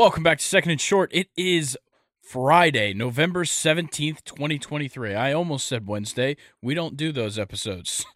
[0.00, 1.10] Welcome back to Second and Short.
[1.12, 1.76] It is
[2.22, 5.14] Friday, November 17th, 2023.
[5.14, 6.38] I almost said Wednesday.
[6.62, 8.06] We don't do those episodes.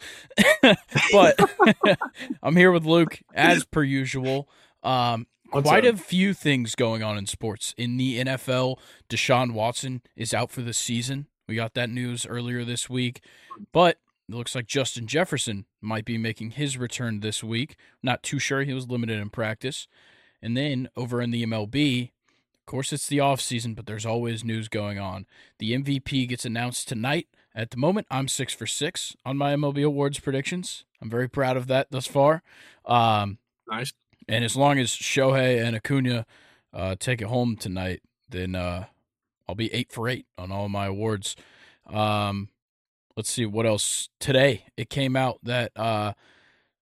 [1.12, 1.38] but
[2.42, 4.48] I'm here with Luke, as per usual.
[4.82, 7.74] Um, quite a few things going on in sports.
[7.76, 8.78] In the NFL,
[9.10, 11.26] Deshaun Watson is out for the season.
[11.46, 13.22] We got that news earlier this week.
[13.72, 17.76] But it looks like Justin Jefferson might be making his return this week.
[18.02, 18.62] Not too sure.
[18.62, 19.86] He was limited in practice.
[20.44, 22.10] And then over in the MLB,
[22.58, 25.24] of course, it's the off season, but there's always news going on.
[25.58, 27.28] The MVP gets announced tonight.
[27.54, 30.84] At the moment, I'm six for six on my MLB awards predictions.
[31.00, 32.42] I'm very proud of that thus far.
[32.84, 33.38] Um,
[33.70, 33.94] nice.
[34.28, 36.26] And as long as Shohei and Acuna
[36.74, 38.84] uh, take it home tonight, then uh,
[39.48, 41.36] I'll be eight for eight on all my awards.
[41.86, 42.50] Um,
[43.16, 44.10] let's see what else.
[44.20, 46.12] Today, it came out that uh,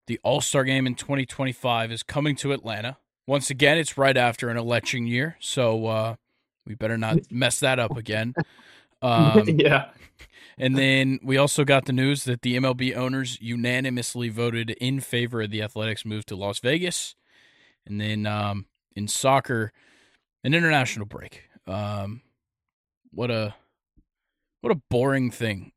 [0.08, 2.96] the All Star game in 2025 is coming to Atlanta.
[3.26, 6.14] Once again, it's right after an election year, so uh,
[6.66, 8.34] we better not mess that up again.
[9.04, 9.88] Um, yeah.
[10.56, 15.42] And then we also got the news that the MLB owners unanimously voted in favor
[15.42, 17.16] of the Athletics move to Las Vegas.
[17.84, 19.72] And then um, in soccer,
[20.44, 21.48] an international break.
[21.66, 22.22] Um,
[23.10, 23.56] what a
[24.60, 25.72] what a boring thing.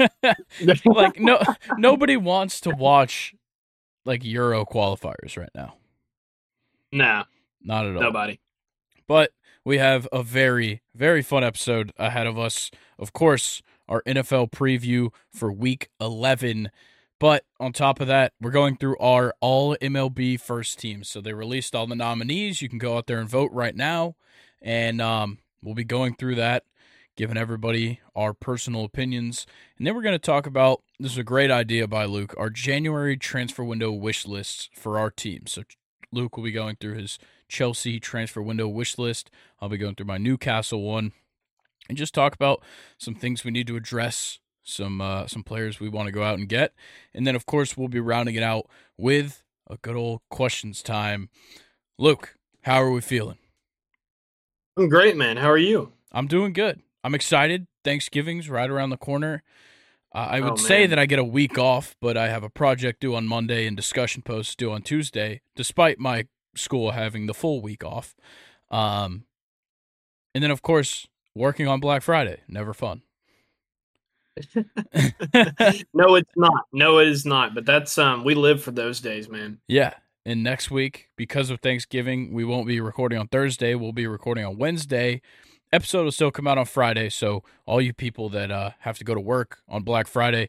[0.22, 1.42] like no
[1.76, 3.34] nobody wants to watch
[4.04, 5.74] like Euro qualifiers right now.
[6.92, 7.24] Nah.
[7.62, 8.02] Not at all.
[8.02, 8.40] Nobody.
[9.06, 9.32] But
[9.64, 12.70] we have a very, very fun episode ahead of us.
[12.98, 16.70] Of course, our NFL preview for week 11.
[17.18, 21.08] But on top of that, we're going through our all MLB first teams.
[21.08, 22.62] So they released all the nominees.
[22.62, 24.14] You can go out there and vote right now.
[24.62, 26.64] And um, we'll be going through that,
[27.16, 29.46] giving everybody our personal opinions.
[29.76, 32.48] And then we're going to talk about this is a great idea by Luke our
[32.48, 35.46] January transfer window wish lists for our team.
[35.46, 35.62] So
[36.12, 39.30] Luke will be going through his Chelsea transfer window wish list.
[39.60, 41.12] I'll be going through my Newcastle one
[41.88, 42.62] and just talk about
[42.98, 46.38] some things we need to address, some uh, some players we want to go out
[46.38, 46.72] and get,
[47.14, 51.28] and then of course we'll be rounding it out with a good old questions time.
[51.98, 53.38] Luke, how are we feeling?
[54.76, 55.36] I'm great, man.
[55.36, 55.92] How are you?
[56.12, 56.80] I'm doing good.
[57.04, 57.66] I'm excited.
[57.84, 59.42] Thanksgiving's right around the corner.
[60.12, 62.50] Uh, I would oh, say that I get a week off, but I have a
[62.50, 66.26] project due on Monday and discussion posts due on Tuesday, despite my
[66.56, 68.14] school having the full week off.
[68.70, 69.24] Um,
[70.34, 72.40] and then, of course, working on Black Friday.
[72.48, 73.02] Never fun.
[74.54, 76.64] no, it's not.
[76.72, 77.54] No, it is not.
[77.54, 79.58] But that's um, we live for those days, man.
[79.68, 79.94] Yeah.
[80.26, 83.74] And next week, because of Thanksgiving, we won't be recording on Thursday.
[83.74, 85.22] We'll be recording on Wednesday
[85.72, 87.08] episode will still come out on Friday.
[87.10, 90.48] So all you people that uh, have to go to work on Black Friday,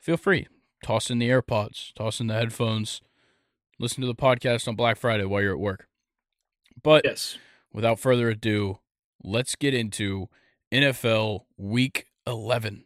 [0.00, 0.46] feel free.
[0.82, 3.00] Toss in the AirPods, toss in the headphones,
[3.78, 5.86] listen to the podcast on Black Friday while you're at work.
[6.82, 7.38] But yes.
[7.72, 8.78] without further ado,
[9.22, 10.28] let's get into
[10.72, 12.84] NFL Week 11.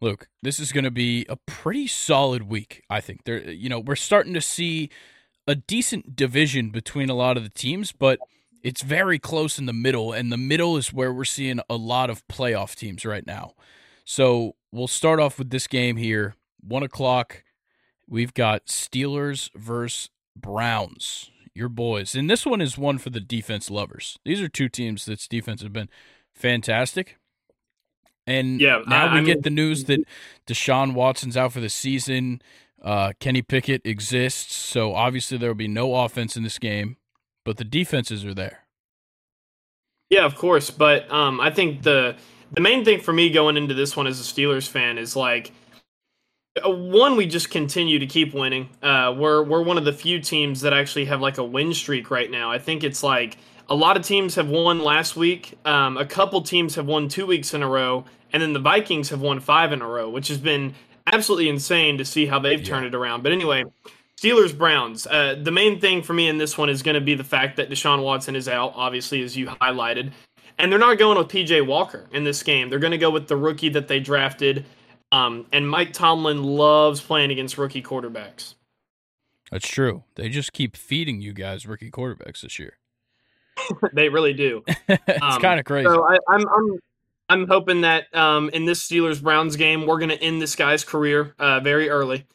[0.00, 3.24] Luke, this is going to be a pretty solid week, I think.
[3.24, 4.90] There you know, we're starting to see
[5.46, 8.18] a decent division between a lot of the teams, but
[8.64, 12.08] it's very close in the middle, and the middle is where we're seeing a lot
[12.08, 13.52] of playoff teams right now.
[14.06, 16.34] So we'll start off with this game here.
[16.60, 17.44] One o'clock.
[18.08, 22.14] We've got Steelers versus Browns, your boys.
[22.14, 24.18] And this one is one for the defense lovers.
[24.24, 25.90] These are two teams that's defense have been
[26.34, 27.18] fantastic.
[28.26, 30.00] And yeah, now I, we I get the news that
[30.46, 32.40] Deshaun Watson's out for the season.
[32.82, 36.96] Uh, Kenny Pickett exists, so obviously there will be no offense in this game
[37.44, 38.60] but the defenses are there.
[40.10, 40.70] Yeah, of course.
[40.70, 42.16] But um, I think the
[42.52, 45.52] the main thing for me going into this one as a Steelers fan is like
[46.64, 48.68] uh, one, we just continue to keep winning.
[48.82, 52.10] Uh, we're we're one of the few teams that actually have like a win streak
[52.10, 52.50] right now.
[52.50, 53.38] I think it's like
[53.68, 55.58] a lot of teams have won last week.
[55.64, 59.08] Um, a couple teams have won two weeks in a row, and then the Vikings
[59.08, 60.74] have won five in a row, which has been
[61.12, 62.66] absolutely insane to see how they've yeah.
[62.66, 63.22] turned it around.
[63.24, 63.64] But anyway,
[64.20, 65.06] Steelers Browns.
[65.06, 67.56] Uh, the main thing for me in this one is going to be the fact
[67.56, 70.12] that Deshaun Watson is out, obviously, as you highlighted.
[70.58, 72.70] And they're not going with PJ Walker in this game.
[72.70, 74.64] They're going to go with the rookie that they drafted.
[75.10, 78.54] Um, and Mike Tomlin loves playing against rookie quarterbacks.
[79.50, 80.04] That's true.
[80.14, 82.78] They just keep feeding you guys rookie quarterbacks this year.
[83.92, 84.62] they really do.
[84.88, 85.88] it's um, kind of crazy.
[85.88, 86.78] So I, I'm, I'm
[87.30, 90.84] I'm hoping that um, in this Steelers Browns game, we're going to end this guy's
[90.84, 92.26] career uh, very early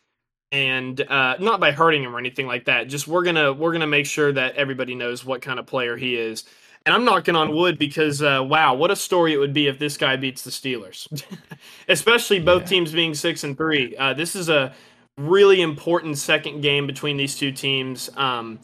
[0.51, 2.87] and uh, not by hurting him or anything like that.
[2.87, 6.15] Just we're gonna we're gonna make sure that everybody knows what kind of player he
[6.15, 6.45] is.
[6.85, 9.79] And I'm knocking on wood because uh, wow, what a story it would be if
[9.79, 11.23] this guy beats the Steelers,
[11.87, 12.67] especially both yeah.
[12.67, 13.95] teams being six and three.
[13.97, 14.73] Uh, this is a
[15.17, 18.09] really important second game between these two teams.
[18.15, 18.59] Um,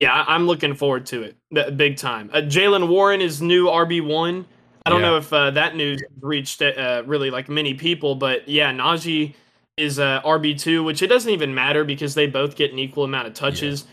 [0.00, 2.30] yeah, I'm looking forward to it, big time.
[2.32, 4.46] Uh, Jaylen Warren is new RB one.
[4.84, 5.10] I don't yeah.
[5.10, 9.34] know if uh, that news reached uh, really like many people, but yeah, Najee
[9.82, 13.04] is uh, RB two, which it doesn't even matter because they both get an equal
[13.04, 13.84] amount of touches.
[13.84, 13.88] Yeah.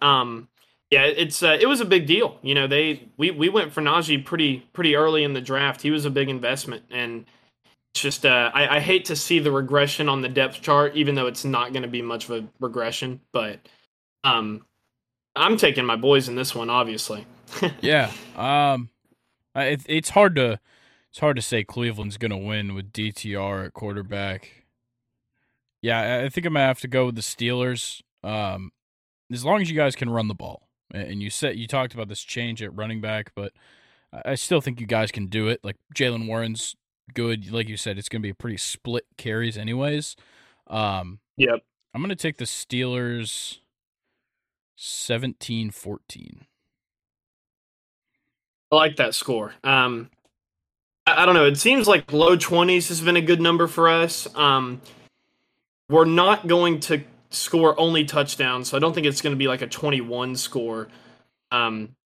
[0.00, 0.48] But um,
[0.90, 2.38] yeah, it's uh, it was a big deal.
[2.42, 5.82] You know, they we we went for Najee pretty pretty early in the draft.
[5.82, 7.26] He was a big investment, and
[7.92, 11.14] it's just uh, I, I hate to see the regression on the depth chart, even
[11.14, 13.20] though it's not going to be much of a regression.
[13.32, 13.58] But
[14.24, 14.64] um,
[15.36, 17.26] I'm taking my boys in this one, obviously.
[17.80, 18.88] yeah, um,
[19.54, 20.58] it, it's hard to
[21.10, 24.57] it's hard to say Cleveland's going to win with DTR at quarterback.
[25.82, 28.02] Yeah, I think I'm gonna have to go with the Steelers.
[28.22, 28.72] Um,
[29.32, 32.08] as long as you guys can run the ball, and you said you talked about
[32.08, 33.52] this change at running back, but
[34.24, 35.60] I still think you guys can do it.
[35.62, 36.74] Like Jaylen Warren's
[37.14, 37.50] good.
[37.50, 40.16] Like you said, it's going to be a pretty split carries, anyways.
[40.66, 41.60] Um, yep.
[41.94, 43.58] I'm going to take the Steelers
[44.76, 46.46] 17 14.
[48.70, 49.54] I like that score.
[49.64, 50.10] Um,
[51.06, 51.46] I, I, don't know.
[51.46, 54.28] It seems like low 20s has been a good number for us.
[54.34, 54.82] Um,
[55.88, 59.48] we're not going to score only touchdowns, so I don't think it's going to be
[59.48, 60.88] like a 21 score.
[61.50, 61.96] Um,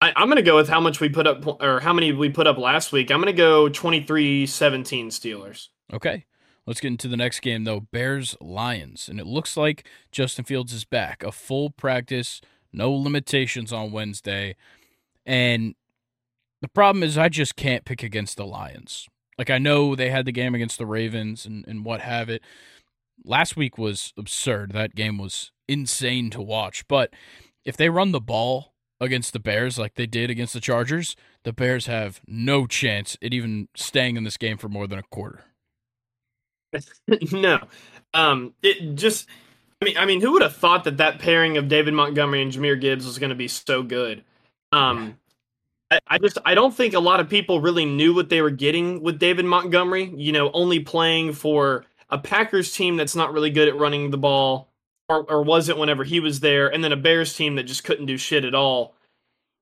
[0.00, 2.28] I, am going to go with how much we put up or how many we
[2.28, 3.10] put up last week.
[3.10, 5.68] I'm going to go 23 17 Steelers.
[5.92, 6.26] Okay.
[6.66, 7.80] Let's get into the next game, though.
[7.80, 9.08] Bears Lions.
[9.08, 11.22] And it looks like Justin Fields is back.
[11.22, 12.40] A full practice,
[12.72, 14.54] no limitations on Wednesday.
[15.26, 15.74] And
[16.60, 19.08] the problem is, I just can't pick against the Lions.
[19.38, 22.42] Like, I know they had the game against the Ravens and, and what have it.
[23.24, 24.72] Last week was absurd.
[24.72, 26.86] That game was insane to watch.
[26.88, 27.14] But
[27.64, 31.52] if they run the ball against the Bears like they did against the Chargers, the
[31.52, 35.44] Bears have no chance at even staying in this game for more than a quarter.
[37.32, 37.58] no,
[38.14, 39.28] um, it just.
[39.80, 42.52] I mean, I mean, who would have thought that that pairing of David Montgomery and
[42.52, 44.22] Jahmyr Gibbs was going to be so good?
[44.70, 45.18] Um,
[45.90, 48.50] I, I just I don't think a lot of people really knew what they were
[48.50, 50.12] getting with David Montgomery.
[50.16, 54.18] You know, only playing for a Packers team that's not really good at running the
[54.18, 54.68] ball,
[55.08, 58.06] or, or wasn't whenever he was there, and then a Bears team that just couldn't
[58.06, 58.94] do shit at all.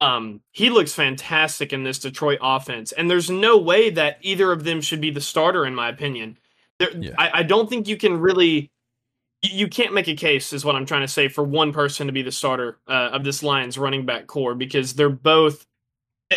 [0.00, 4.64] Um, he looks fantastic in this Detroit offense, and there's no way that either of
[4.64, 6.38] them should be the starter, in my opinion.
[6.79, 7.12] There, yeah.
[7.17, 8.70] I, I don't think you can really
[9.43, 12.12] you can't make a case is what i'm trying to say for one person to
[12.12, 15.67] be the starter uh, of this lions running back core because they're both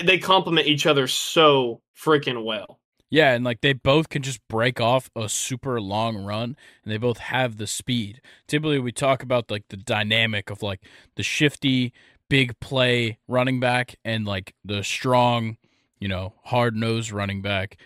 [0.03, 2.79] they complement each other so freaking well
[3.13, 6.97] yeah and like they both can just break off a super long run and they
[6.97, 10.81] both have the speed typically we talk about like the dynamic of like
[11.15, 11.93] the shifty
[12.29, 15.57] big play running back and like the strong
[15.99, 17.77] you know hard nosed running back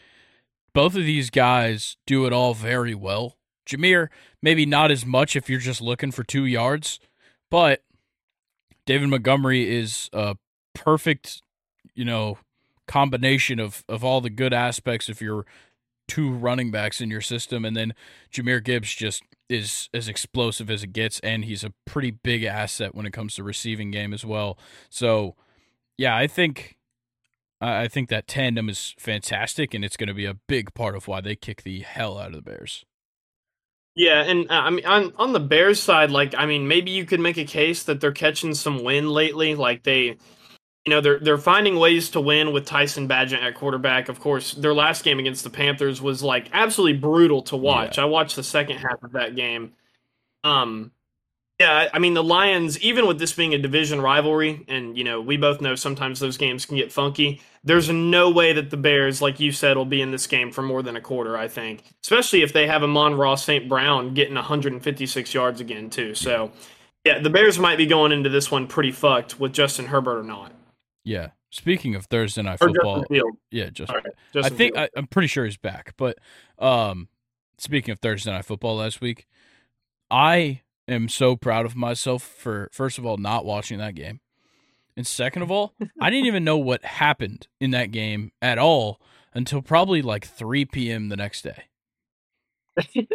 [0.77, 3.35] both of these guys do it all very well.
[3.67, 4.09] Jahmyr,
[4.43, 6.99] maybe not as much if you're just looking for two yards,
[7.49, 7.81] but
[8.85, 10.35] David Montgomery is a
[10.75, 11.41] perfect,
[11.95, 12.37] you know,
[12.87, 15.45] combination of, of all the good aspects of your
[16.07, 17.65] two running backs in your system.
[17.65, 17.93] And then
[18.31, 22.95] Jahmyr Gibbs just is as explosive as it gets, and he's a pretty big asset
[22.95, 24.57] when it comes to receiving game as well.
[24.89, 25.35] So,
[25.97, 26.77] yeah, I think
[27.59, 31.07] I think that tandem is fantastic, and it's going to be a big part of
[31.07, 32.85] why they kick the hell out of the Bears.
[33.95, 37.05] Yeah, and uh, I mean on on the Bears side, like I mean, maybe you
[37.05, 39.55] could make a case that they're catching some wind lately.
[39.55, 40.17] Like they,
[40.87, 44.07] you know, they're they're finding ways to win with Tyson Bagent at quarterback.
[44.07, 47.97] Of course, their last game against the Panthers was like absolutely brutal to watch.
[47.97, 48.05] Yeah.
[48.05, 49.73] I watched the second half of that game.
[50.45, 50.93] Um,
[51.59, 55.19] yeah, I mean the Lions, even with this being a division rivalry, and you know
[55.19, 57.41] we both know sometimes those games can get funky.
[57.65, 60.61] There's no way that the Bears, like you said, will be in this game for
[60.61, 61.35] more than a quarter.
[61.37, 63.67] I think, especially if they have Amon-Ra St.
[63.67, 66.15] Brown getting 156 yards again too.
[66.15, 66.53] So,
[67.03, 70.23] yeah, the Bears might be going into this one pretty fucked with Justin Herbert or
[70.23, 70.53] not.
[71.07, 71.29] Yeah.
[71.49, 73.05] Speaking of Thursday night football,
[73.49, 75.93] yeah, just right, I think I, I'm pretty sure he's back.
[75.97, 76.17] But
[76.59, 77.07] um,
[77.57, 79.25] speaking of Thursday night football last week,
[80.11, 84.19] I am so proud of myself for first of all not watching that game.
[84.97, 88.99] And second of all, I didn't even know what happened in that game at all
[89.33, 91.07] until probably like 3 p.m.
[91.07, 91.63] the next day.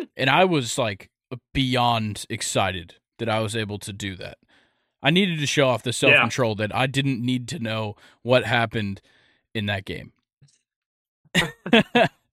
[0.16, 1.10] and I was like
[1.52, 4.38] beyond excited that I was able to do that.
[5.02, 6.66] I needed to show off the self control yeah.
[6.66, 9.00] that I didn't need to know what happened
[9.54, 10.12] in that game.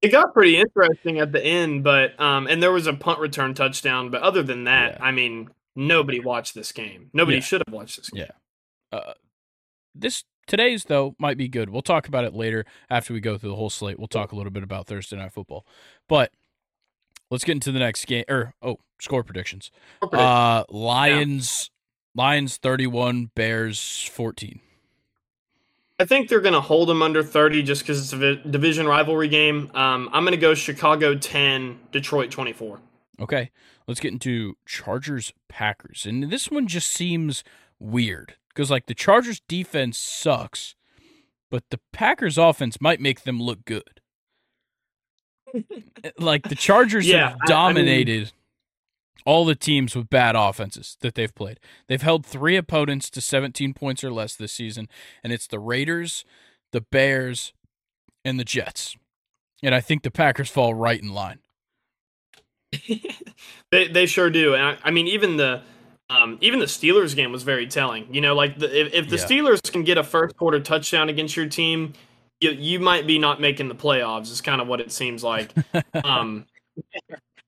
[0.01, 3.53] it got pretty interesting at the end, but um, and there was a punt return
[3.53, 4.09] touchdown.
[4.09, 5.05] But other than that, yeah.
[5.05, 7.09] I mean, nobody watched this game.
[7.13, 7.43] Nobody yeah.
[7.43, 8.25] should have watched this game.
[8.91, 8.97] Yeah.
[8.97, 9.13] Uh,
[9.95, 11.69] this today's though might be good.
[11.69, 13.97] We'll talk about it later after we go through the whole slate.
[13.97, 15.65] We'll talk a little bit about Thursday night football,
[16.07, 16.31] but
[17.31, 18.25] let's get into the next game.
[18.29, 19.71] Or oh, score predictions.
[19.97, 20.29] Score predictions.
[20.29, 21.71] Uh, Lions.
[22.19, 24.59] Lions 31, Bears 14.
[26.01, 29.29] I think they're going to hold them under 30 just because it's a division rivalry
[29.29, 29.71] game.
[29.73, 32.81] Um, I'm going to go Chicago 10, Detroit 24.
[33.21, 33.51] Okay,
[33.87, 36.05] let's get into Chargers Packers.
[36.05, 37.45] And this one just seems
[37.79, 40.75] weird because, like, the Chargers defense sucks,
[41.49, 44.01] but the Packers offense might make them look good.
[46.19, 48.31] like, the Chargers Yeah, have I- I dominated mean-
[49.25, 51.59] all the teams with bad offenses that they've played.
[51.87, 54.87] They've held three opponents to 17 points or less this season,
[55.23, 56.25] and it's the Raiders,
[56.71, 57.53] the Bears,
[58.23, 58.95] and the Jets.
[59.61, 61.39] And I think the Packers fall right in line.
[63.71, 64.53] they they sure do.
[64.53, 65.61] And I, I mean, even the
[66.09, 68.13] um, even the Steelers game was very telling.
[68.13, 69.25] You know, like the, if, if the Yeah.
[69.25, 71.93] Steelers can get a first quarter touchdown against your team,
[72.41, 74.31] you you might be not making the playoffs.
[74.31, 75.53] Is kind of what it seems like.
[76.03, 76.45] um,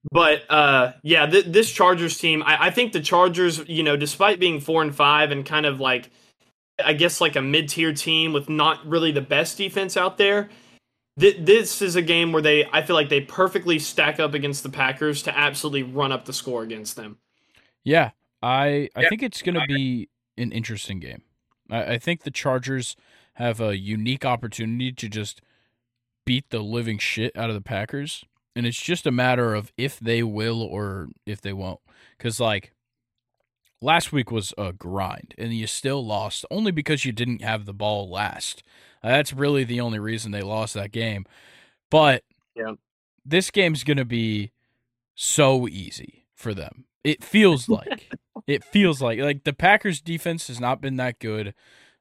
[0.10, 4.40] but uh, yeah, th- this Chargers team, I, I think the Chargers, you know, despite
[4.40, 6.10] being four and five and kind of like,
[6.84, 10.50] I guess like a mid tier team with not really the best defense out there.
[11.20, 14.64] Th- this is a game where they, I feel like they perfectly stack up against
[14.64, 17.18] the Packers to absolutely run up the score against them.
[17.84, 19.10] Yeah, I I Yeah.
[19.10, 21.22] think it's going to be an interesting game.
[21.70, 22.96] I, I think the Chargers
[23.36, 25.42] have a unique opportunity to just
[26.26, 28.24] beat the living shit out of the Packers,
[28.56, 31.80] and it's just a matter of if they will or if they won't.
[32.18, 32.74] Because like
[33.82, 37.74] last week was a grind, and you still lost only because you didn't have the
[37.74, 38.64] ball last.
[39.04, 41.26] That's really the only reason they lost that game.
[41.90, 42.24] But
[42.56, 42.74] Yeah.
[43.26, 44.52] this game's going to be
[45.16, 46.86] so easy for them.
[47.04, 48.12] It feels like
[48.48, 51.54] it feels like like the Packers defense has not been that good.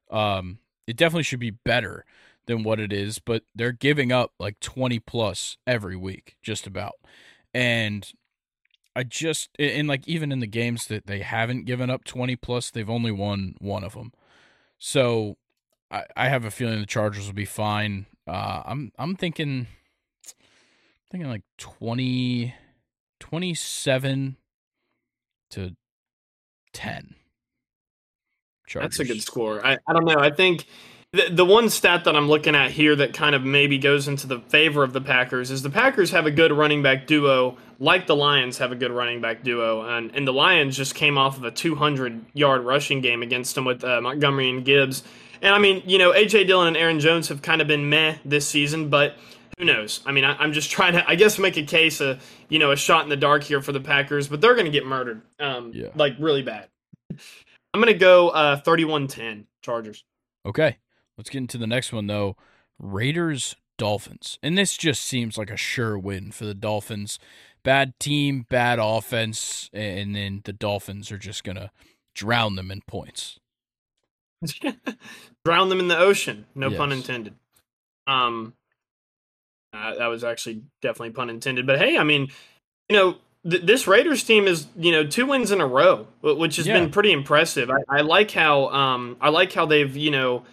[0.09, 2.05] Um it definitely should be better
[2.51, 6.95] than what it is, but they're giving up like 20 plus every week just about.
[7.53, 8.09] And
[8.95, 12.69] I just and like even in the games that they haven't given up 20 plus,
[12.69, 14.11] they've only won one of them.
[14.77, 15.37] So
[15.89, 18.05] I, I have a feeling the Chargers will be fine.
[18.27, 19.67] Uh I'm I'm thinking
[21.09, 22.53] thinking like 20
[23.19, 24.37] 27
[25.51, 25.75] to
[26.73, 27.15] 10.
[28.73, 29.65] That's a good score.
[29.65, 30.17] I, I don't know.
[30.17, 30.65] I think
[31.13, 34.27] the, the one stat that I'm looking at here that kind of maybe goes into
[34.27, 38.07] the favor of the Packers is the Packers have a good running back duo, like
[38.07, 41.37] the Lions have a good running back duo, and and the Lions just came off
[41.37, 45.03] of a 200 yard rushing game against them with uh, Montgomery and Gibbs.
[45.41, 48.15] And I mean, you know, AJ Dillon and Aaron Jones have kind of been meh
[48.23, 49.15] this season, but
[49.57, 49.99] who knows?
[50.05, 52.71] I mean, I, I'm just trying to, I guess, make a case, a you know,
[52.71, 55.23] a shot in the dark here for the Packers, but they're going to get murdered,
[55.39, 55.87] um, Yeah.
[55.95, 56.69] like really bad.
[57.73, 60.03] I'm going to go uh, 31-10 Chargers.
[60.45, 60.77] Okay.
[61.17, 62.35] Let's get into the next one though.
[62.79, 64.37] Raiders Dolphins.
[64.43, 67.17] And this just seems like a sure win for the Dolphins.
[67.63, 71.71] Bad team, bad offense, and then the Dolphins are just going to
[72.15, 73.39] drown them in points.
[75.45, 76.45] Drown them in the ocean.
[76.55, 77.35] No pun intended.
[78.07, 78.53] Um,
[79.73, 81.65] uh, that was actually definitely pun intended.
[81.67, 82.29] But hey, I mean,
[82.89, 83.15] you know,
[83.49, 86.79] th- this Raiders team is you know two wins in a row, which has Yeah.
[86.79, 87.69] been pretty impressive.
[87.69, 90.43] I, I like how um I like how they've you know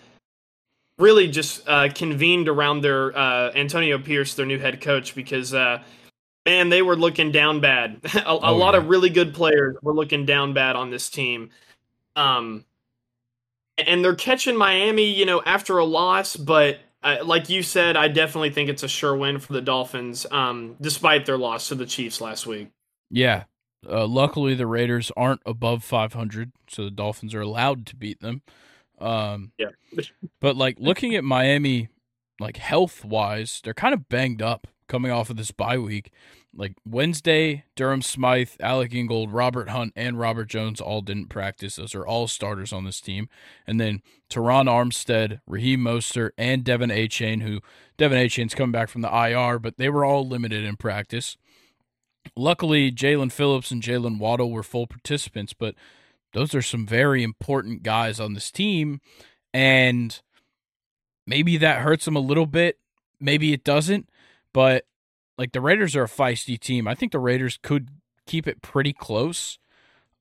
[0.99, 5.83] really just uh, convened around their uh, Antonio Pierce, their new head coach, because uh,
[6.47, 8.01] man, they were looking down bad.
[8.15, 8.81] a a Oh, lot yeah.
[8.81, 11.51] of really good players were looking down bad on this team.
[12.17, 12.65] Um,
[13.77, 18.09] and they're catching Miami, you know, after a loss, but uh, like you said, I
[18.09, 21.87] definitely think it's a sure win for the Dolphins, um, despite their loss to the
[21.87, 22.71] Chiefs last week.
[23.11, 23.45] Yeah.
[23.89, 28.43] Uh, luckily, the Raiders aren't above 500, so the Dolphins are allowed to beat them.
[29.01, 29.69] Um, Yeah.
[30.41, 31.89] but like looking at Miami,
[32.41, 36.11] like health wise, they're kind of banged up coming off of this bye week.
[36.55, 41.77] Like Wednesday, Durham Smythe, Alec Ingold, Robert Hunt, and Robert Jones all didn't practice.
[41.77, 43.29] Those are all starters on this team.
[43.67, 47.61] And then Terron Armstead, Raheem Mostert, and De'Von Achane, who
[47.99, 51.37] De'Von Achane's coming back from the IR, but they were all limited in practice.
[52.37, 55.75] Luckily, Jaelan Phillips and Jaylen Waddle were full participants, but
[56.33, 59.01] those are some very important guys on this team.
[59.53, 60.21] And
[61.27, 62.79] maybe that hurts them a little bit.
[63.21, 64.09] Maybe it doesn't.
[64.53, 64.85] But
[65.37, 66.87] like the Raiders are a feisty team.
[66.87, 67.89] I think the Raiders could
[68.27, 69.59] keep it pretty close.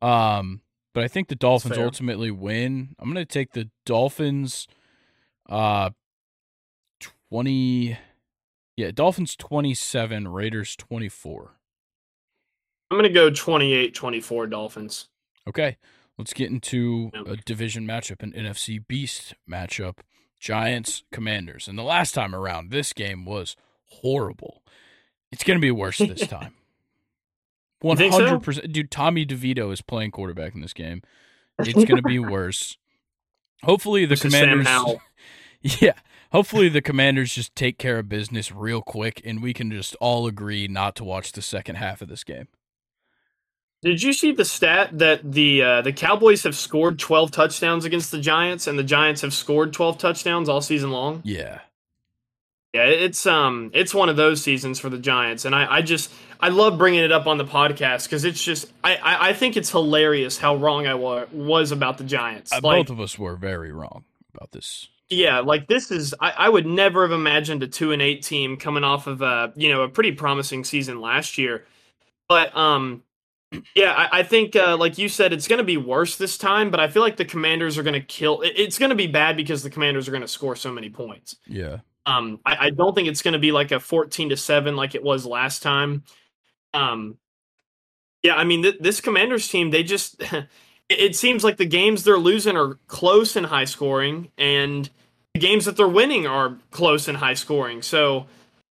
[0.02, 0.62] Um,
[0.94, 2.96] but I think the Dolphins ultimately win.
[3.00, 4.68] I'm gonna take the Dolphins
[5.50, 5.92] uh
[7.30, 7.98] twenty
[8.76, 11.58] yeah, Dolphins twenty seven, Raiders twenty four.
[12.90, 15.10] I'm going to go 28 24 Dolphins.
[15.48, 15.78] Okay,
[16.18, 20.00] let's get into a division matchup, an NFC Beast matchup.
[20.40, 21.68] Giants, Commanders.
[21.68, 23.56] And the last time around, this game was
[23.86, 24.62] horrible.
[25.32, 26.54] It's going to be worse this time.
[27.84, 28.40] You think so?
[28.40, 28.72] 100%.
[28.72, 31.02] Dude, Tommy DeVito is playing quarterback in this game.
[31.60, 32.78] It's going to be worse.
[33.64, 34.68] Hopefully the This Commanders.
[35.62, 35.94] Yeah.
[36.32, 40.28] Hopefully the Commanders just take care of business real quick, and we can just all
[40.28, 42.48] agree not to watch the second half of this game.
[43.84, 48.12] Did you see the stat that the uh, the Cowboys have scored 12 touchdowns against
[48.12, 51.22] the Giants, and the Giants have scored 12 touchdowns all season long?
[51.24, 51.60] Yeah.
[52.74, 56.12] Yeah, it's um, it's one of those seasons for the Giants, and I, I just
[56.40, 59.56] I love bringing it up on the podcast because it's just I, I I think
[59.58, 62.52] it's hilarious how wrong I wa- was about the Giants.
[62.52, 64.04] Uh, Like, both of us were very wrong
[64.36, 64.90] about this.
[65.10, 68.58] yeah, like this is I, I would never have imagined a two and eight team
[68.58, 71.64] coming off of a you know a pretty promising season last year,
[72.28, 73.04] but um.
[73.76, 76.70] Yeah, I, I think, uh, like you said, it's going to be worse this time.
[76.70, 78.42] But I feel like the Commanders are going to kill.
[78.42, 80.90] it- It's going to be bad because the Commanders are going to score so many
[80.90, 81.36] points.
[81.48, 81.78] Yeah.
[82.06, 84.96] Um, I, I don't think it's going to be like a fourteen to seven like
[84.96, 86.04] it was last time.
[86.74, 87.18] Um,
[88.24, 90.48] yeah, I mean th- this Commanders team, they just it,
[90.90, 94.90] it seems like the games they're losing are close and high scoring, and
[95.34, 97.82] the games that they're winning are close and high scoring.
[97.82, 98.28] So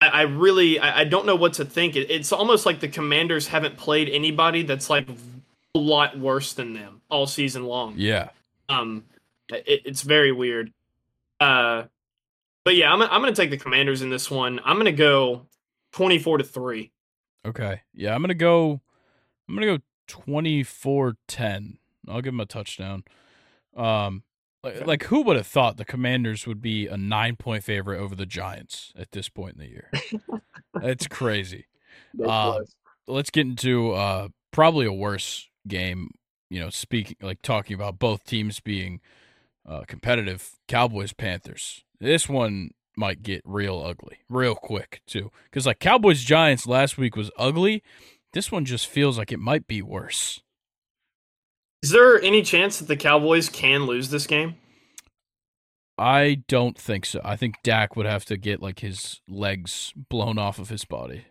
[0.02, 1.96] I, I really I, I don't know what to think.
[1.96, 5.08] It, it's almost like the Commanders haven't played anybody that's like
[5.76, 7.94] a lot worse than them all season long.
[7.98, 8.30] Yeah.
[8.70, 9.06] Um,
[9.50, 10.72] it, it's very weird.
[11.40, 11.84] Uh,
[12.66, 14.60] but yeah, I'm I'm gonna take the Commanders in this one.
[14.66, 15.48] I'm gonna go
[15.92, 16.92] twenty four to three.
[17.48, 17.82] Okay.
[17.94, 18.82] Yeah, I'm going to go
[19.48, 21.78] I'm to go 24-10.
[22.08, 23.04] I'll give him a touchdown.
[23.76, 24.24] Um
[24.64, 28.26] like, like who would have thought the Commanders would be a 9-point favorite over the
[28.26, 29.92] Giants at this point in the year?
[30.82, 31.68] it's crazy.
[32.24, 32.60] Uh,
[33.08, 36.10] let's get into uh probably a worse game
[36.50, 39.00] you know speaking like talking about both teams being
[39.68, 41.84] uh competitive cowboys panthers.
[42.00, 45.32] This one might get real ugly real quick too.
[45.46, 47.84] Because like cowboys giants last week was ugly.
[48.34, 50.42] This one just feels like it might be worse
[51.88, 54.56] Is there any chance that the Cowboys can lose this game?
[55.98, 57.22] i don't think so.
[57.24, 61.24] I think dak would have to get like his legs blown off of his body.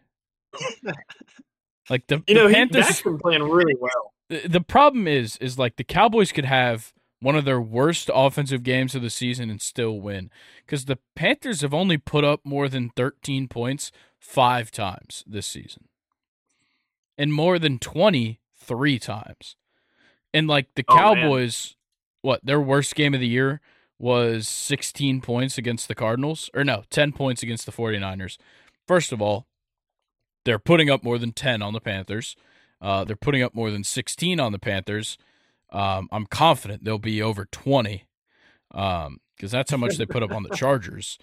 [1.90, 4.14] Like the, You know, the panthers Dak's been playing really well.
[4.30, 8.62] the the problem is is like the Cowboys could have one of their worst offensive
[8.62, 10.30] games of the season and still win.
[10.64, 15.88] Because the Panthers have only put up more than 13 points five times this season.
[17.18, 19.54] And more than 20 three times
[20.36, 21.14] and like the Oh, man.
[21.16, 21.76] Cowboys
[22.22, 23.60] what their worst game of the year
[23.98, 28.36] was 16 points against the Cardinals or no 10 points against the 49ers
[28.86, 29.46] first of all
[30.44, 32.36] they're putting up more than 10 on the Panthers
[32.80, 35.16] uh, they're putting up more than 16 on the Panthers.
[35.72, 38.04] Um, I'm confident they'll be over 20
[38.70, 41.16] because that's how much they put up on the Chargers.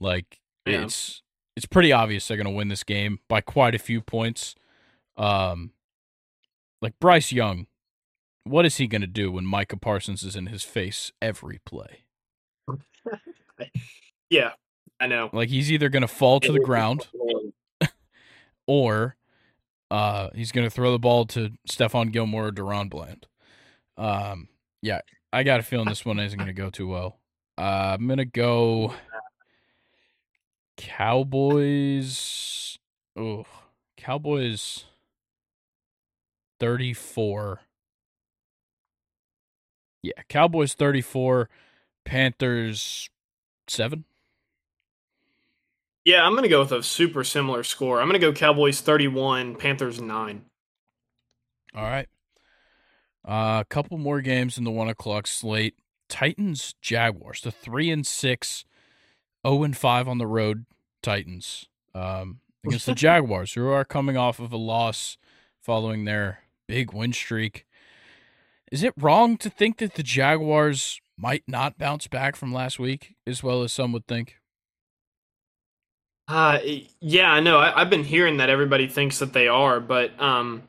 [0.00, 0.82] Like Yeah.
[0.82, 1.22] it's
[1.56, 4.56] it's pretty obvious they're going to win this game by quite a few points.
[5.16, 5.70] Um,
[6.82, 7.68] like Bryce Young,
[8.46, 12.04] what is he going to do when Micah Parsons is in his face every play?
[14.28, 14.52] Yeah,
[14.98, 15.30] I know.
[15.32, 17.06] Like he's either going to fall to the ground
[18.66, 19.16] or
[19.90, 23.26] uh, he's going to throw the ball to Stephon Gilmore or DaRon Bland.
[23.96, 24.48] Um,
[24.82, 25.00] yeah,
[25.32, 27.20] I got a feeling this one isn't going to go too well.
[27.56, 28.94] Uh, I'm going to go
[30.76, 32.78] Cowboys.
[33.16, 33.46] Oh,
[33.96, 34.84] Cowboys
[36.58, 37.60] 34.
[40.06, 41.48] Yeah, Cowboys 34,
[42.04, 43.10] Panthers
[43.66, 44.04] 7.
[46.04, 48.00] Yeah, I'm gonna go with a super similar score.
[48.00, 50.44] I'm gonna go Cowboys 31, Panthers nine.
[51.74, 52.08] All right.
[53.26, 55.74] Uh, a couple more games in the one o'clock slate.
[56.08, 58.64] Titans Jaguars, the three and six,
[59.44, 60.66] 0 and five on the road.
[61.02, 65.18] Titans um, against the Jaguars, who are coming off of a loss
[65.60, 67.66] following their big win streak.
[68.72, 73.14] Is it wrong to think that the Jaguars might not bounce back from last week
[73.26, 74.36] as well as some would think?
[76.28, 76.58] Uh,
[77.00, 77.58] yeah, I know.
[77.58, 80.64] I, I've been hearing that everybody thinks that they are, but um,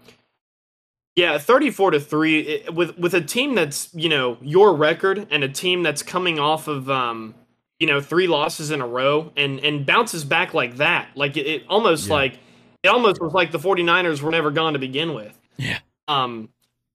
[1.15, 5.43] yeah, thirty-four to three it- with with a team that's you know your record and
[5.43, 7.33] a team that's coming off of um,
[7.79, 11.09] you know, three losses in a row and and bounces back like that.
[11.15, 12.13] Like it, it almost Yeah.
[12.13, 12.39] like
[12.83, 15.35] it almost was like the 49ers were never gone to begin with.
[15.57, 15.79] Yeah.
[16.07, 16.49] Um,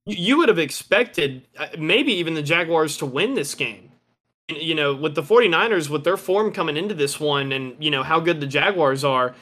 [0.07, 3.91] you- would have expected uh, maybe even the Jaguars to win this game.
[4.49, 8.03] You know, with the 49ers, with their form coming into this one and, you know,
[8.03, 9.35] how good the Jaguars are,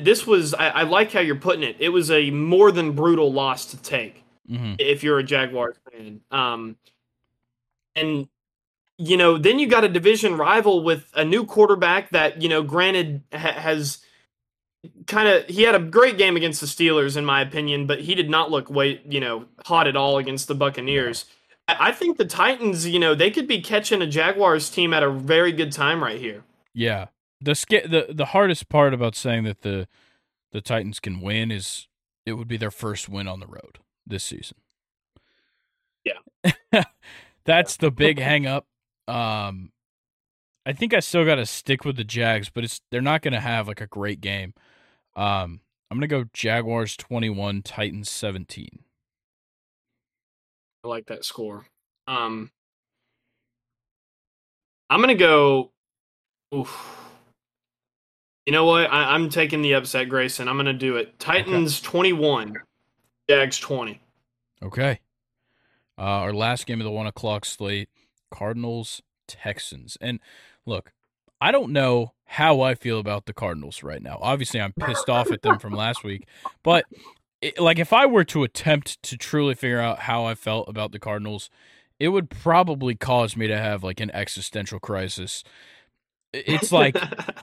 [0.00, 1.76] this was, I, I like how you're putting it.
[1.78, 6.20] It was a more than brutal loss to take hmm if you're a Jaguars fan.
[6.30, 6.76] Um,
[7.94, 8.28] and
[8.98, 12.62] you know, then you got a division rival with a new quarterback that you know,
[12.62, 13.98] granted, ha- has
[15.06, 18.14] kind of he had a great game against the Steelers in my opinion, but he
[18.14, 21.26] did not look way you know hot at all against the Buccaneers.
[21.68, 25.10] I think the Titans, you know, they could be catching a Jaguars team at a
[25.10, 26.44] very good time right here.
[26.72, 27.06] Yeah.
[27.40, 29.88] The sca- the the hardest part about saying that the
[30.52, 31.88] the Titans can win is
[32.24, 34.58] it would be their first win on the road this season.
[36.04, 36.84] Yeah.
[37.44, 38.66] That's the big hang up.
[39.08, 39.72] Um
[40.64, 43.34] I think I still got to stick with the Jags, but it's they're not going
[43.34, 44.52] to have like a great game.
[45.16, 48.80] Um I'm going to go Jaguars 21, Titans 17.
[50.84, 51.66] I like that score.
[52.06, 52.50] Um,
[54.88, 55.72] I'm gonna go.
[56.54, 57.02] Oof.
[58.46, 58.92] You know what?
[58.92, 60.46] I, am taking the upset, Grayson.
[60.46, 61.18] I'm gonna do it.
[61.18, 61.88] Titans okay.
[61.88, 62.54] 21,
[63.28, 64.00] Jags 20.
[64.62, 65.00] Okay.
[65.98, 67.88] Uh, our last game of the one o'clock slate:
[68.30, 69.98] Cardinals Texans.
[70.00, 70.20] And
[70.66, 70.92] look,
[71.40, 74.18] I don't know how I feel about the Cardinals right now.
[74.20, 76.26] Obviously, I'm pissed off at them from last week,
[76.62, 76.84] but
[77.40, 80.92] it, like if I were to attempt to truly figure out how I felt about
[80.92, 81.50] the Cardinals,
[81.98, 85.44] it would probably cause me to have like an existential crisis.
[86.32, 86.96] It's like,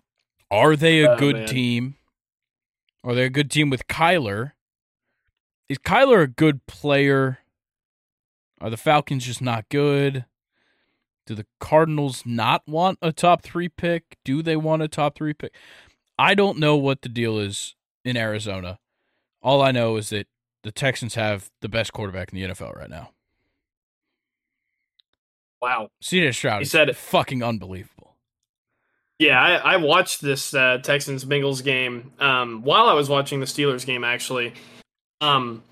[0.52, 1.48] are they a oh, good man.
[1.48, 1.96] team?
[3.04, 4.52] Are they a good team with Kyler?
[5.70, 7.40] Is Kyler a good player?
[8.62, 10.26] Are the Falcons just not good?
[11.26, 14.18] Do the Cardinals not want a top three pick?
[14.26, 15.54] Do they want a top three pick?
[16.18, 18.80] I don't know what the deal is in Arizona.
[19.42, 20.28] All I know is that
[20.64, 23.12] the Texans have the best quarterback in the NFL right now.
[25.62, 25.90] Wow.
[26.04, 26.96] CJ Stroud he said it.
[26.96, 28.18] fucking unbelievable.
[29.20, 33.46] Yeah, I, I watched this uh, Texans Bengals game um, while I was watching the
[33.46, 34.54] Steelers game, actually.
[35.22, 35.64] Um,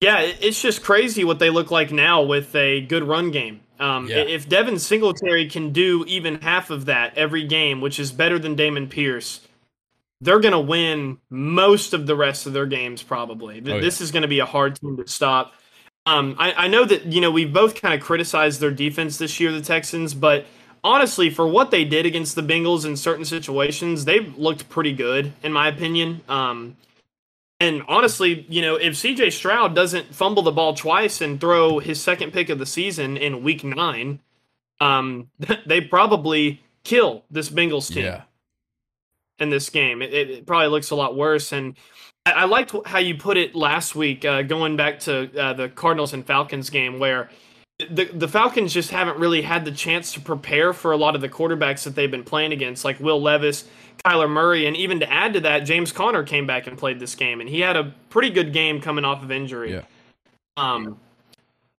[0.00, 3.60] yeah, it's just crazy what they look like now with a good run game.
[3.78, 4.18] Um, yeah.
[4.18, 8.56] If Devin Singletary can do even half of that every game, which is better than
[8.56, 9.46] Dameon Pierce,
[10.20, 13.58] they're going to win most of the rest of their games probably.
[13.58, 14.04] Oh, this yeah.
[14.04, 15.54] is going to be a hard team to stop.
[16.06, 19.40] Um, I, I know that you know we've both kind of criticized their defense this
[19.40, 20.46] year, the Texans, but
[20.84, 25.32] honestly, for what they did against the Bengals in certain situations, they've looked pretty good
[25.42, 26.20] in my opinion.
[26.28, 26.76] Um,
[27.60, 32.02] and honestly, you know, if CJ Stroud doesn't fumble the ball twice and throw his
[32.02, 34.20] second pick of the season in Week Nine,
[34.80, 35.30] um,
[35.66, 38.04] they probably kill this Bengals team.
[38.04, 38.22] Yeah
[39.38, 40.02] in this game.
[40.02, 41.52] It, it probably looks a lot worse.
[41.52, 41.76] And
[42.24, 45.68] I, I liked how you put it last week, uh, going back to uh, the
[45.68, 47.30] Cardinals and Falcons game, where
[47.90, 51.20] the the Falcons just haven't really had the chance to prepare for a lot of
[51.20, 53.68] the quarterbacks that they've been playing against, like Will Levis,
[54.04, 57.14] Kyler Murray, and even to add to that, James Conner came back and played this
[57.14, 59.72] game, and he had a pretty good game coming off of injury.
[59.72, 59.82] Yeah.
[60.56, 60.98] Um.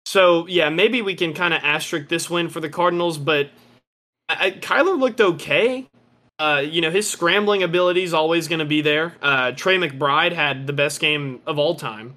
[0.05, 3.49] So yeah, maybe we can kind of asterisk this win for the Cardinals, but
[4.29, 5.87] I, Kyler looked okay.
[6.39, 9.15] Uh, you know, his scrambling ability is always going to be there.
[9.21, 12.15] Uh, Trey McBride had the best game of all time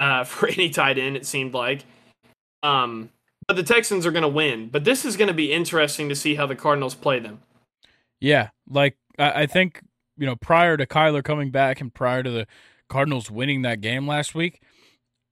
[0.00, 1.84] uh, for any tight end, it seemed like.
[2.62, 3.10] Um,
[3.46, 4.68] but the Texans are going to win.
[4.68, 7.40] But this is going to be interesting to see how the Cardinals play them.
[8.20, 9.82] Yeah, like I, think
[10.16, 12.46] you know, prior to Kyler coming back and prior to the
[12.88, 14.62] Cardinals winning that game last week,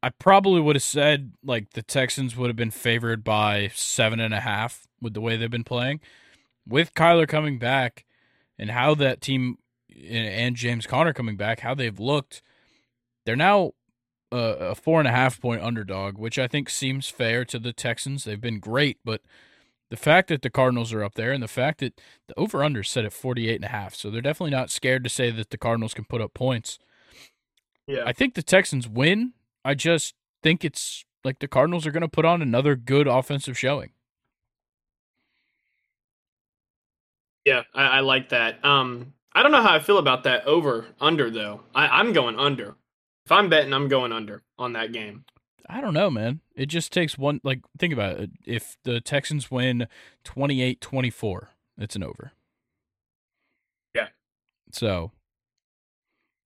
[0.03, 4.35] I probably would have said like the Texans would have been favored by seven and
[4.35, 6.01] a half with the way they've been playing.
[6.68, 8.05] With Kyler coming back,
[8.59, 9.59] and how that team
[10.09, 12.42] and James Conner coming back, how they've looked,
[13.25, 13.72] they're now
[14.33, 18.25] a four and a half point underdog, which I think seems fair to the Texans.
[18.25, 19.22] They've been great, but
[19.90, 22.81] the fact that the Cardinals are up there and the fact that the over under
[22.81, 25.51] is set at 48 and a half, so they're definitely not scared to say that
[25.51, 26.79] the Cardinals can put up points.
[27.87, 28.03] Yeah.
[28.05, 29.33] I think the Texans win.
[29.64, 33.57] I just think it's like the Cardinals are going to put on another good offensive
[33.59, 33.90] showing.
[37.44, 38.64] Yeah, I, I, like that.
[38.64, 41.61] Um, I don't know how I feel about that over under though.
[41.75, 42.75] I, I'm going under.
[43.25, 45.25] If I'm betting, I'm going under on that game.
[45.68, 46.40] I don't know, man.
[46.55, 47.40] It just takes one.
[47.42, 48.31] Like, think about it.
[48.44, 49.88] If the Texans win
[50.24, 52.33] 28 24, it's an over.
[53.94, 54.09] Yeah.
[54.72, 55.12] So,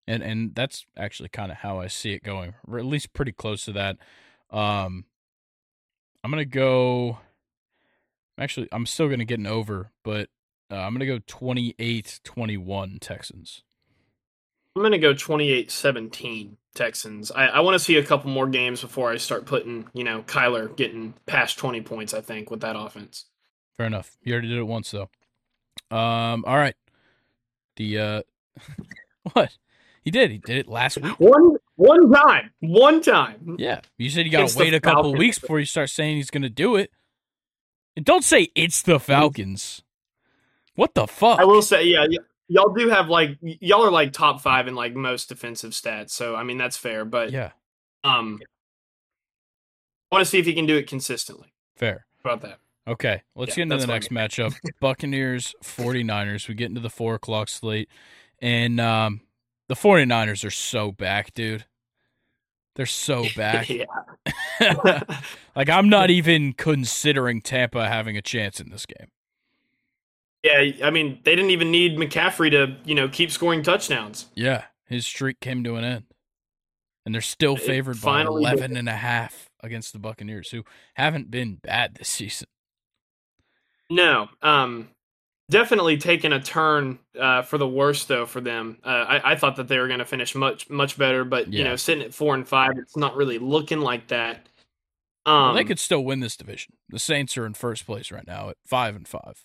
[0.07, 3.33] and and that's actually kind of how I see it going, or at least pretty
[3.33, 3.97] close to that.
[4.51, 5.05] Um,
[6.25, 7.19] I'm gonna go.
[8.39, 10.31] Actually, I'm still gonna get an over, but
[10.71, 13.63] uh, I'm going to go 28 21 Texans.
[14.77, 17.33] I'm going to go 28 17 Texans.
[17.33, 20.23] I, I want to see a couple more games before I start putting, you know,
[20.23, 23.27] Kyler getting past 20 points, I think, with that offense.
[23.77, 24.17] Fair enough.
[24.23, 25.11] You already did it once, though.
[25.97, 26.77] Um, all right.
[27.77, 28.23] The, uh,
[29.33, 29.57] what?
[30.03, 30.31] He did.
[30.31, 31.19] He did it last week.
[31.19, 32.51] One one time.
[32.61, 33.57] One time.
[33.59, 33.81] Yeah.
[33.99, 36.43] You said you got to wait a couple weeks before you start saying he's going
[36.43, 36.91] to do it.
[37.97, 39.83] And don't say it's the Falcons.
[40.75, 41.39] What the fuck?
[41.39, 42.17] I will say, yeah, y-
[42.51, 46.11] y'all do have like y'all are like top five in like most defensive stats.
[46.11, 47.53] So I mean that's fair, but yeah,
[48.05, 48.41] um,
[50.11, 51.53] I want to see if he can do it consistently.
[51.77, 52.05] Fair.
[52.25, 52.59] How about that?
[52.89, 54.55] Okay, let's Yeah, get into the what I next matchup.
[54.81, 56.49] Buccaneers, 49ers.
[56.49, 57.89] We get into the four o'clock slate.
[58.43, 59.21] And um,
[59.69, 61.67] the 49ers are so back, dude.
[62.75, 63.69] They're so back.
[63.69, 63.85] yeah.
[65.55, 69.09] like, I'm not even considering Tampa having a chance in this game.
[70.43, 74.27] Yeah, I mean, they didn't even need McCaffrey to, you know, keep scoring touchdowns.
[74.35, 76.05] Yeah, his streak came to an end.
[77.07, 80.65] And they're still It favored by finally 11 and a half against the Buccaneers, who
[80.95, 82.47] haven't been bad this season.
[83.89, 84.89] No, um,
[85.51, 88.79] definitely taken a turn uh, for the worse though for them.
[88.85, 91.65] Uh, I, I thought that they were going to finish much much better, but you
[91.65, 94.47] know, sitting at four and five, it's not really looking like that.
[95.27, 96.75] Um, Well, they could still win this division.
[96.89, 99.45] The Saints are in first place right now at 5 and 5.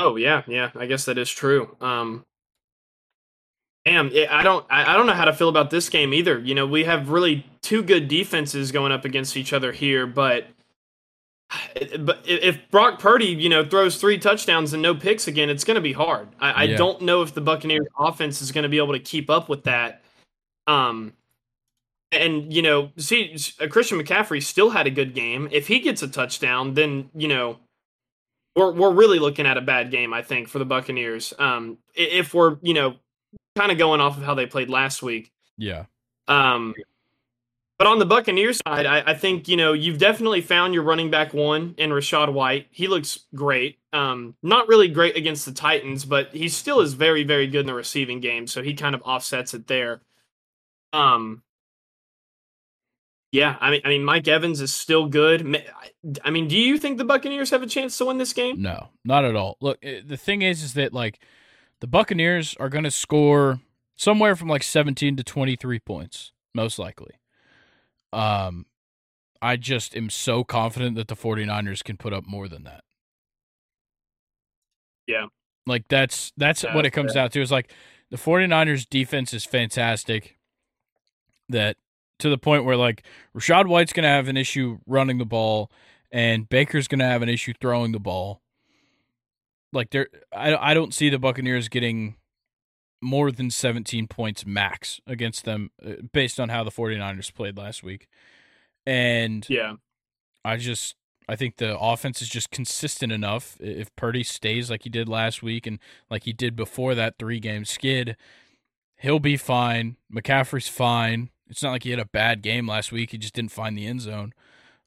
[0.00, 0.70] Oh yeah, yeah.
[0.74, 1.76] I guess that is true.
[1.80, 2.24] Um,
[3.84, 6.38] damn, yeah, I don't, I, I don't know how to feel about this game either.
[6.38, 10.46] You know, we have really two good defenses going up against each other here, but,
[12.00, 15.74] but if Brock Purdy, you know, throws three touchdowns and no picks again, it's going
[15.76, 16.28] to be hard.
[16.40, 19.28] I, I don't know if the Buccaneers offense is going to be able to keep
[19.28, 20.02] up with that.
[20.66, 21.12] Um,
[22.10, 25.48] and you know, see, uh, Christian McCaffrey still had a good game.
[25.52, 27.58] If he gets a touchdown, then you know
[28.56, 31.32] we're we're really looking at a bad game, I think, for the Buccaneers.
[31.38, 32.96] Um, if we're you know
[33.56, 35.32] kind of going off of how they played last week.
[35.56, 35.84] Yeah.
[36.28, 36.74] Um,
[37.78, 41.10] but on the Buccaneers side, I, I think you know you've definitely found your running
[41.10, 42.66] back one in Rachaad White.
[42.70, 43.78] He looks great.
[43.92, 47.66] Um, not really great against the Titans, but he still is very very good in
[47.66, 50.02] the receiving game, so he kind of offsets it there.
[50.92, 51.42] Um.
[53.32, 55.56] Yeah, I mean, I mean, Mike Evans is still good.
[56.24, 58.60] I- mean, do you think the Buccaneers have a chance to win this game?
[58.60, 59.56] No, not at all.
[59.60, 61.22] Look, eh, the thing is, is that like
[61.80, 63.60] the Buccaneers are going to score
[63.96, 67.12] somewhere from like 17 to 23 points, most likely.
[68.12, 68.66] Um,
[69.40, 72.82] I just am so confident that the 49ers can put up more than that.
[75.06, 75.26] Yeah.
[75.66, 77.72] Like that's that's Yeah, what it comes down to is like
[78.10, 80.36] the 49ers defense is fantastic
[81.48, 81.76] that
[82.20, 83.02] to the point where like
[83.36, 85.70] Rachaad White's going to have an issue running the ball
[86.12, 88.42] and Baker's going to have an issue throwing the ball.
[89.72, 92.16] Like there I I don't see the Buccaneers getting
[93.02, 97.82] more than 17 points max against them uh, based on how the 49ers played last
[97.82, 98.08] week.
[98.84, 99.74] And Yeah,
[100.44, 100.96] I just
[101.28, 103.56] I think the offense is just consistent enough.
[103.60, 105.78] If Purdy stays like he did last week and
[106.10, 108.16] like he did before that three game skid,
[108.96, 109.96] he'll be fine.
[110.12, 111.30] McCaffrey's fine.
[111.50, 113.10] It's not like he had a bad game last week.
[113.10, 114.32] He just didn't find the end zone.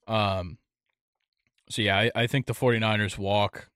[0.07, 0.57] Um
[1.69, 3.69] so yeah, I, I think the 49ers walk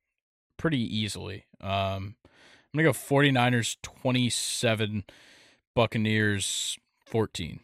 [0.57, 1.45] pretty easily.
[1.61, 5.03] Um I'm gonna go 49ers 27,
[5.75, 7.59] Buccaneers 14.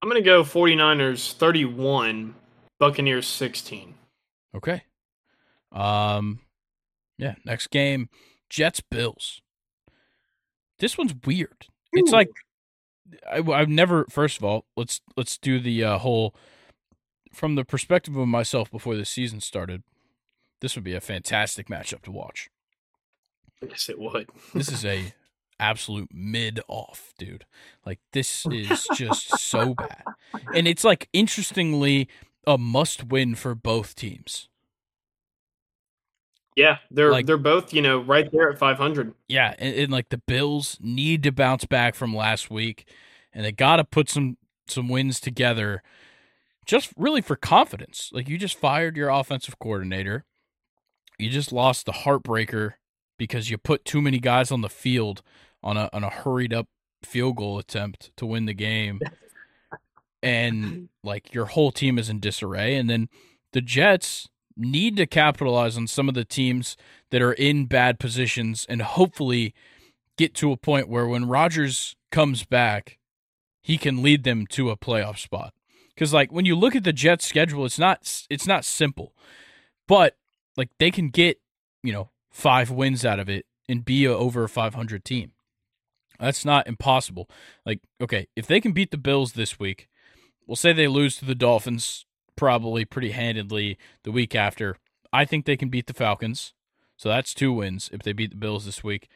[0.00, 2.34] I'm gonna go 49ers 31,
[2.78, 3.94] Buccaneers 16.
[4.54, 4.82] Okay.
[5.72, 6.40] Um
[7.18, 8.08] yeah, next game
[8.48, 9.42] Jets Bills.
[10.78, 11.66] This one's weird.
[11.92, 12.16] It's Ooh.
[12.16, 12.30] like
[13.30, 16.34] I, I've never first of all, let's let's do the uh, whole
[17.32, 19.82] from the perspective of myself before the season started.
[20.60, 22.50] This would be a fantastic matchup to watch.
[23.62, 24.28] Yes, it would.
[24.54, 25.12] This is a
[25.60, 27.44] absolute mid off, dude.
[27.84, 30.02] Like this is just so bad.
[30.54, 32.08] And it's like interestingly
[32.46, 34.48] a must win for both teams.
[36.58, 39.14] Yeah, they're like- they're both you know right there at 500.
[39.28, 42.86] Yeah, and, and like the Bills need to bounce back from last week,
[43.32, 45.82] and they got to put some some wins together,
[46.66, 48.10] just really for confidence.
[48.12, 50.24] Like you just fired your offensive coordinator,
[51.18, 52.72] you just lost the heartbreaker
[53.18, 55.22] because you put too many guys on the field
[55.62, 56.66] on a on a hurried up
[57.04, 59.00] field goal attempt to win the game,
[60.24, 62.74] and like your whole team is in disarray.
[62.74, 63.08] And then
[63.52, 66.76] the Jets need to capitalize on some of the teams
[67.10, 69.54] that are in bad positions and hopefully
[70.16, 72.98] get to a point where when Rodgers comes back,
[73.62, 75.54] he can lead them to a playoff spot.
[75.96, 79.14] Cuz like when you look at the Jets schedule, it's not it's not simple.
[79.86, 80.16] But
[80.56, 81.40] like they can get,
[81.82, 85.32] you know, 5 wins out of it and be a over a 500 team.
[86.18, 87.30] That's not impossible.
[87.64, 89.88] Like okay, if they can beat the Bills this week,
[90.46, 92.06] we'll say they lose to the Dolphins
[92.38, 94.76] probably pretty handedly the week after.
[95.12, 96.54] I think they can beat the Falcons.
[96.96, 99.08] So that's two wins if they beat the Bills this week.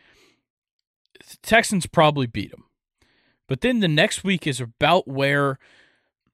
[1.18, 2.64] The Texans probably beat them.
[3.48, 5.58] But then the next week is about where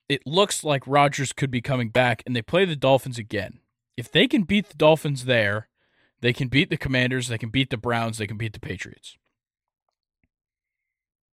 [0.09, 3.61] it looks like Rodgers could be coming back and they play the Dolphins again.
[3.97, 5.69] If they can beat the Dolphins there,
[6.21, 9.17] they can beat the Commanders, they can beat the Browns, they can beat the Patriots.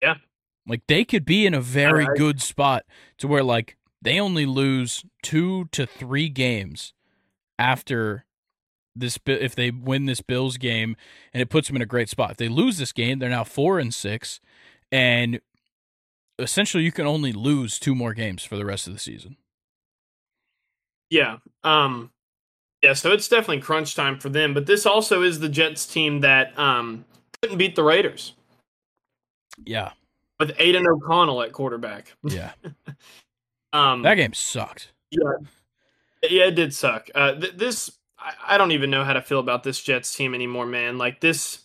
[0.02, 0.16] Yeah.
[0.66, 2.18] Like they could be in a very Alright.
[2.18, 2.84] good spot
[3.18, 6.92] to where like they only lose two to three games
[7.58, 8.24] after
[8.94, 10.96] this if they win this Bills game
[11.32, 12.32] and it puts them in a great spot.
[12.32, 14.40] If they lose this game, they're now four and six,
[14.90, 15.40] and
[16.38, 19.36] essentially you can only lose two more games for the rest of the season.
[21.10, 21.38] Yeah.
[21.64, 22.10] Um
[22.82, 26.20] yeah, so it's definitely crunch time for them, but this also is the Jets team
[26.20, 27.04] that um
[27.42, 28.34] couldn't beat the Raiders
[29.64, 29.92] Yeah,
[30.38, 32.14] with Aidan O'Connell at quarterback.
[32.22, 32.52] yeah.
[33.76, 34.92] Um that game sucked.
[35.10, 35.20] yeah.
[36.22, 37.08] Yeah, it did suck.
[37.14, 40.34] Uh th- this I-, I don't even know how to feel about this Jets team
[40.34, 40.98] anymore, man.
[40.98, 41.60] Like this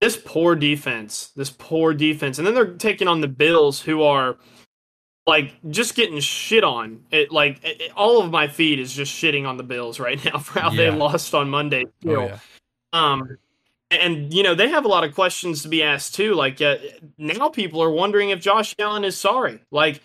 [0.00, 2.38] this poor defense, this poor defense.
[2.38, 4.36] And then they're taking on the Bills who are
[5.26, 7.04] like just getting shit on.
[7.10, 10.22] It like it, it- all of my feed is just shitting on the Bills right
[10.24, 10.90] now for how Yeah.
[10.90, 11.84] they lost on Monday.
[12.06, 12.38] Oh, yeah.
[12.92, 13.36] Um,
[13.90, 16.34] and you know they have a lot of questions to be asked too.
[16.34, 16.76] Like uh,
[17.18, 19.60] now, people are wondering if Josh Allen is sorry.
[19.70, 20.00] Like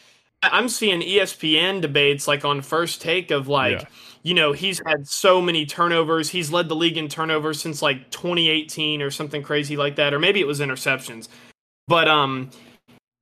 [0.51, 3.87] I'm seeing ESPN debates like on first take of like, Yeah.
[4.23, 6.29] you know, he's had so many turnovers.
[6.29, 10.19] He's led the league in turnovers since like 2018 or something crazy like that, or
[10.19, 11.27] maybe it was interceptions.
[11.87, 12.49] But um,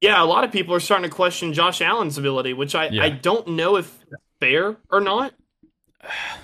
[0.02, 3.04] yeah, a lot of people are starting to question Josh Allen's ability, which I Yeah.
[3.04, 3.98] I don't know if
[4.40, 5.34] fair or not.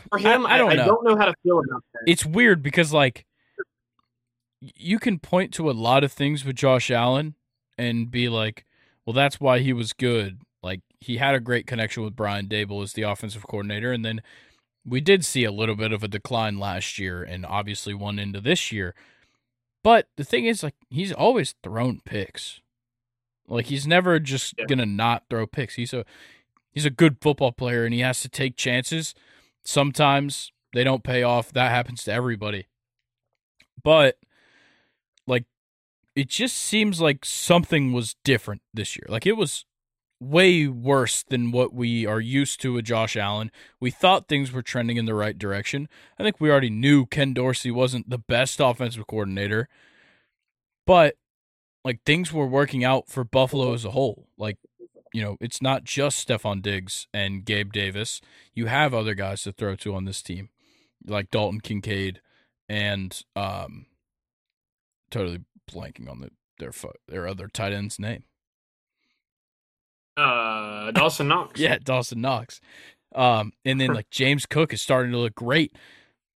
[0.10, 0.84] For him, I don't I, know.
[0.84, 2.02] I don't know how to feel about that.
[2.08, 3.26] it's weird because like
[4.62, 7.36] you can point to a lot of things with Josh Allen
[7.78, 8.66] and be like,
[9.06, 10.42] well, that's why he was good.
[11.02, 14.22] He had a great connection with Brian Daboll as the offensive coordinator, and then
[14.86, 18.42] we did see a little bit of a decline last year, and obviously one into
[18.42, 18.96] this year.
[19.84, 22.60] But the thing is, like he's always thrown picks.
[23.48, 24.66] Like he's never just Yeah.
[24.66, 25.76] gonna not throw picks.
[25.76, 26.06] He's a
[26.72, 29.16] he's a good football player, and he has to take chances.
[29.64, 31.52] Sometimes they don't pay off.
[31.54, 32.68] That happens to everybody.
[33.82, 34.18] But
[35.26, 35.46] like
[36.16, 39.06] it just seems like something was different this year.
[39.08, 39.66] Like it was
[40.20, 43.52] way worse than what we are used to with Josh Allen.
[43.80, 45.88] We thought things were trending in the right direction.
[46.20, 49.70] I think we already knew Ken Dorsey wasn't the best offensive coordinator.
[50.86, 51.16] But
[51.86, 54.28] like things were working out for Buffalo as a whole.
[54.38, 54.58] Like,
[55.14, 58.22] you know, it's not just Stefon Diggs and Gabe Davis.
[58.54, 60.50] You have other guys to throw to on this team,
[61.06, 62.22] like Dalton Kincaid
[62.68, 63.88] and um
[65.10, 66.30] totally blanking on the
[66.60, 66.72] their
[67.08, 68.24] their other tight end's name.
[70.20, 71.60] Uh, Dawson Knox.
[71.60, 72.60] Yeah, Dawson Knox.
[73.16, 75.76] Um, and then like James Cook is starting to look great,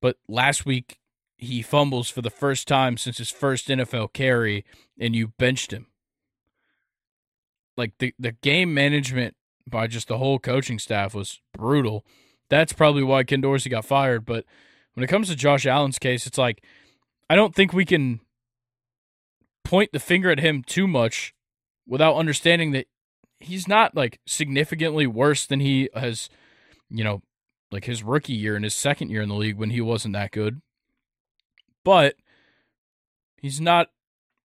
[0.02, 0.98] but last week
[1.38, 4.66] he fumbles for the first time since his first NFL carry,
[5.00, 5.88] and you benched him.
[7.78, 9.36] Like the the game management
[9.68, 12.06] by just the whole coaching staff was brutal.
[12.50, 14.26] That's probably why Ken Dorsey got fired.
[14.26, 14.46] But
[14.94, 16.64] when it comes to Josh Allen's case, it's like
[17.30, 18.20] I don't think we can
[19.64, 21.34] point the finger at him too much
[21.88, 22.88] without understanding that
[23.44, 26.30] he's not like significantly worse than he has,
[26.90, 27.22] you know,
[27.72, 30.32] like his rookie year and his second year in the league when he wasn't that
[30.32, 30.62] good.
[31.84, 32.16] But
[33.42, 33.90] he's not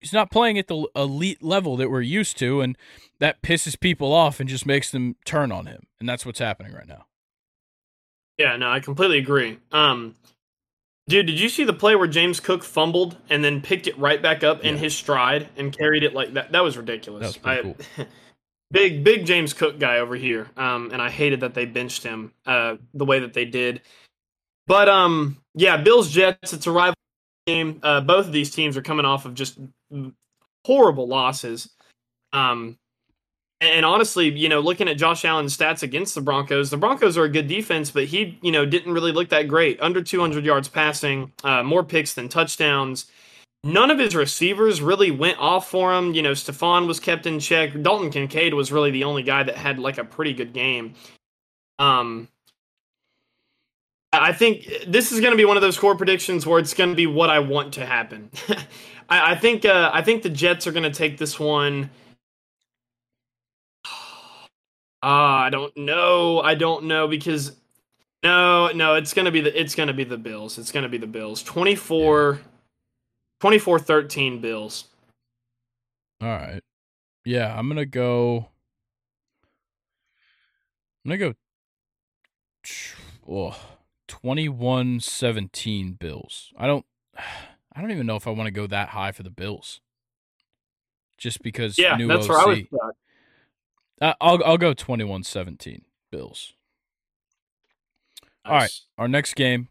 [0.01, 2.77] he's not playing at the elite level that we're used to and
[3.21, 5.87] that pisses people off and just makes them turn on him.
[6.01, 7.07] And that's what's happening right now.
[8.39, 9.59] Yeah, no, I completely agree.
[9.73, 10.15] Um,
[11.09, 14.23] dude, did you see the play where James Cook fumbled and then picked it right
[14.23, 16.53] back up in his stride and carried it like that?
[16.53, 17.37] That was ridiculous.
[17.43, 18.07] That was I-
[18.71, 20.49] big, big James Cook guy over here.
[20.57, 23.83] Um, and I hated that they benched him uh, the way that they did.
[24.67, 26.53] But um, yeah, Bills Jets.
[26.53, 26.95] It's a rival
[27.47, 27.81] game.
[27.83, 29.59] Uh, both of these teams are coming off of just
[30.65, 31.71] horrible losses.
[32.33, 32.79] Um,
[33.61, 37.25] and honestly, you know, looking at Josh Allen's stats against the Broncos, the Broncos are
[37.25, 39.81] a good defense, but he, you know, didn't really look that great.
[39.81, 43.07] Under 200 yards passing, uh, more picks than touchdowns.
[43.65, 46.15] None of his receivers really went off for him.
[46.15, 47.81] You know, Stefon was kept in check.
[47.83, 50.95] Dalton Kincaid was really the only guy that had like a pretty good game.
[51.79, 52.29] Um,
[54.13, 56.91] I think this is going to be one of those core predictions where it's going
[56.91, 58.31] to be what I want to happen.
[59.09, 61.91] I, I think uh, I think the Jets are going to take this one.
[65.01, 66.41] Ah, I don't know.
[66.41, 67.53] I don't know because
[68.25, 70.59] no, no, it's gonna be the it's gonna be the Bills.
[70.59, 71.41] It's gonna be the Bills.
[71.45, 72.41] 24
[73.41, 74.89] 24-13 Bills.
[76.21, 76.63] All right.
[77.25, 78.49] Yeah, I'm gonna go.
[81.05, 81.35] I'm gonna go.
[83.31, 83.57] Oh,
[84.09, 86.53] 21-17 Bills.
[86.57, 86.85] I don't.
[87.17, 89.81] I don't even know if I want to go that high for the Bills.
[91.17, 92.29] Just because Yeah, new that's OC.
[92.29, 92.95] where I was stuck.
[94.01, 96.53] Uh, I'll I'll go 21-17 Bills.
[98.45, 98.71] All right.
[98.97, 99.69] Our next game,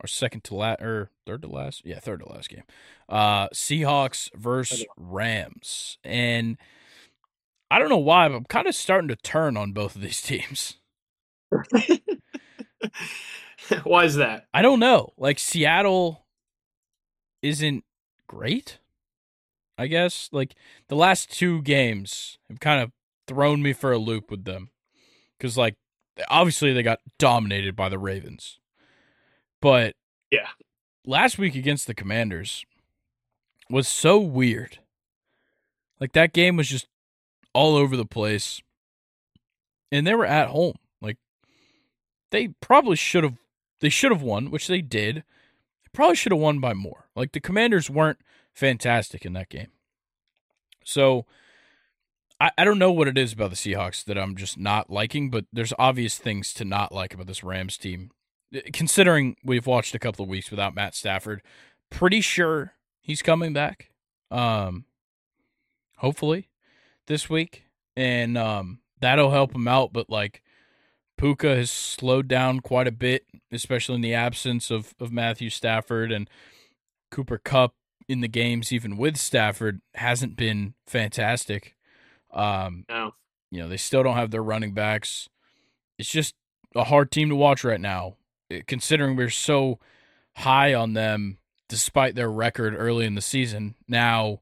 [0.00, 2.64] our second to last or third to last, yeah, third to last game.
[3.08, 5.98] Uh Seahawks versus Rams.
[6.04, 6.58] And
[7.70, 10.22] I don't know why, but I'm kind of starting to turn on both of these
[10.22, 10.76] teams.
[13.84, 14.46] why is that?
[14.52, 15.12] I don't know.
[15.16, 16.26] Like Seattle
[17.42, 17.84] isn't
[18.26, 18.78] great.
[19.78, 20.54] I guess like
[20.88, 22.92] the last two games have kind of
[23.28, 24.70] thrown me for a loop with them
[25.38, 25.76] because like
[26.28, 28.58] obviously they got dominated by the Ravens,
[29.60, 29.94] but
[30.30, 30.48] yeah,
[31.04, 32.64] last week against the Commanders
[33.70, 34.78] was so weird.
[36.00, 36.88] Like that game was just
[37.52, 38.60] all over the place.
[39.90, 40.76] And they were at home.
[41.00, 41.16] Like
[42.30, 43.36] they probably should have
[43.80, 45.16] they should have won, which they did.
[45.16, 47.08] They probably should have won by more.
[47.14, 48.18] Like the Commanders weren't
[48.52, 49.68] fantastic in that game.
[50.84, 51.26] So
[52.40, 55.30] I, I don't know what it is about the Seahawks that I'm just not liking,
[55.30, 58.10] but there's obvious things to not like about this Rams team.
[58.72, 61.42] Considering we've watched a couple of weeks without Matt Stafford,
[61.90, 63.90] pretty sure he's coming back.
[64.30, 64.84] Um,
[65.98, 66.48] hopefully
[67.06, 67.64] this week,
[67.96, 69.92] and um, that'll help him out.
[69.92, 70.42] But like
[71.16, 76.12] Puka has slowed down quite a bit, especially in the absence of of Matthew Stafford
[76.12, 76.28] and
[77.10, 77.74] Cooper Kupp
[78.08, 81.74] in the games, even with Stafford, hasn't been fantastic.
[82.32, 83.14] Um, no.
[83.50, 85.28] You know, they still don't have their running backs.
[85.98, 86.34] It's just
[86.74, 88.16] a hard team to watch right now,
[88.50, 89.78] eh, considering we're so
[90.36, 91.38] high on them
[91.68, 93.74] despite their record early in the season.
[93.88, 94.40] Now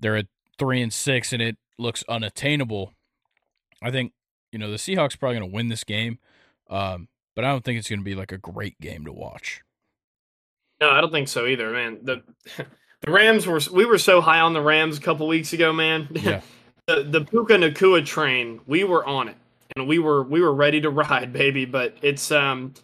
[0.00, 0.26] they're at
[0.58, 2.94] three and six, and it looks unattainable.
[3.82, 4.12] I think
[4.52, 6.18] you know the Seahawks probably going to win this game,
[6.68, 9.62] um, but I don't think it's going to be like a great game to watch.
[10.80, 11.98] No, I don't think so either, man.
[12.02, 12.22] The
[13.00, 16.08] the Rams were we were so high on the Rams a couple weeks ago, man.
[16.22, 16.40] Yeah.
[16.86, 19.36] the the Puka Nacua train, we were on it,
[19.76, 21.64] and we were we were ready to ride, baby.
[21.64, 22.74] But it's um,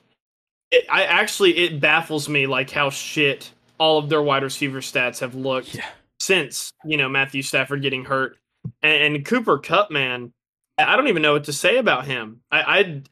[0.77, 5.21] it, I actually it baffles me like how shit all of their wide receiver stats
[5.21, 5.87] have looked yeah.
[6.19, 8.37] since you know Matthew Stafford getting hurt,
[8.83, 10.33] and, and, Cooper Kupp, man,
[10.79, 12.41] I don't even know what to say about him.
[12.51, 13.03] I,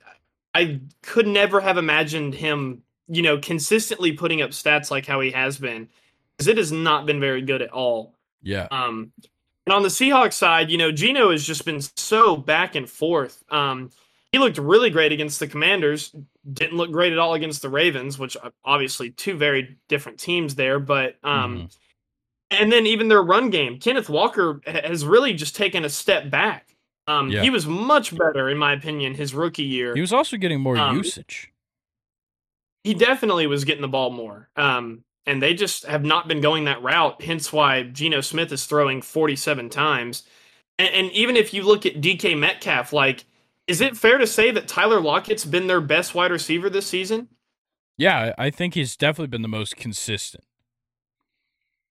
[0.55, 5.21] I I could never have imagined him, you know, consistently putting up stats like how
[5.21, 5.89] he has been,
[6.37, 8.15] because it has not been very good at all.
[8.43, 8.69] Yeah.
[8.71, 9.13] Um,
[9.67, 13.43] and on the Seahawks side, you know, Geno has just been so back and forth.
[13.49, 13.91] Um,
[14.35, 16.13] he looked really great against the Commanders.
[16.53, 20.81] Didn't look great at all against the Ravens, which obviously two very different teams there.
[20.81, 21.67] But um, mm-hmm.
[22.51, 26.75] and then even their run game, Kenneth Walker has really just taken a step back.
[27.07, 27.43] Um, yeah.
[27.43, 29.95] He was much better, in my opinion, his rookie year.
[29.95, 31.53] He was also getting more um, usage.
[32.83, 34.49] He definitely was getting the ball more.
[34.57, 37.23] Um, and they just have not been going that route.
[37.23, 40.25] Hence why Geno Smith is throwing 47 times.
[40.77, 43.27] And, and, even if you look at DK Metcalf, like,
[43.67, 47.29] is it fair to say that Tyler Lockett's been their best wide receiver this season?
[47.97, 50.45] Yeah, I think he's definitely been the most consistent.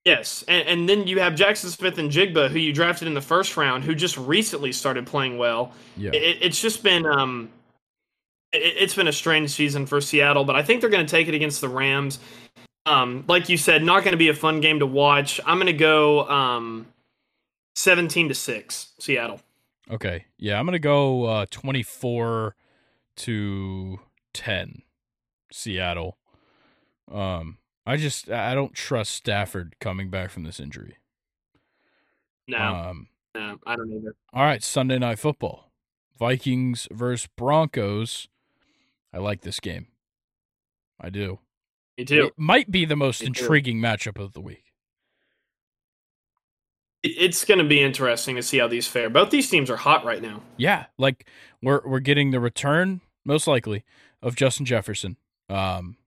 [0.06, 3.86] Yes, and, and then you have Jaxon Smith-Njigba, who you drafted in the first round,
[3.86, 5.72] who just recently started playing well.
[5.96, 7.50] Yeah, it, it's just been um,
[8.52, 11.30] it, it's been a strange season for Seattle, but I think they're going to take
[11.30, 12.20] it against the Rams.
[12.86, 15.40] Um, like you said, not going to be a fun game to watch.
[15.46, 16.86] I'm going to go um,
[17.76, 19.40] 17 to 6, Seattle.
[19.92, 20.26] Okay.
[20.38, 22.56] Yeah, I'm going to go uh, 24
[23.18, 24.00] to
[24.34, 24.82] 10,
[25.52, 26.18] Seattle.
[27.12, 30.98] Um, I just I don't trust Stafford coming back from this injury.
[32.48, 32.58] No.
[32.58, 34.16] Um, no, I don't either.
[34.34, 35.72] All right, Sunday night football.
[36.18, 38.28] Vikings versus Broncos.
[39.14, 39.88] I like this game.
[41.00, 41.40] I do.
[41.98, 42.28] Me too.
[42.28, 43.88] It might be the most Me intriguing too.
[43.88, 44.63] matchup of the week.
[47.04, 49.10] It's going to be interesting to see how these fare.
[49.10, 50.42] Both these teams are hot right now.
[50.58, 51.28] Yeah, like
[51.62, 53.84] we're we're getting the return most likely
[54.22, 55.18] of Justin Jefferson.
[55.50, 55.98] Um,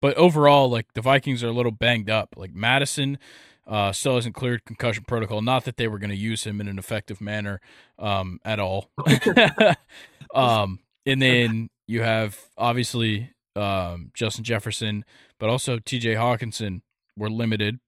[0.00, 2.34] but overall, like the Vikings are a little banged up.
[2.36, 3.18] Like Madison
[3.66, 5.42] uh, still hasn't cleared concussion protocol.
[5.42, 7.60] Not that they were going to use him in an effective manner
[7.98, 8.90] um, at all.
[10.34, 15.04] um, and then you have obviously um, Justin Jefferson,
[15.38, 16.14] but also T.J.
[16.14, 16.82] Hockenson
[17.16, 17.80] were limited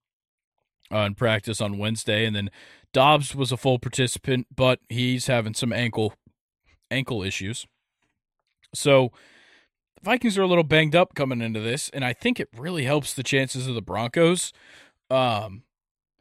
[0.93, 2.51] uh, in practice on Wednesday, and then
[2.93, 6.14] Dobbs was a full participant, but he's having some ankle
[6.91, 7.66] ankle issues.
[8.74, 9.12] So
[9.97, 12.84] the Vikings are a little banged up coming into this, and I think it really
[12.84, 14.53] helps the chances of the Broncos,
[15.11, 15.62] um,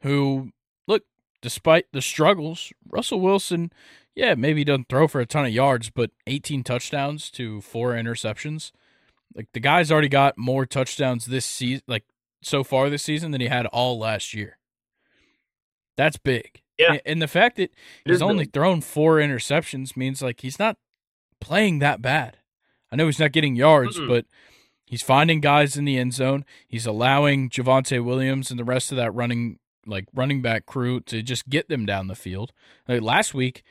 [0.02, 0.50] who
[0.86, 1.04] look
[1.40, 3.72] despite the struggles, Russell Wilson,
[4.14, 8.72] yeah, maybe doesn't throw for a ton of yards, but 18 touchdowns to four interceptions.
[9.32, 12.04] Like the guy's already got more touchdowns this season, like
[12.42, 14.57] so far this season, than he had all last year.
[15.98, 16.62] That's big.
[16.78, 16.98] Yeah.
[17.04, 17.72] And the fact that
[18.04, 18.52] he's only big.
[18.52, 20.76] thrown four interceptions means like he's not
[21.40, 22.38] playing that bad.
[22.90, 24.06] I know he's not getting yards, Mm-mm.
[24.06, 24.24] but
[24.86, 26.44] he's finding guys in the end zone.
[26.68, 31.20] He's allowing Javonte Williams and the rest of that running like running back crew to
[31.20, 32.52] just get them down the field.
[32.86, 33.64] Like last week,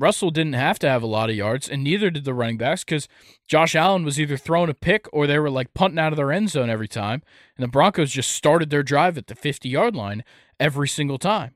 [0.00, 2.82] Russell didn't have to have a lot of yards, and neither did the running backs
[2.84, 3.06] because
[3.46, 6.32] Josh Allen was either throwing a pick or they were like punting out of their
[6.32, 7.22] end zone every time.
[7.56, 10.24] And the Broncos just started their drive at the 50 yard line
[10.58, 11.54] every single time.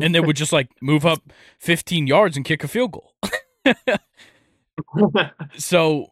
[0.00, 3.14] And they would just like move up 15 yards and kick a field goal.
[5.56, 6.06] so,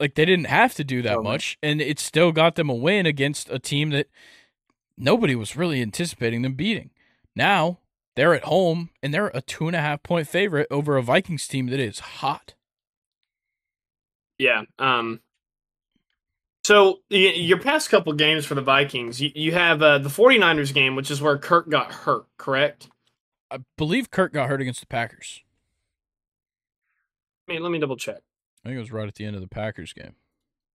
[0.00, 2.74] like, they didn't have to do that Oh, much, and it still got them a
[2.74, 4.08] win against a team that
[4.96, 6.90] nobody was really anticipating them beating.
[7.36, 7.78] Now
[8.16, 11.46] they're at home and they're a two and a half point favorite over a Vikings
[11.46, 12.54] team that is hot.
[14.38, 14.62] Yeah.
[14.78, 15.20] Um.
[16.64, 20.94] So your past couple games for the Vikings, you, you have uh, the 49ers game,
[20.94, 22.88] which is where Kirk got hurt, correct?
[23.50, 25.42] I believe Kirk got hurt against the Packers.
[27.48, 28.20] I mean, let me double check.
[28.64, 30.14] I think it was right at the end of the Packers game.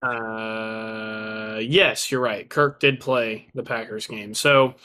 [0.01, 2.47] Uh, yes, you're right.
[2.49, 4.33] Kirk did play the Packers game.
[4.33, 4.75] So,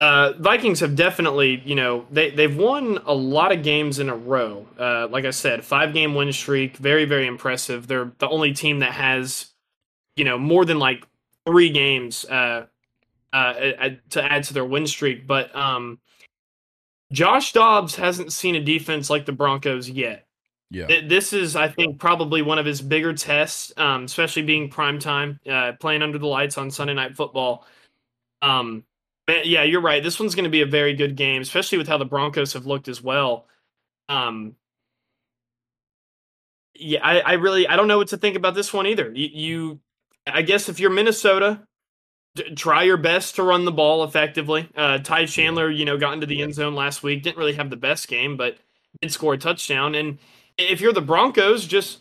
[0.00, 4.16] uh, Vikings have definitely, you know, they they've won a lot of games in a
[4.16, 4.66] row.
[4.78, 7.86] Uh, like I said, five game win streak, very very impressive.
[7.86, 9.52] They're the only team that has,
[10.16, 11.06] you know, more than like
[11.46, 12.66] three games uh,
[13.32, 13.52] uh,
[14.10, 15.26] to add to their win streak.
[15.26, 15.98] But um,
[17.12, 20.26] Josh Dobbs hasn't seen a defense like the Broncos yet.
[20.70, 21.02] Yeah.
[21.06, 25.38] This is, I think, probably one of his bigger tests, um, especially being prime time,
[25.48, 27.64] uh, playing under the lights on Sunday Night Football.
[28.42, 28.84] Um,
[29.26, 30.02] but yeah, you're right.
[30.02, 32.66] This one's going to be a very good game, especially with how the Broncos have
[32.66, 33.46] looked as well.
[34.08, 34.54] Um,
[36.74, 39.10] yeah, I, I really, I don't know what to think about this one either.
[39.14, 39.80] You, you
[40.26, 41.60] I guess, if you're Minnesota,
[42.34, 44.68] d- try your best to run the ball effectively.
[44.76, 47.22] Uh, Ty Chandler, you know, got into the end zone last week.
[47.22, 48.58] Didn't really have the best game, but
[49.00, 49.94] did score a touchdown.
[49.94, 50.18] And
[50.58, 52.00] if you're the Broncos, just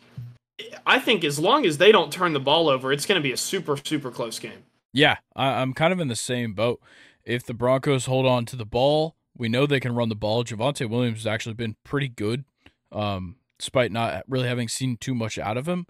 [0.86, 3.32] I think as long as they don't turn the ball over, it's going to be
[3.32, 4.64] a super super close game.
[4.94, 6.82] Yeah, I, I'm kind of in the same boat.
[7.26, 10.44] If the Broncos hold on to the ball, we know they can run the ball.
[10.44, 12.46] Javonte Williams has actually been pretty good,
[12.92, 15.88] um, despite not really having seen too much out of him.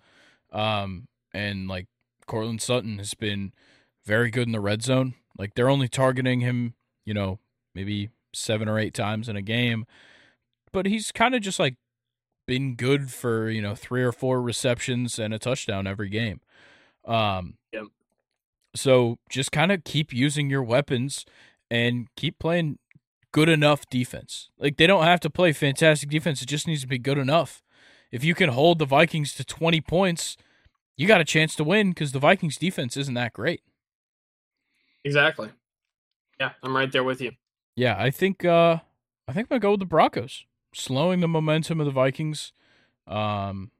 [0.51, 1.87] Um, and like
[2.25, 3.53] Courtland Sutton has been
[4.05, 5.15] very good in the red zone.
[5.37, 6.75] Like they're only targeting him,
[7.05, 7.39] you know,
[7.73, 9.85] maybe seven or eight times in a game,
[10.71, 11.75] but he's kind of just like
[12.47, 16.39] been good for you know three or four receptions and a touchdown every game.
[17.05, 17.85] Um, Yep.
[18.75, 21.25] So just kind of keep using your weapons
[21.71, 22.77] and keep playing
[23.31, 24.49] good enough defense.
[24.59, 27.63] Like they don't have to play fantastic defense; it just needs to be good enough.
[28.11, 30.37] If you can hold the Vikings to twenty points,
[30.97, 33.61] you got a chance to win because the Vikings defense isn't that great.
[35.03, 35.49] Exactly.
[36.39, 37.31] Yeah, I'm right there with you.
[37.75, 38.79] Yeah, I think uh
[39.27, 40.45] I think I'm gonna go with the Broncos.
[40.73, 42.51] Slowing the momentum of the Vikings.
[43.07, 43.71] Um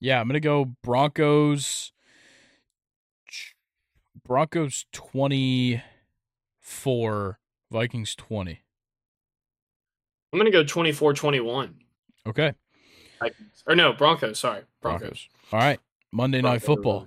[0.00, 1.92] Yeah, I'm gonna go Broncos
[4.30, 5.82] Broncos twenty
[6.60, 7.40] four,
[7.72, 8.60] Vikings twenty.
[10.32, 11.72] I'm going to go 24-21.
[12.28, 12.52] Okay.
[13.18, 13.64] Vikings.
[13.66, 14.38] Or no, Broncos.
[14.38, 15.00] Sorry, Broncos.
[15.00, 15.28] Broncos.
[15.52, 15.80] All right.
[16.12, 17.06] Monday night football.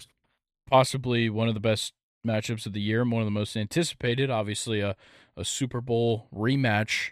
[0.70, 1.94] Possibly one of the best
[2.28, 4.30] matchups of the year, and one of the most anticipated.
[4.30, 4.98] Obviously a,
[5.38, 7.12] a Super Bowl rematch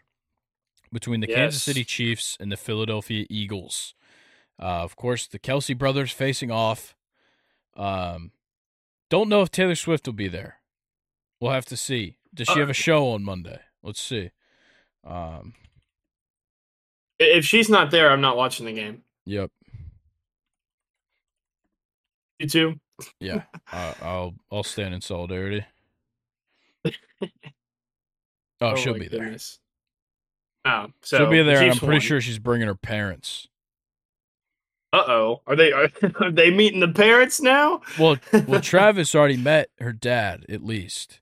[0.92, 3.94] between the Kansas City Chiefs and the Philadelphia Eagles.
[4.62, 6.98] Uh, of course, the Kelce brothers facing off.
[7.78, 8.32] Um,
[9.12, 10.56] don't know if Taylor Swift will be there.
[11.40, 12.16] We'll have to see.
[12.34, 13.60] Does she have a show on Monday?
[13.84, 14.32] Let's see.
[15.06, 15.54] Um,
[17.20, 19.04] If she's not there, I'm not watching the game.
[19.26, 19.52] yep.
[22.40, 22.80] You too?
[23.20, 23.44] Yeah.
[23.72, 25.66] uh, I'll I'll stand in solidarity.
[28.64, 29.22] Oh, she'll my be there.
[29.22, 29.58] goodness.
[30.66, 31.64] Oh, so she'll be there.
[31.64, 32.00] and I'm pretty won.
[32.00, 33.48] sure she's bringing her parents.
[34.94, 35.90] Uh oh, are they are,
[36.20, 37.82] are they meeting the parents now?
[37.98, 38.18] Well,
[38.48, 41.20] well, Travis already met her dad at least.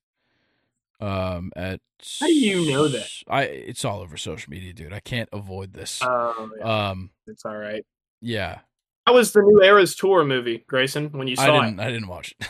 [1.01, 1.79] Um, at
[2.19, 3.07] How do you know that?
[3.27, 4.91] I it's all over social media, dude.
[4.91, 5.99] I can't avoid this.
[6.03, 7.85] Oh, yeah, Um, it's all right.
[8.21, 8.59] yeah,
[9.07, 11.09] How was the new Eras tour movie, Grayson?
[11.11, 11.79] When you I saw didn't.
[11.79, 11.83] it?
[11.83, 12.49] I didn't watch it.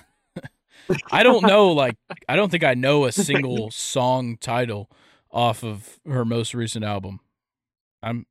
[1.12, 1.74] I don't know.
[1.74, 1.96] Like,
[2.28, 4.90] I don't think I know a single song title
[5.32, 7.20] off of her most recent album.
[8.02, 8.26] I'm.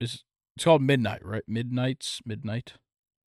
[0.00, 0.22] It's,
[0.58, 1.44] it's called Midnight, right?
[1.46, 2.72] Midnights, Midnight.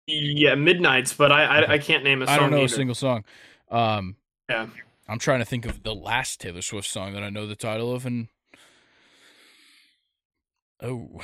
[0.07, 1.73] Yeah, Midnight's, but I I.
[1.73, 2.35] I can't name a song.
[2.35, 2.65] I don't know either.
[2.65, 3.23] a single song.
[3.69, 4.15] Um,
[4.49, 4.65] Yeah.
[5.07, 7.93] I'm trying to think of the last Taylor Swift song that I know the title
[7.93, 8.29] of, and
[10.81, 11.21] oh,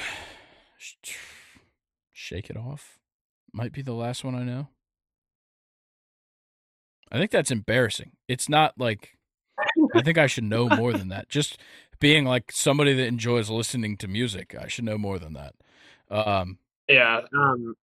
[2.13, 2.99] shake it off
[3.51, 4.67] might be the last one I know.
[7.11, 8.11] I think that's embarrassing.
[8.27, 9.17] It's not like
[9.95, 11.29] I think I should know more than that.
[11.29, 11.59] Just
[11.99, 15.55] being like somebody that enjoys listening to music, I should know more than that.
[16.09, 17.21] Um, Yeah.
[17.37, 17.75] Um,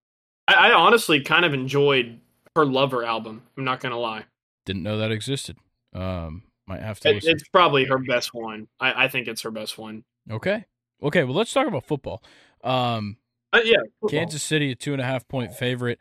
[0.47, 2.19] I, I honestly kind of enjoyed
[2.55, 3.43] her Lover album.
[3.57, 4.25] I'm not gonna lie.
[4.65, 5.57] didn't know that existed.
[5.93, 7.09] Um, Might have to.
[7.09, 8.67] It, it's probably her best one.
[8.79, 10.03] I, I think it's her best one.
[10.29, 10.65] Okay.
[11.01, 11.23] Okay.
[11.23, 12.23] Well, let's talk about football.
[12.63, 13.17] Um,
[13.51, 14.09] Uh, yeah, football.
[14.19, 15.99] Kansas City, a two and a half point favorite.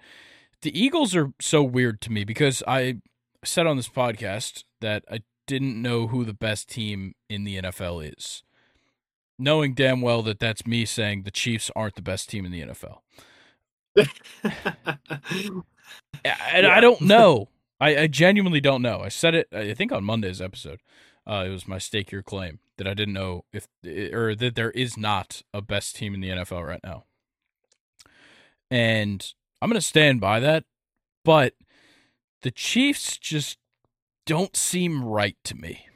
[0.62, 2.98] The Eagles are so weird to me because I
[3.44, 8.12] said on this podcast that I didn't know who the best team in the NFL
[8.16, 8.44] is,
[9.42, 12.62] knowing damn well that that's me saying the Chiefs aren't the best team in the
[12.62, 12.98] NFL.
[16.24, 16.76] And Yeah.
[16.76, 17.48] I don't know.
[17.80, 19.00] I, I genuinely don't know.
[19.00, 20.80] I said it, I think, on Monday's episode.
[21.26, 23.66] Uh, it was my stake your claim that I didn't know if,
[24.12, 27.04] or that there is not a best team in the NFL right now.
[28.70, 30.64] And I'm going to stand by that.
[31.24, 31.54] But
[32.42, 33.58] the Chiefs just
[34.26, 35.86] don't seem right to me.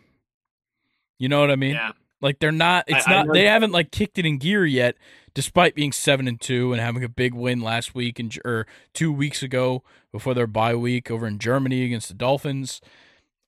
[1.19, 1.75] You know what I mean?
[1.75, 2.85] yeah, Like they're not.
[2.89, 3.27] It's I- I not.
[3.27, 4.97] know- they haven't like kicked it in gear yet,
[5.35, 9.13] despite being seven and two and having a big win last week and or two
[9.13, 12.81] weeks ago before their bye week over in Germany against the Dolphins.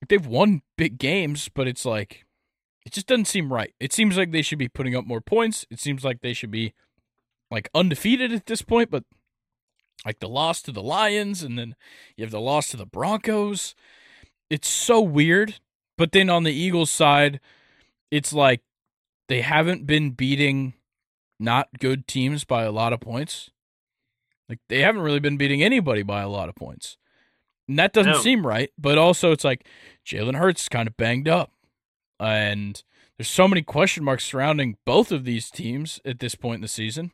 [0.07, 2.25] They've won big games, but it's like
[2.85, 3.73] it just doesn't seem right.
[3.79, 5.65] It seems like they should be putting up more points.
[5.69, 6.73] It seems like they should be
[7.51, 9.03] like undefeated at this point, but
[10.05, 11.75] like the loss to the Lions and then
[12.15, 13.75] you have the loss to the Broncos.
[14.49, 15.55] It's so weird.
[15.97, 17.41] But then on the Eagles side,
[18.11, 18.61] it's like
[19.27, 20.73] they haven't been beating
[21.39, 23.49] not good teams by a lot of points.
[24.47, 26.97] Like they haven't really been beating anybody by a lot of points.
[27.67, 28.19] And that doesn't No.
[28.19, 28.71] seem right.
[28.77, 29.65] But also it's like
[30.05, 31.51] Jalen Hurts is kind of banged up.
[32.19, 32.81] And
[33.17, 36.67] there's so many question marks surrounding both of these teams at this point in the
[36.67, 37.11] season,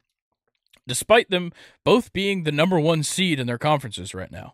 [0.88, 1.52] despite them
[1.84, 4.54] both being the number one seed in their conferences right now.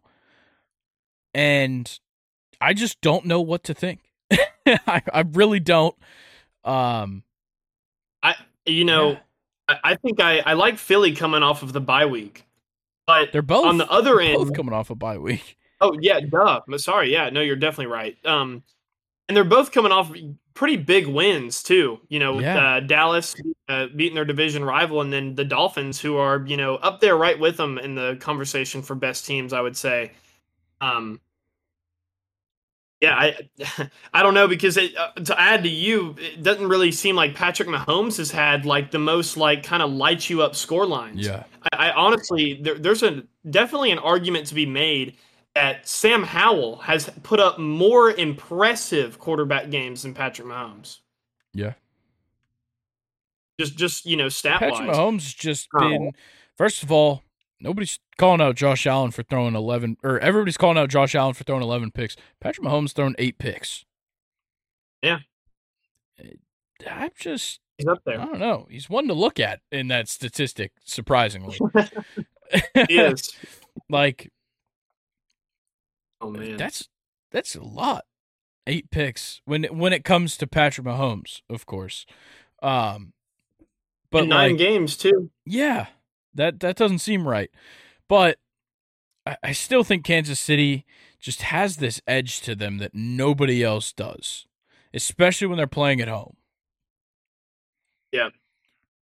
[1.34, 2.00] And
[2.60, 4.02] I just don't know what to think.
[4.66, 5.96] I, I really don't.
[6.64, 7.24] Um,
[8.24, 8.36] I
[8.66, 9.20] you know yeah.
[9.68, 12.46] I, I think I I like Philly coming off of the bye week,
[13.08, 15.58] but they're both on the other end, both coming off a bye week.
[15.84, 16.62] Oh yeah, duh.
[16.78, 18.16] Sorry, yeah, no, you're definitely right.
[18.24, 18.62] Um,
[19.28, 20.14] and they're both coming off
[20.54, 22.00] pretty big wins too.
[22.08, 22.76] You know, with, Yeah.
[22.76, 23.34] uh, Dallas
[23.68, 27.16] uh, beating their division rival, and then the Dolphins, who are you know up there
[27.18, 29.54] right with them in the conversation for best teams.
[29.54, 30.12] I would say.
[30.82, 31.20] Um.
[33.02, 36.92] Yeah, I I don't know because it, uh, to add to you, it doesn't really
[36.92, 40.56] seem like Patrick Mahomes has had like the most like kind of light you up
[40.56, 41.26] score lines.
[41.26, 41.44] Yeah,
[41.74, 45.18] I, I honestly, there, there's a definitely an argument to be made
[45.56, 51.00] that Sam Howell has put up more impressive quarterback games than Patrick Mahomes.
[51.54, 51.74] yeah.
[53.60, 54.98] Just, just you know, stat Patrick wise.
[54.98, 56.14] Mahomes just been.
[56.58, 57.24] First of all,
[57.62, 61.44] nobody's calling out Josh Allen for throwing eleven, or everybody's calling out Josh Allen for
[61.44, 62.16] throwing eleven picks.
[62.40, 63.86] Patrick Mahomes thrown eight picks.
[65.02, 65.20] Yeah.
[66.90, 68.20] I'm just He's up there.
[68.20, 68.68] I don't know.
[68.70, 71.58] He's one to look at in that statistic, surprisingly.
[72.90, 73.34] He is.
[73.90, 74.30] like
[76.20, 76.58] Oh man.
[76.58, 76.90] that's
[77.32, 78.04] that's a lot.
[78.68, 82.06] Eight picks when it, when it comes to Patrick Mahomes, of course.
[82.62, 83.14] Um,
[84.12, 85.32] but In nine like, games too.
[85.46, 85.88] yeah,
[86.34, 87.50] that that doesn't seem right.
[88.08, 88.38] But
[89.26, 90.86] I, I still think Kansas City
[91.20, 94.46] just has this edge to them that nobody else does,
[94.94, 96.36] especially when they're playing at home.
[98.12, 98.30] Yeah,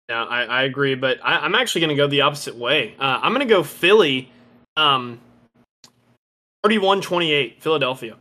[0.09, 2.95] Yeah, I, I agree, but I, I'm actually going to go the opposite way.
[2.99, 4.29] Uh, I'm going to go Philly,
[4.75, 5.21] um,
[6.65, 8.17] 31-28, Philadelphia.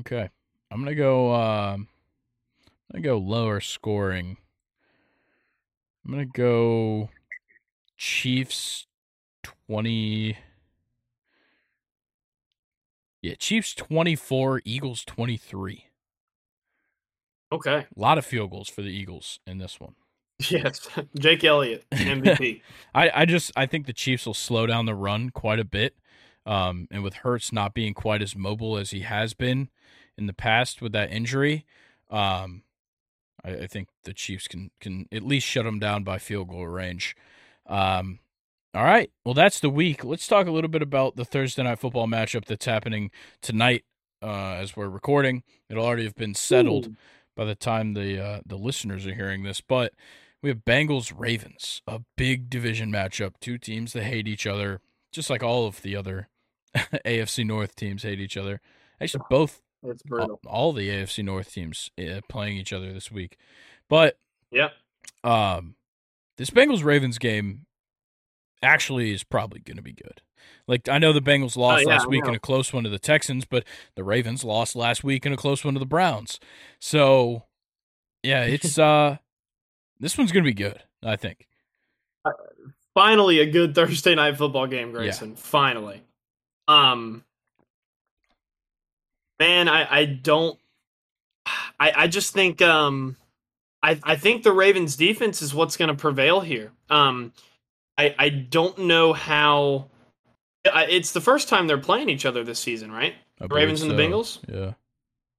[0.00, 0.30] Okay,
[0.70, 1.34] I'm gonna go.
[1.34, 1.88] Um,
[2.94, 4.38] I'm gonna go lower scoring.
[6.04, 7.10] I'm gonna go
[8.02, 8.88] Chiefs
[9.44, 10.36] twenty.
[13.22, 15.86] Yeah, Chiefs twenty four, Eagles twenty three.
[17.52, 17.86] Okay.
[17.96, 19.94] A lot of field goals for the Eagles in this one.
[20.50, 22.62] Yes, Jake Elliott, MVP.
[22.92, 25.94] I, I just I think the Chiefs will slow down the run quite a bit.
[26.44, 29.68] Um, and with Hurts not being quite as mobile as he has been
[30.18, 31.64] in the past with that injury,
[32.10, 32.64] um,
[33.44, 36.66] I, I think the Chiefs can can at least shut him down by field goal
[36.66, 37.14] range.
[37.66, 38.18] Um,
[38.74, 40.04] all right, well that's the week.
[40.04, 43.10] Let's talk a little bit about the Thursday night football matchup that's happening
[43.42, 43.84] tonight.
[44.22, 46.96] Uh, as we're recording, it'll already have been settled Ooh.
[47.36, 49.60] by the time the uh, the listeners are hearing this.
[49.60, 49.92] But
[50.42, 53.32] we have Bengals Ravens, a big division matchup.
[53.40, 54.80] Two teams that hate each other,
[55.12, 56.28] just like all of the other
[56.76, 58.60] AFC North teams hate each other.
[59.00, 60.40] Actually, both It's all, brutal.
[60.46, 63.36] all the AFC North teams uh, playing each other this week.
[63.88, 64.16] But
[64.50, 64.70] yeah,
[65.24, 65.74] um,
[66.38, 67.66] this Bengals Ravens game
[68.62, 70.22] actually is probably going to be good.
[70.66, 72.90] Like I know the Bengals lost Oh, yeah, last week in a close one to
[72.90, 73.64] the Texans, but
[73.96, 76.38] the Ravens lost last week in a close one to the Browns.
[76.80, 77.44] So,
[78.22, 79.18] yeah, it's uh
[80.00, 81.46] this one's going to be good, I think.
[82.94, 85.36] Finally, a good Thursday night football game, Grayson.
[85.36, 86.02] Finally.
[86.68, 87.24] Um,
[89.38, 90.58] man, I I don't
[91.46, 93.16] I, I just think um,
[93.82, 96.70] I, I think the Ravens defense is what's going to prevail here.
[96.88, 97.32] Um,
[97.98, 99.88] I, I don't know how.
[100.64, 103.14] It's the first time they're playing each other this season, right?
[103.38, 104.16] The Ravens believe and the.
[104.16, 104.38] Bengals.
[104.48, 104.72] Yeah.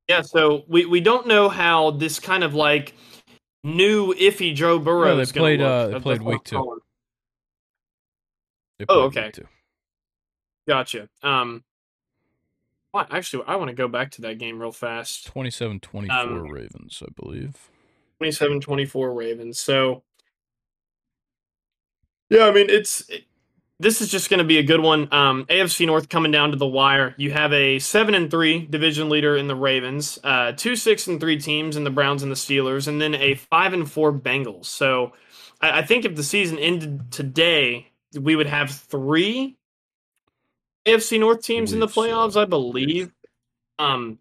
[0.09, 2.93] Yeah, so we, we don't know how this kind of like
[3.63, 5.71] new iffy Joe Burrow No, they is going played, to look.
[5.71, 6.81] uh, they played week two.
[8.79, 9.25] They Oh, okay.
[9.27, 9.47] week two.
[10.67, 11.07] Gotcha.
[11.21, 11.63] Um,
[12.93, 15.33] well, actually, I want to go back to that game real fast.
[15.33, 17.69] 27-24 Um, Ravens, I believe.
[18.31, 19.59] 27-24 Ravens.
[19.59, 20.03] So,
[22.29, 23.25] yeah, I mean, it's it-
[23.79, 25.09] this is just going to be a good one.
[25.13, 27.15] Um, AFC North coming down to the wire.
[27.17, 31.19] You have a seven and three division leader in the Ravens, uh, two six and
[31.19, 34.65] three teams in the Browns and the Steelers, and then a five and four Bengals.
[34.65, 35.13] So,
[35.61, 39.57] I, I think if the season ended today, we would have three
[40.87, 42.01] AFC North teams in the Believe so.
[42.01, 43.11] playoffs, I believe.
[43.79, 44.19] Um,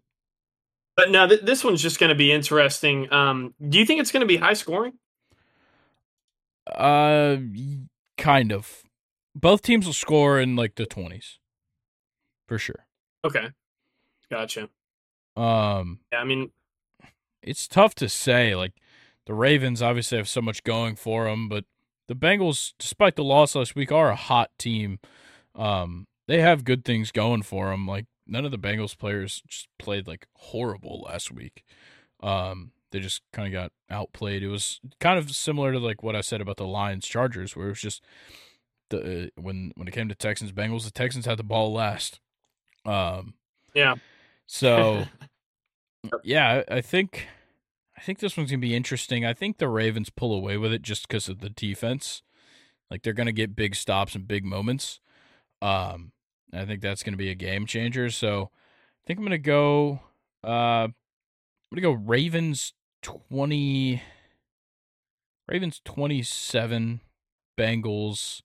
[0.95, 3.11] but no, th- this one's just going to be interesting.
[3.11, 4.93] Um, do you think it's going to be high scoring?
[6.67, 7.37] Uh,
[8.17, 8.83] kind of.
[9.35, 11.37] Both teams will score in like the 20s.
[12.47, 12.85] For sure.
[13.25, 13.49] Okay,
[14.29, 14.69] gotcha.
[15.35, 16.51] Um, Yeah, I mean,
[17.41, 18.55] it's tough to say.
[18.55, 18.73] Like
[19.25, 21.65] the Ravens obviously have so much going for them, but
[22.07, 24.99] the Bengals, despite the loss last week, are a hot team.
[25.55, 27.87] Um, they have good things going for them.
[27.87, 31.63] Like none of the Bengals players just played like horrible last week.
[32.21, 34.43] Um, they just kind of got outplayed.
[34.43, 37.67] It was kind of similar to like what I said about the Lions Chargers, where
[37.67, 38.03] it was just
[38.89, 42.19] the uh, when when it came to Texans Bengals, the Texans had the ball last.
[42.85, 43.33] Um,
[43.73, 43.95] yeah.
[44.45, 45.05] so
[46.23, 47.27] yeah, I think
[47.97, 49.25] I think this one's gonna be interesting.
[49.25, 52.21] I think the Ravens pull away with it just because of the defense.
[52.91, 54.99] Like they're gonna get big stops and big moments.
[55.61, 56.11] Um,
[56.53, 58.09] I think that's gonna be a game changer.
[58.09, 59.99] So I think I'm gonna go.
[60.43, 60.93] Uh, I'm
[61.71, 64.01] gonna go Ravens twenty.
[65.47, 67.01] Ravens twenty seven,
[67.57, 68.41] Bengals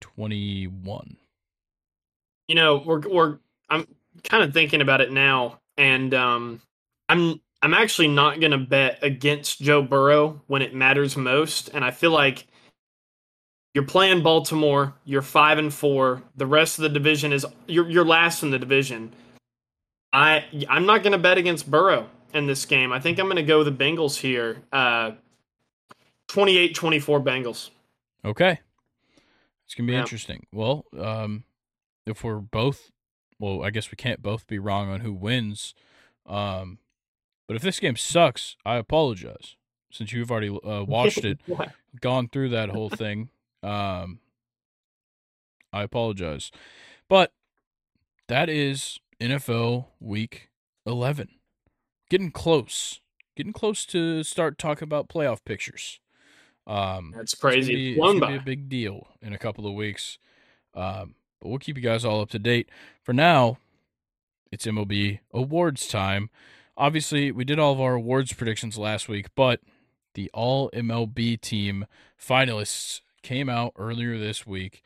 [0.00, 1.16] twenty one.
[2.48, 3.38] you know, we're we're
[3.68, 3.86] I'm
[4.24, 6.62] kind of thinking about it now, and um,
[7.08, 11.84] I'm I'm actually not going to bet against Joe Burrow when it matters most, and
[11.84, 12.46] I feel like
[13.74, 16.22] you're playing Baltimore, you're five and four.
[16.36, 19.12] The rest of the division is you're you're last in the division.
[20.12, 22.92] I I'm not going to bet against Burrow in this game.
[22.92, 24.62] I think I'm going to go the Bengals here.
[24.72, 25.12] Uh,
[26.28, 27.70] 28-24 Bengals.
[28.24, 28.60] Okay.
[29.64, 30.00] It's gonna be Yeah.
[30.00, 30.46] interesting.
[30.52, 31.44] Well, um,
[32.06, 32.90] if we're both,
[33.38, 35.74] well, I guess we can't both be wrong on who wins.
[36.26, 36.78] Um,
[37.46, 39.56] but if this game sucks, I apologize.
[39.90, 41.38] Since you've already uh, watched it,
[42.00, 43.30] gone through that whole thing,
[43.62, 44.20] um,
[45.72, 46.50] I apologize.
[47.08, 47.32] But
[48.28, 50.50] that is NFL Week
[50.86, 51.28] Eleven,
[52.10, 53.00] getting close,
[53.36, 56.00] getting close to start talking about playoff pictures.
[56.66, 57.92] Um, That's crazy.
[57.92, 60.18] It's gonna be a big deal in a couple of weeks.
[60.74, 62.68] Um, but we'll keep you guys all up to date.
[63.02, 63.58] For now,
[64.52, 66.30] it's MLB awards time.
[66.76, 69.60] Obviously, we did all of our awards predictions last week, but
[70.14, 71.86] the All MLB team
[72.20, 74.82] finalists came out earlier this week,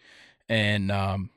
[0.49, 1.30] and um,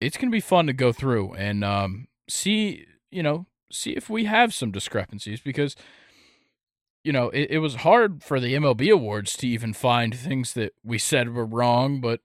[0.00, 4.24] it's gonna be fun to go through and um, see, you know, see if we
[4.24, 5.76] have some discrepancies because
[7.04, 10.74] you know, it, it was hard for the MLB awards to even find things that
[10.84, 12.20] we said were wrong, but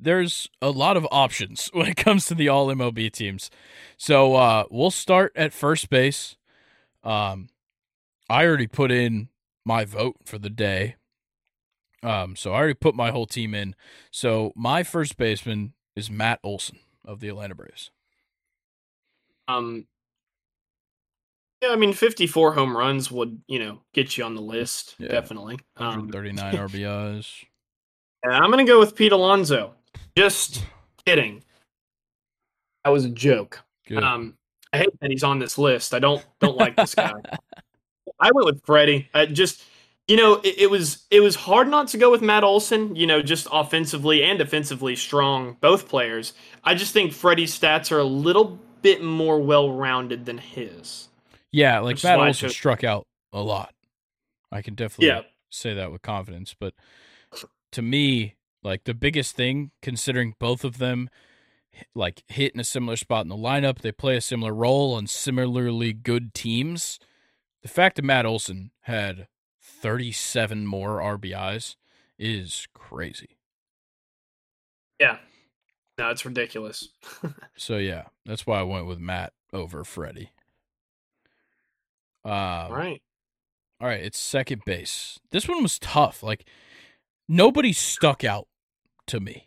[0.00, 3.50] there's a lot of options when it comes to the all MLB teams.
[3.96, 6.36] So uh, we'll start at first base.
[7.02, 7.48] Um,
[8.28, 9.28] I already put in
[9.64, 10.96] my vote for the day.
[12.04, 13.74] Um, so I already put my whole team in.
[14.10, 17.90] So my first baseman is Matt Olson of the Atlanta Braves.
[19.48, 19.86] Um,
[21.62, 25.08] yeah, I mean, 54 home runs would, you know, get you on the list, Yeah.
[25.08, 25.58] definitely.
[25.76, 27.44] Um, 139 RBIs.
[28.30, 29.74] I'm going to go with Pete Alonso.
[30.16, 30.64] Just
[31.04, 31.42] kidding.
[32.84, 33.62] That was a joke.
[33.86, 34.02] Good.
[34.02, 34.36] Um,
[34.72, 35.94] I hate that he's on this list.
[35.94, 37.12] I don't don't like this guy.
[38.20, 39.08] I went with Freddie.
[39.14, 39.62] I just,
[40.08, 42.94] you know, it, it was it was hard not to go with Matt Olson.
[42.96, 46.32] You know, just offensively and defensively strong, both players.
[46.62, 51.08] I just think Freddie's stats are a little bit more well rounded than his.
[51.52, 53.74] Yeah, like Matt Olson struck out a lot.
[54.52, 55.20] I can definitely Yeah.
[55.50, 56.54] say that with confidence.
[56.58, 56.74] But
[57.72, 61.08] to me, like the biggest thing, considering both of them
[61.94, 65.06] like hit in a similar spot in the lineup, they play a similar role on
[65.06, 66.98] similarly good teams.
[67.62, 69.26] The fact that Matt Olson had
[69.64, 71.76] 37 more RBIs
[72.18, 73.38] is crazy.
[75.00, 75.18] Yeah.
[75.98, 76.88] No, it's ridiculous.
[77.56, 80.32] So yeah, that's why I went with Matt over Freddie.
[82.24, 83.00] Um, All right.
[83.80, 85.20] All right, it's second base.
[85.30, 86.22] This one was tough.
[86.22, 86.48] Like
[87.28, 88.48] nobody stuck out
[89.06, 89.46] to me.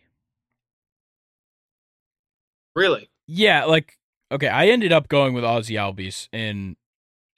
[2.76, 3.10] Really?
[3.28, 3.98] Yeah, like
[4.32, 6.78] okay, I ended up going with Ozzie Albies, and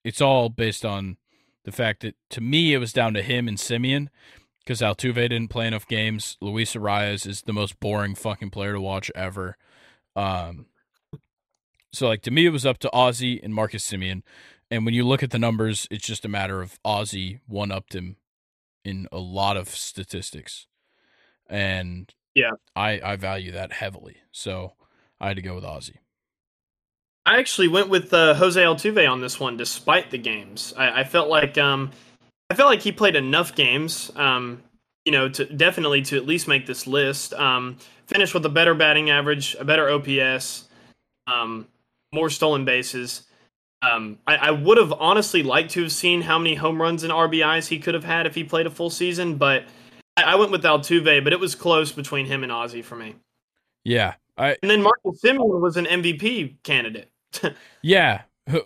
[0.03, 1.17] it's all based on
[1.69, 4.07] the fact that to me it was down to him and Semien
[4.59, 6.35] because Altuve didn't play enough games.
[6.41, 9.55] Luis Arraez is the most boring fucking player to watch ever.
[10.15, 10.65] Um,
[11.93, 14.23] so like to me it was up to Ozzie and Marcus Semien,
[14.71, 17.93] and when you look at the numbers, it's just a matter of Ozzie one upped
[17.93, 18.17] him
[18.83, 20.65] in a lot of statistics,
[21.47, 22.53] and Yeah.
[22.75, 24.17] I I value that heavily.
[24.31, 24.73] So
[25.19, 25.99] I had to go with Ozzie.
[27.29, 30.73] I actually went with uh, Jose Altuve on this one, despite the games.
[30.75, 31.91] I, I felt like um,
[32.49, 34.63] I felt like he played enough games, um,
[35.05, 37.35] you know, to definitely to at least make this list.
[37.35, 37.77] Um,
[38.07, 40.69] finished with a better batting average, a better OPS,
[41.27, 41.67] um,
[42.11, 43.27] more stolen bases.
[43.83, 47.13] Um, I, I would have honestly liked to have seen how many home runs and
[47.13, 49.65] RBIs he could have had if he played a full season, but
[50.17, 51.23] I, I went with Altuve.
[51.23, 53.17] But it was close between him and Ozzie for me.
[53.83, 57.11] Yeah, I And then Marcus Semien was an MVP candidate.
[57.81, 58.21] yeah,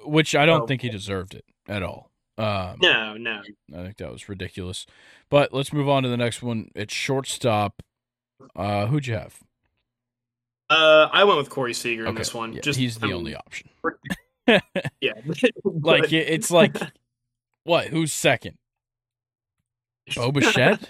[0.06, 0.68] which I don't Oh.
[0.68, 2.10] think he deserved it at all.
[2.38, 3.42] Um, no, no.
[3.74, 4.86] I think that was ridiculous.
[5.30, 6.72] But let's move on to the next one.
[6.76, 7.84] It's shortstop.
[8.56, 9.40] Uh, who'd you have?
[10.70, 12.54] Uh, I went with Corey Seager in Okay, this one.
[12.54, 13.70] yeah, Just he's the I mean, only option.
[15.00, 15.14] Yeah,
[15.64, 16.76] Like it- it's like
[17.64, 17.88] what?
[17.88, 18.58] Who's second?
[20.16, 20.82] Bo Bichette?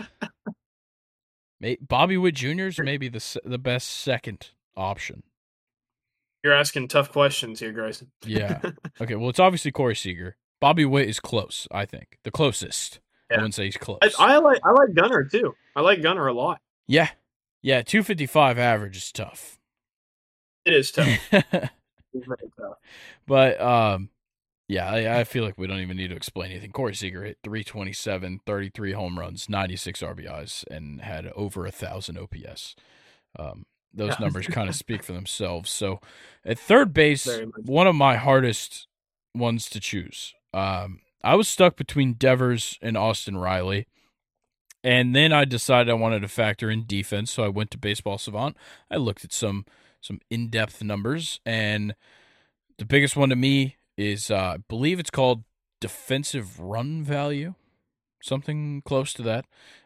[1.81, 2.63] Bobby Witt Jr.
[2.63, 5.23] is maybe the the best second option.
[6.43, 8.11] You're asking tough questions here, Grayson.
[8.25, 8.59] Yeah.
[9.01, 9.15] Okay.
[9.15, 10.35] Well, it's obviously Corey Seager.
[10.61, 11.67] Bobby Witt is close.
[11.71, 12.99] I think the closest.
[13.31, 13.97] I wouldn't say he's close.
[14.03, 15.55] I, I like I like Gunnar too.
[15.75, 16.59] I like Gunnar a lot.
[16.87, 17.09] yeah.
[17.63, 17.81] Yeah.
[17.81, 19.57] Two fifty five average is tough.
[20.65, 21.19] It is tough.
[21.31, 22.77] Tough.
[23.25, 24.09] But um,
[24.67, 26.71] yeah, I, I feel like we don't even need to explain anything.
[26.71, 32.75] Corey Seager hit 327, 33 home runs, 96 RBIs, and had over a thousand OPS.
[33.37, 34.17] Um, those Yeah.
[34.25, 35.69] numbers kind of speak for themselves.
[35.71, 35.99] So
[36.45, 37.27] at third base,
[37.63, 38.87] one of my hardest
[39.35, 40.33] ones to choose.
[40.53, 43.87] Um, I was stuck between Devers and Austin Riley.
[44.83, 48.17] And then I decided I wanted to factor in defense, so I went to Baseball
[48.17, 48.57] Savant.
[48.91, 49.65] I looked at some
[50.01, 51.95] some in-depth numbers and
[52.77, 55.43] the biggest one to me is uh, I believe it's called
[55.79, 57.53] defensive run value,
[58.21, 59.45] something close to that.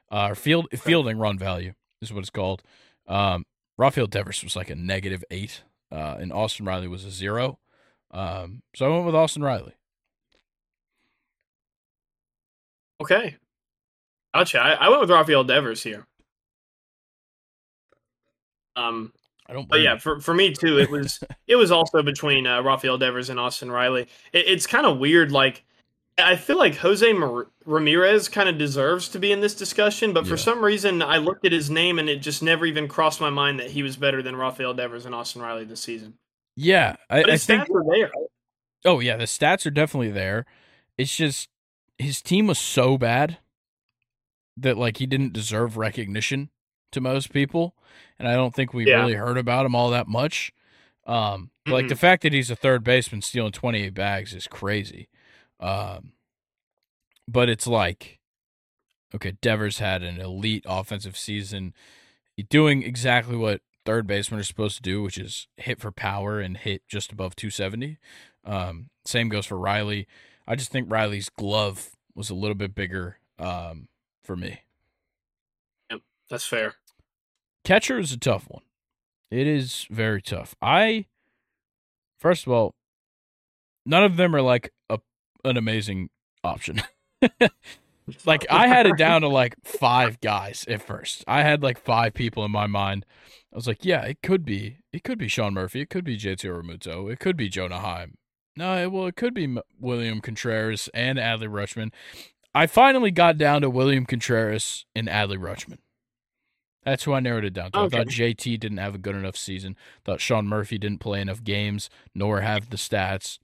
[0.09, 2.63] Uh, field fielding run value is what it's called.
[3.07, 3.45] Um,
[3.77, 7.59] Rafael Devers was like a negative eight, uh, and Austin Riley was a zero.
[8.11, 9.73] Um, so I went with Austin Riley.
[13.01, 13.35] Okay.
[14.33, 14.59] Gotcha.
[14.59, 16.05] I, I went with Rafael Devers here.
[18.75, 19.13] Um,
[19.47, 19.67] I don't.
[19.67, 19.99] but yeah, you.
[19.99, 23.71] for, for me too, it was it was also between uh, Rafael Devers and Austin
[23.71, 24.03] Riley.
[24.33, 25.31] It, it's kind of weird.
[25.31, 25.63] Like
[26.19, 30.23] I feel like Jose Mar- Ramirez kind of deserves to be in this discussion, but
[30.25, 30.29] Yeah.
[30.31, 33.29] for some reason, I looked at his name and it just never even crossed my
[33.29, 36.15] mind that he was better than Rafael Devers and Austin Riley this season.
[36.55, 37.63] yeah, I, I think.
[37.65, 38.11] stats are there.
[38.85, 40.45] Oh yeah, the stats are definitely there.
[40.97, 41.49] It's just
[41.99, 43.37] his team was so bad
[44.55, 46.49] that like he didn't deserve recognition
[46.93, 47.75] to most people,
[48.17, 49.01] and I don't think we Yeah.
[49.01, 50.51] really heard about him all that much.
[51.05, 54.47] Um, but, like the fact that he's a third baseman stealing twenty eight bags is
[54.47, 55.09] crazy.
[55.59, 56.13] Um,
[57.27, 58.19] but it's like,
[59.13, 61.73] okay, Devers had an elite offensive season,
[62.49, 66.57] doing exactly what third basemen are supposed to do, which is hit for power and
[66.57, 67.97] hit just above 270.
[68.45, 70.07] Um, same goes for Riley.
[70.47, 73.87] I just think Riley's glove was a little bit bigger um,
[74.23, 74.61] for me.
[75.91, 76.75] Yep, that's fair.
[77.63, 78.63] Catcher is a tough one.
[79.29, 80.55] It is very tough.
[80.61, 81.05] I,
[82.19, 82.75] first of all,
[83.85, 84.71] none of them are like
[85.47, 86.09] an amazing
[86.43, 86.81] option.
[88.25, 91.23] like I had it down to like five guys at first.
[91.27, 93.05] I had like five people in my mind.
[93.53, 96.17] I was like, yeah, it could be, it could be Sean Murphy, it could be
[96.17, 98.17] JT Realmuto, it could be Jonah Heim.
[98.55, 101.91] No, it- well, it could be M- William Contreras and Adley Rutschman.
[102.53, 105.77] I finally got down to William Contreras and Adley Rutschman.
[106.83, 107.79] That's who I narrowed it down to.
[107.79, 107.97] Okay.
[107.97, 109.75] I thought JT didn't have a good enough season.
[110.05, 113.39] Thought Sean Murphy didn't play enough games, nor have the stats.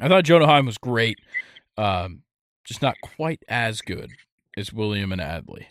[0.00, 1.18] I thought Jonah Heim was great,
[1.76, 2.22] um,
[2.64, 4.10] just not quite as good
[4.56, 5.66] as William and Adley.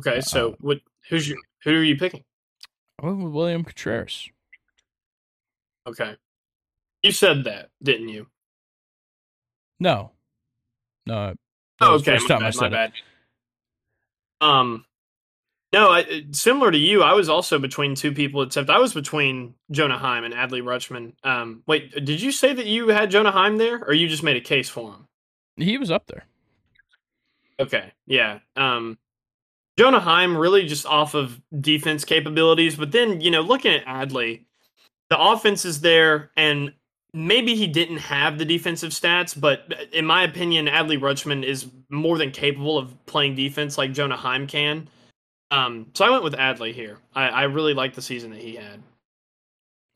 [0.00, 0.78] Okay, so Uh, what?
[1.08, 2.24] Who's your, who are you picking?
[3.00, 4.28] I went with William Contreras.
[5.86, 6.16] Okay,
[7.02, 8.26] you said that, didn't you?
[9.78, 10.12] No,
[11.06, 11.34] no.
[11.80, 12.70] Oh, okay, my bad, my it.
[12.70, 12.92] bad.
[14.40, 14.84] Um,
[15.74, 18.42] No, I, similar to you, I was also between two people.
[18.42, 21.14] Except I was between Jonah Heim and Adley Rutschman.
[21.24, 24.36] Um, wait, did you say that you had Jonah Heim there, or you just made
[24.36, 25.08] a case for him?
[25.56, 26.26] He was up there.
[27.58, 28.38] Okay, yeah.
[28.54, 28.98] Um,
[29.76, 34.44] Jonah Heim really just off of defense capabilities, but then you know, looking at Adley,
[35.10, 36.72] the offense is there, and
[37.12, 42.16] maybe he didn't have the defensive stats, but in my opinion, Adley Rutschman is more
[42.16, 44.88] than capable of playing defense like Jonah Heim can.
[45.54, 46.98] Um, so I went with Adley here.
[47.14, 48.82] I, I really like the season that he had.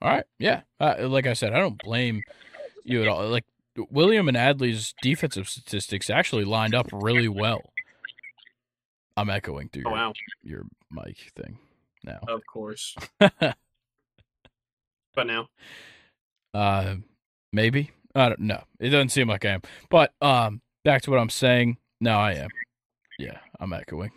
[0.00, 0.60] All right, yeah.
[0.78, 2.22] Uh, like I said, I don't blame
[2.84, 3.26] you at all.
[3.28, 3.44] Like
[3.90, 7.60] William and Adley's defensive statistics actually lined up really well.
[9.16, 10.12] I'm echoing through Oh, your, wow.
[10.44, 11.58] your mic thing
[12.04, 12.20] now.
[12.28, 12.94] Of course.
[15.14, 15.48] But now,
[16.54, 16.96] Uh,
[17.52, 18.62] maybe I don't know.
[18.78, 19.62] It doesn't seem like I am.
[19.90, 21.76] But um, back to what I'm saying.
[22.00, 22.48] No, I am.
[23.18, 24.12] Yeah, I'm echoing.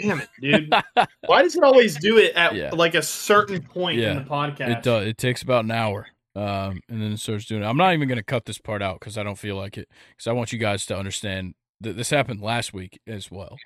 [0.00, 0.72] Damn it, dude.
[1.26, 2.70] Why does it always do it at Yeah.
[2.72, 4.78] like a certain point Yeah, in the podcast?
[4.78, 5.06] It does.
[5.06, 6.06] It takes about an hour.
[6.36, 7.66] Um, and then it starts doing it.
[7.66, 9.88] I'm not even going to cut this part out because I don't feel like it.
[10.10, 13.56] Because I want you guys to understand that this happened last week as well.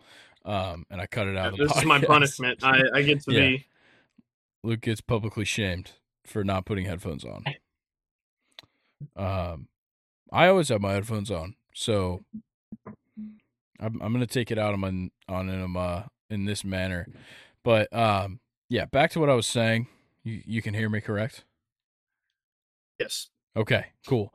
[0.44, 1.68] Um, and I cut it out of the podcast.
[1.68, 2.64] This is my punishment.
[2.64, 3.40] I, I get to Yeah.
[3.40, 3.66] be.
[4.64, 5.92] Luke gets publicly shamed
[6.26, 7.44] for not putting headphones on.
[9.16, 9.68] Um,
[10.32, 12.20] I always have my headphones on, so
[12.86, 16.02] I'm I'm gonna take it out on my, on him uh
[16.32, 17.06] in this manner.
[17.62, 19.86] But um, yeah, back to what I was saying.
[20.24, 21.44] You you can hear me, correct?
[22.98, 23.28] Yes.
[23.56, 24.32] Okay, cool.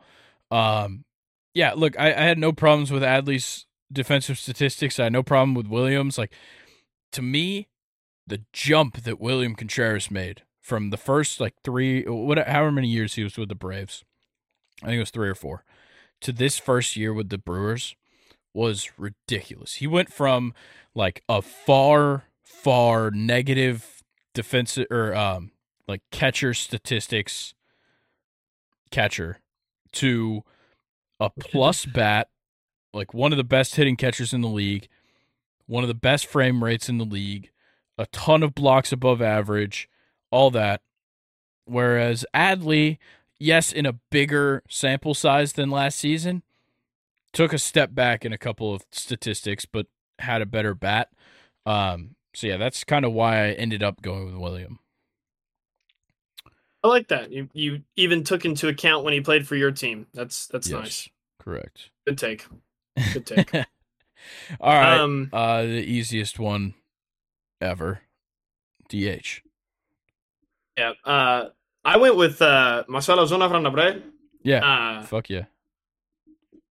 [0.51, 1.05] Um,
[1.53, 4.99] yeah, look, I, I had no problems with Adley's defensive statistics.
[4.99, 6.17] I had no problem with Williams.
[6.17, 6.33] Like,
[7.13, 7.67] to me,
[8.27, 13.15] the jump that William Contreras made from the first like three, what, however many years
[13.15, 14.03] he was with the Braves,
[14.83, 15.63] I think it was three or four,
[16.21, 17.95] to this first year with the Brewers
[18.57, 19.75] was ridiculous.
[19.75, 20.53] He went from
[20.95, 24.03] like a far, far negative
[24.33, 25.51] defensive or um
[25.87, 27.53] like catcher statistics
[28.91, 29.39] catcher
[29.93, 30.43] to
[31.19, 32.29] a plus bat,
[32.93, 34.87] like one of the best hitting catchers in the league,
[35.67, 37.51] one of the best frame rates in the league,
[37.97, 39.87] a ton of blocks above average,
[40.31, 40.81] all that.
[41.65, 42.97] Whereas Adley,
[43.39, 46.43] yes, in a bigger sample size than last season,
[47.37, 49.85] took a step back in a couple of statistics, but
[50.17, 51.09] had a better bat.
[51.67, 54.79] Um, so yeah, that's kind of why I ended up going with William.
[56.83, 57.31] I like that.
[57.31, 60.07] You you even took into account when he played for your team.
[60.13, 61.09] That's that's Yes, nice.
[61.39, 61.89] Correct.
[62.05, 62.45] Good take.
[63.13, 63.53] Good take.
[64.59, 64.99] All right.
[64.99, 66.73] Um, Uh, the easiest one
[67.61, 68.01] ever.
[68.89, 69.41] DH.
[70.77, 70.93] yeah.
[71.03, 71.49] Uh,
[71.83, 74.01] I went with uh, Marcell Ozuna Frandabre.
[74.43, 74.65] Yeah.
[74.65, 75.45] Uh, Fuck yeah.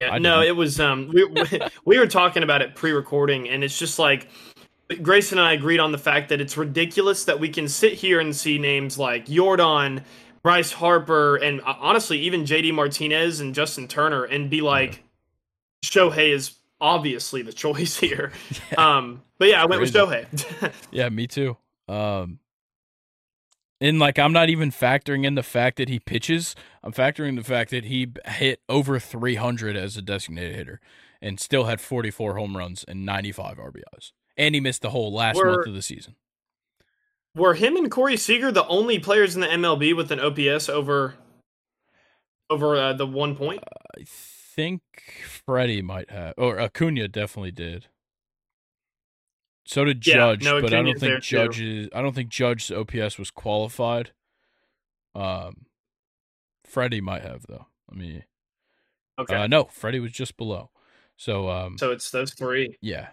[0.01, 1.27] Yeah, no, it was um we
[1.85, 4.29] we were talking about it pre-recording and it's just like
[5.03, 8.21] Grayson and I agreed on the fact that it's ridiculous that we can sit here
[8.21, 10.05] and see names like Jordan,
[10.43, 15.03] Bryce Harper, and uh, honestly even JD Martinez and Justin Turner and be like
[15.83, 18.33] Shohei is obviously the choice here.
[18.77, 20.27] Um but yeah, I went with Shohei.
[20.91, 21.57] Yeah, me too.
[21.89, 22.39] Um,
[23.81, 26.55] and like I'm not even factoring in the fact that he pitches.
[26.83, 30.81] I'm factoring the fact that he hit over 300 as a designated hitter
[31.21, 34.13] and still had 44 home runs and 95 RBIs.
[34.37, 36.17] And he missed the whole last We're- month of the season.
[37.35, 41.15] Were him and Corey Seager the only players in the MLB with an OPS over
[42.49, 43.63] over uh, the one point?
[43.99, 44.81] I think
[45.45, 47.89] Freddie might have, or Acuna definitely did.
[49.67, 51.37] So did Yeah, Judge, no, but I don't think too.
[51.37, 51.89] Judge's.
[51.93, 54.13] I don't think Judge's OPS was qualified.
[55.15, 55.67] Um,
[56.65, 57.67] Freddie might have though.
[57.91, 58.23] Let me.
[59.19, 59.35] Okay.
[59.35, 60.71] Uh, no, Freddie was just below.
[61.17, 62.77] So um, so it's those three.
[62.81, 63.09] yeah,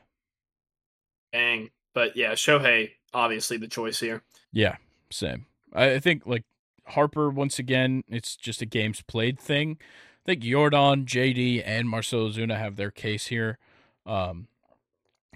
[1.32, 1.72] Dang.
[1.96, 4.22] But yeah, Shohei, obviously the choice here.
[4.52, 4.78] yeah,
[5.10, 5.48] same.
[5.74, 6.44] I, I think like
[6.86, 9.78] Harper once again, it's just a games played thing.
[9.80, 13.58] I think Jordan, JD, and Marcell Ozuna have their case here.
[14.06, 14.48] Um,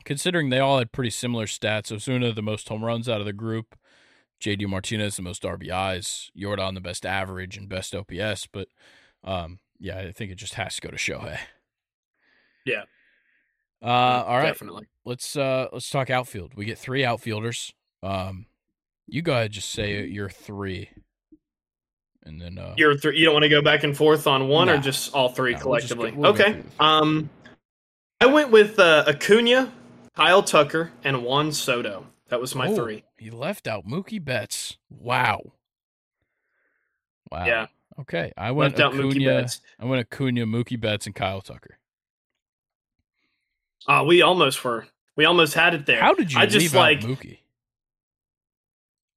[0.08, 3.34] considering they all had pretty similar stats, Ozuna the most home runs out of the
[3.34, 3.76] group,
[4.41, 8.47] JD Martinez the most RBIs, Jordan the best average and best OPS.
[8.47, 8.70] But
[9.26, 11.38] um, yeah, I think it just has to go to Shohei.
[12.66, 12.84] Yeah.
[13.82, 14.88] Uh, all right, Definitely.
[15.03, 16.53] let's uh let's talk outfield.
[16.55, 17.74] We get three outfielders.
[18.01, 18.45] Um,
[19.08, 20.89] you go ahead, just say your three,
[22.24, 24.70] and then uh, You're th- you don't want to go back and forth on one
[24.70, 26.12] or just all three Nah, we'll just collectively?
[26.18, 26.64] we'll okay.
[26.80, 27.30] Um,
[28.22, 29.72] I went with uh, Acuna,
[30.18, 32.07] Kyle Tucker, and Juan Soto.
[32.30, 33.03] That was my Oh, three.
[33.20, 34.76] He left out Mookie Betts.
[34.89, 35.53] Wow.
[37.32, 37.45] Wow.
[37.45, 37.68] Yeah.
[37.99, 39.61] Okay, I went Left out Mookie Betts.
[39.80, 41.78] I went Acuna, Mookie Betts, and Kyle Tucker.
[43.88, 44.88] Oh, we almost were.
[45.15, 45.99] We almost had it there.
[45.99, 47.38] How did you I just like Mookie?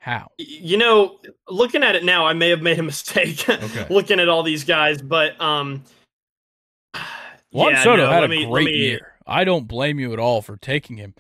[0.01, 0.29] How?
[0.37, 3.87] You know, looking at it now, I may have made a mistake Okay.
[3.89, 5.83] looking at all these guys, but um,
[7.53, 9.10] Juan yeah, Soto no, had a me- great me- year.
[9.31, 11.15] I don't blame you at all for taking him,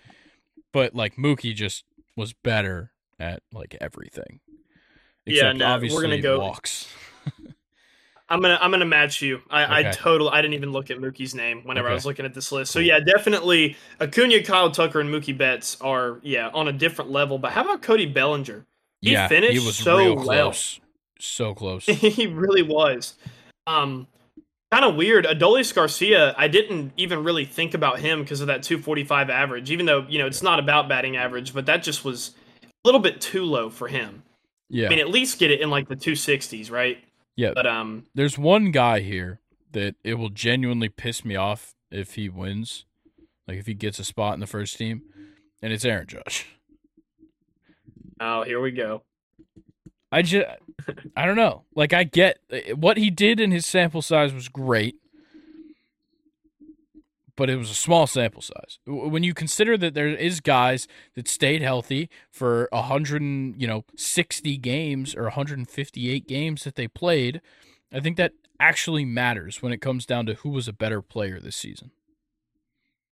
[0.72, 1.84] but like Mookie just
[2.16, 4.40] was better at like everything.
[5.26, 6.88] Yeah, Except no, we're gonna go- walks.
[8.28, 9.40] I'm gonna I'm gonna match you.
[9.50, 9.92] I, I Okay.
[9.92, 12.70] totally I didn't even look at Mookie's name whenever I was looking at this list.
[12.70, 17.38] So yeah, definitely Acuna, Kyle Tucker, and Mookie Betts are yeah on a different level.
[17.38, 18.64] But how about Cody Bellinger?
[19.02, 20.24] He yeah, finished he was so well.
[20.24, 20.78] close.
[21.18, 21.86] So close.
[21.86, 23.14] he really was.
[23.66, 24.06] Um,
[24.70, 25.24] kind of weird.
[25.24, 29.70] Adolis Garcia, I didn't even really think about him because of that 245 average.
[29.70, 33.00] Even though you know it's not about batting average, but that just was a little
[33.00, 34.22] bit too low for him.
[34.68, 34.86] Yeah.
[34.86, 36.98] I mean, at least get it in like the 260s, right?
[37.36, 37.52] Yeah.
[37.54, 39.40] But um, There's one guy here
[39.72, 42.84] that it will genuinely piss me off if he wins.
[43.48, 45.02] Like if he gets a spot in the first team,
[45.60, 46.46] and it's Aaron Judge.
[48.20, 49.02] oh, here we go.
[50.12, 50.46] I just,
[51.16, 51.64] I don't know.
[51.74, 52.38] Like I get
[52.74, 54.96] what he did in his sample size was great,
[57.36, 58.78] but it was a small sample size.
[58.86, 63.84] When you consider that there is guys that stayed healthy for a hundred, you know,
[63.96, 67.40] sixty games or 158 games that they played,
[67.92, 71.40] I think that actually matters when it comes down to who was a better player
[71.40, 71.92] this season.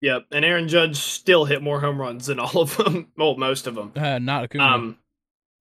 [0.01, 3.09] Yep, and Aaron Judge still hit more home runs than all of them.
[3.17, 3.93] Well, most of them.
[3.97, 4.99] Uh, not Acuna Um,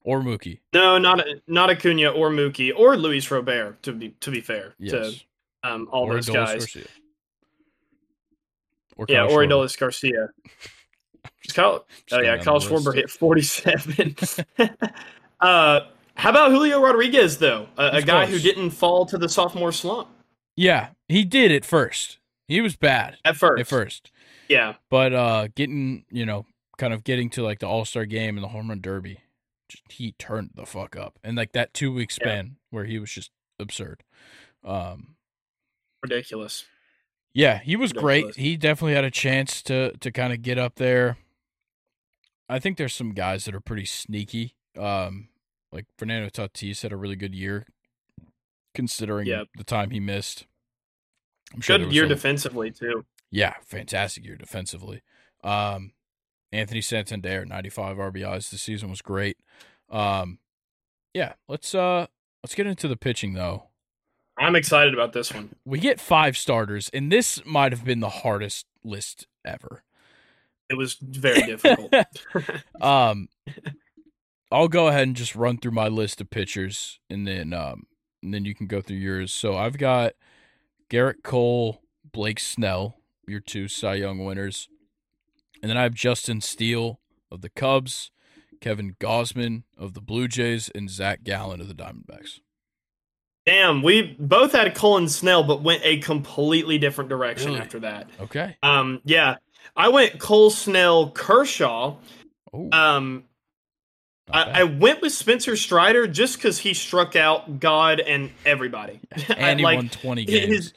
[0.07, 0.59] or Mookie.
[0.73, 3.83] no, not not Acuna or Mookie or Luis Robert.
[3.83, 4.91] To be to be fair Yes,
[5.63, 6.57] to um, all or those Adolis guys.
[6.59, 6.85] Garcia.
[8.95, 10.29] Or Yeah, or Adolis Garcia.
[11.53, 12.59] Kyle, oh yeah, Kyle.
[12.59, 14.15] Schwarber hit 47.
[15.39, 15.79] uh,
[16.15, 17.67] how about Julio Rodriguez though?
[17.77, 18.29] A, a guy close.
[18.29, 20.07] who didn't fall to the sophomore slump
[20.55, 22.17] Yeah, he did at first.
[22.47, 23.59] He was bad at first.
[23.61, 24.11] at first,
[24.49, 26.45] yeah, but uh, getting you know,
[26.77, 29.19] kind of getting to like the All Star game and the home run derby,
[29.89, 31.19] he turned the fuck up.
[31.23, 32.15] And like that two week Yeah.
[32.15, 34.03] span where he was just absurd.
[34.63, 35.15] Um,
[36.03, 36.65] ridiculous.
[37.33, 38.35] yeah, he was great.
[38.35, 41.17] He definitely had a chance to to kind of get up there.
[42.49, 44.55] I think there's some guys that are pretty sneaky.
[44.77, 45.29] Um,
[45.71, 47.65] like Fernando Tatis had a really good year,
[48.73, 49.47] considering Yep.
[49.57, 50.45] the time he missed.
[51.53, 53.05] I'm sure Good was year a- defensively too.
[53.31, 55.01] Yeah, fantastic year defensively.
[55.43, 55.93] Um,
[56.51, 59.37] Anthony Santander, 95 RBIs The season was great.
[59.89, 60.39] Um,
[61.13, 62.07] yeah, let's uh
[62.43, 63.63] let's get into the pitching though.
[64.37, 65.55] I'm excited about this one.
[65.65, 69.83] We get five starters, and this might have been the hardest list ever.
[70.69, 71.93] It was very difficult.
[72.81, 73.29] Um,
[74.51, 77.87] I'll go ahead and just run through my list of pitchers, and then um,
[78.21, 79.33] and then you can go through yours.
[79.33, 80.13] So I've got
[80.89, 81.81] Gerrit Cole,
[82.11, 84.69] Blake Snell, your two Cy Young winners,
[85.61, 86.99] and then I have Justin Steele
[87.31, 88.11] of the Cubs,
[88.61, 92.39] Kevin Gausman of the Blue Jays, and Zach Gallen of the Diamondbacks.
[93.45, 97.61] Damn, we both had Cole Snell, but went a completely different direction Really?
[97.61, 98.09] after that.
[98.19, 98.57] Okay.
[98.61, 99.35] Um, yeah,
[99.75, 101.95] I went Cole, Snell, Kershaw.
[102.73, 103.23] Um,
[104.29, 104.61] I.
[104.61, 108.99] I went with Spencer Strider just because he struck out God and everybody.
[109.29, 110.73] And he like, won 20 his- games.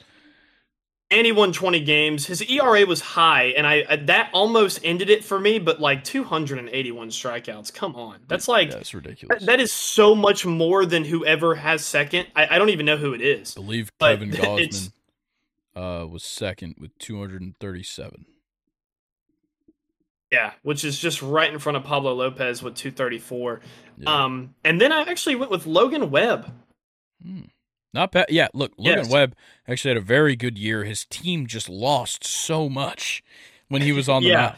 [1.11, 2.25] And he won 20 games.
[2.25, 5.59] His ERA was high, and I, that almost ended it for me.
[5.59, 9.39] But like 281 strikeouts, come on, that's like That's ridiculous.
[9.41, 12.27] that- that is so much more than whoever has second.
[12.35, 13.55] I, I don't even know who it is.
[13.57, 14.91] I believe but Kevin Gausman
[15.75, 18.25] uh, was second with 237.
[20.31, 23.59] Yeah, which is just right in front of Pablo Lopez with 234.
[23.97, 24.23] Yeah.
[24.23, 26.53] Um, and then I actually went with Logan Webb.
[27.21, 27.41] Hmm.
[27.93, 28.27] Not bad.
[28.29, 29.09] Yeah, look, Logan Yes.
[29.11, 29.35] Webb
[29.67, 30.83] actually had a very good year.
[30.85, 33.21] His team just lost so much
[33.67, 34.37] when he was on the Yeah.
[34.41, 34.55] mound.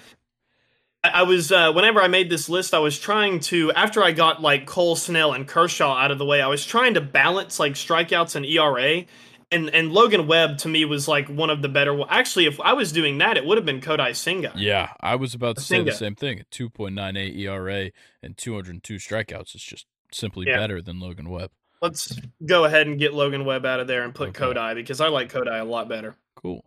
[1.05, 4.41] I was uh, whenever I made this list, I was trying to after I got
[4.41, 7.73] like Cole Snell and Kershaw out of the way, I was trying to balance like
[7.73, 9.03] strikeouts and ERA,
[9.51, 11.99] and and Logan Webb to me was like one of the better.
[12.07, 14.53] Actually, if I was doing that, it would have been Kodai Senga.
[14.55, 16.39] Yeah, I was about to say the same thing.
[16.39, 17.91] A 2.98 ERA
[18.21, 20.55] and 202 strikeouts is just simply Yeah.
[20.57, 21.51] better than Logan Webb.
[21.83, 24.45] Let's go ahead and get Logan Webb out of there and put Okay.
[24.45, 26.15] Kodai because I like Kodai a lot better.
[26.37, 26.63] Cool.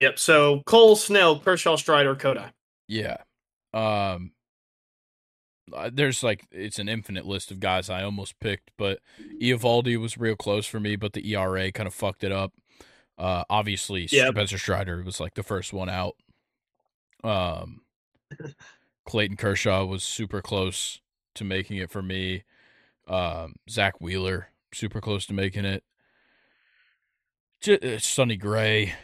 [0.00, 0.20] Yep.
[0.20, 2.52] So Cole Snell, Kershaw, Strider, Kodai.
[2.86, 3.16] Yeah.
[3.74, 4.30] Um
[5.92, 9.00] there's like it's an infinite list of guys I almost picked, but
[9.40, 12.52] Eovaldi was real close for me, but the ERA kind of fucked it up.
[13.18, 14.34] Uh obviously Yep.
[14.34, 16.14] Spencer Strider was like the first one out.
[17.24, 17.80] Um
[19.06, 21.00] Clayton Kershaw was super close
[21.34, 22.44] to making it for me.
[23.12, 25.84] Um Zack Wheeler super close to making it.
[27.60, 28.94] J- uh, Sonny Gray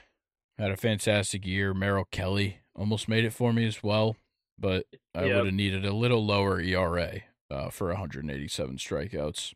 [0.59, 1.72] had a fantastic year.
[1.74, 4.16] Merrill Kelly almost made it for me as well,
[4.59, 5.36] but I Yep.
[5.36, 7.20] would have needed a little lower ERA
[7.51, 9.55] uh, for 187 strikeouts.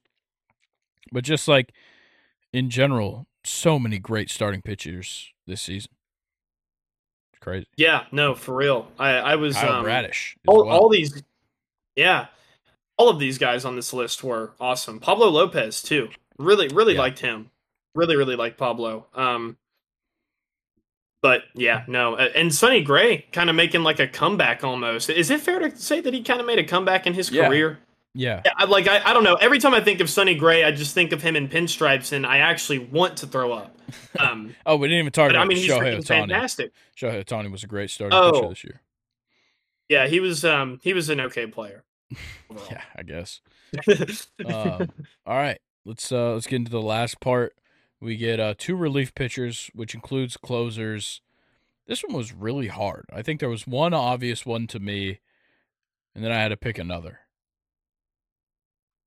[1.11, 1.73] But just like
[2.53, 5.91] in general, so many great starting pitchers this season.
[7.33, 7.67] It's crazy.
[7.77, 8.89] Yeah, no, for real.
[8.99, 10.37] I I was Kyle um, Bradish.
[10.47, 10.77] all, well.
[10.83, 11.23] all these
[11.97, 12.27] yeah
[12.97, 15.01] all of these guys on this list were awesome.
[15.01, 16.09] Pablo lopez too.
[16.39, 17.01] Really really Yeah.
[17.01, 17.51] liked him.
[17.95, 19.07] Really really liked pablo.
[19.15, 19.57] Um
[21.23, 22.17] but yeah no.
[22.17, 25.09] And sonny gray kind of making like a comeback almost.
[25.11, 27.47] Is it fair to say that he kind of made a comeback in his Yeah.
[27.49, 27.79] career?
[28.15, 29.37] Yeah, yeah, I- like I, I don't know.
[29.37, 32.27] Every time i think of sonny gray i just think of him in pinstripes and
[32.27, 33.75] i actually want to throw up.
[34.19, 36.73] Um Oh, we didn't even talk but about i mean he's Shohei fantastic.
[36.97, 38.49] Shohei Ohtani was a great starting pitcher Oh.
[38.51, 38.81] this year.
[39.89, 41.85] yeah he was um he was an okay player.
[42.71, 43.41] Yeah, I guess.
[44.45, 44.91] Um,
[45.27, 47.55] all right, let's uh let's get into the last part.
[48.01, 51.21] We get uh two relief pitchers, which includes closers.
[51.87, 53.07] This one was really hard.
[53.13, 55.21] I think there was one obvious one to me,
[56.15, 57.21] and then I had to pick another.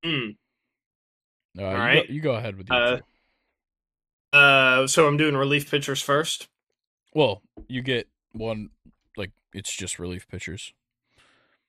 [0.04, 0.30] Hmm.
[1.58, 2.08] Uh, you, right.
[2.08, 3.00] go, you go ahead with your Uh.
[4.36, 6.48] Uh, so I'm doing relief pitchers first.
[7.14, 8.70] Well, you get one
[9.16, 10.74] like it's just relief pitchers.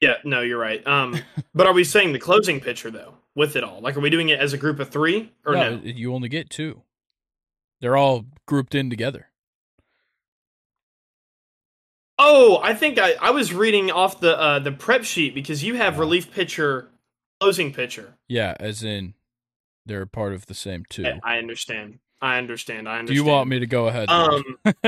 [0.02, 0.86] Yeah, no, you're right.
[0.86, 1.20] Um,
[1.56, 3.82] but are we saying the closing pitcher though with it all?
[3.82, 5.76] Like, are we doing it as a group of three or no?
[5.76, 6.84] no, you only get two.
[7.82, 9.30] They're all grouped in together.
[12.20, 15.76] Oh, I think I, I was reading off the uh, the prep sheet because you
[15.76, 16.90] have relief pitcher,
[17.40, 18.16] closing pitcher.
[18.28, 19.14] Yeah, as in
[19.86, 21.06] they're part of the same two.
[21.06, 22.00] I, I understand.
[22.20, 22.90] I understand.
[22.90, 24.10] I Do you want me to go ahead?
[24.10, 24.44] Um,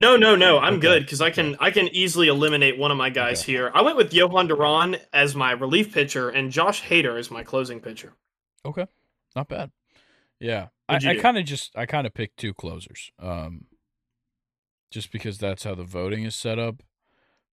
[0.00, 0.58] no, no, no.
[0.58, 0.80] I'm Okay.
[0.82, 3.52] good because I can I can easily eliminate one of my guys Okay.
[3.52, 3.70] here.
[3.74, 7.80] I went with Jhoan Duran as my relief pitcher and Josh Hader as my closing
[7.80, 8.12] pitcher.
[8.64, 8.86] Okay,
[9.34, 9.70] not bad.
[10.40, 13.64] Yeah, I, What'd I kind of just I kind of picked two closers, um,
[14.90, 16.82] just because that's how the voting is set up.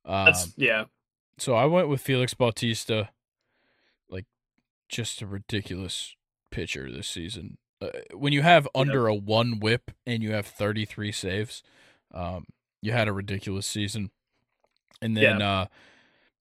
[0.06, 0.86] Um, That's yeah.
[1.40, 3.10] so I went with Felix Bautista,
[4.08, 4.26] like
[4.88, 6.16] just a ridiculous
[6.52, 7.58] pitcher this season.
[7.82, 11.64] Uh, when you have under a one WHIP and you have thirty three saves,
[12.16, 12.46] um,
[12.82, 14.10] you had a ridiculous season.
[15.02, 15.66] And then uh,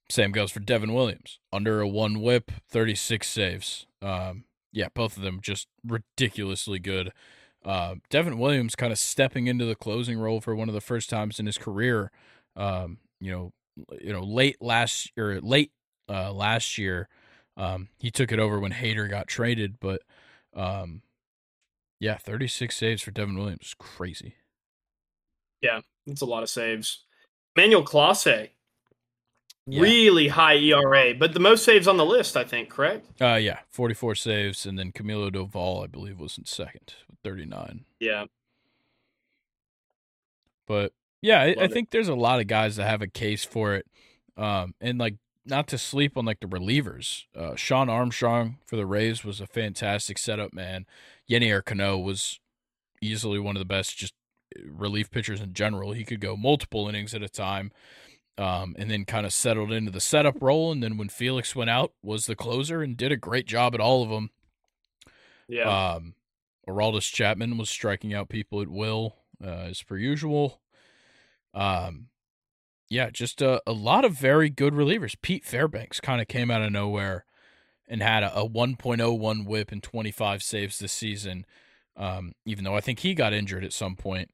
[0.09, 3.87] same goes for Devin Williams, under a one WHIP, thirty six saves.
[4.01, 7.13] Um, yeah, both of them just ridiculously good.
[7.65, 11.11] Uh, Devin Williams kind of stepping into the closing role for one of the first
[11.11, 12.11] times in his career.
[12.57, 13.53] Um, you know,
[14.01, 15.73] you know, late last or late
[16.09, 17.09] uh, last year,
[17.57, 19.81] um, he took it over when Hader got traded.
[19.81, 20.03] But
[20.55, 21.03] um,
[21.99, 23.75] yeah, thirty six saves for Devin Williams is
[25.73, 25.85] crazy.
[26.07, 27.05] It's a lot of saves.
[27.57, 28.51] Manuel Clase,
[29.67, 29.81] Yeah.
[29.81, 32.69] really high ERA, but the most saves on the list, I think.
[32.71, 33.07] Correct?
[33.21, 37.47] Uh, yeah, forty four saves, and then Camilo Doval, I believe, was in second thirty
[37.47, 37.85] nine.
[38.01, 38.25] Yeah.
[40.67, 40.93] But
[41.23, 43.87] yeah, I, I think there's a lot of guys that have a case for it.
[44.37, 45.17] Um, and like
[45.47, 47.25] not to sleep on like the relievers.
[47.37, 50.87] Uh, Shawn Armstrong for the Rays was a fantastic setup, man.
[51.31, 52.41] Yennier Cano was
[53.03, 54.15] easily one of the best just
[54.67, 55.93] relief pitchers in general.
[55.93, 57.73] He could go multiple innings at a time.
[58.37, 60.73] Um, and then kind of settled into the setup role.
[60.73, 63.81] And then when Felix went out, was the closer and did a great job at
[63.81, 64.31] all of them.
[65.47, 65.95] Yeah.
[65.95, 66.15] Um,
[66.69, 70.61] Aroldis Chapman was striking out people at will, uh, as per usual.
[71.53, 72.09] Um,
[72.89, 75.17] yeah, just a, a lot of very good relievers.
[75.21, 77.25] Pete Fairbanks kind of came out of nowhere
[77.89, 81.45] and had a, a 1.01 whip and 25 saves this season,
[81.97, 84.31] um, even though I think he got injured at some point.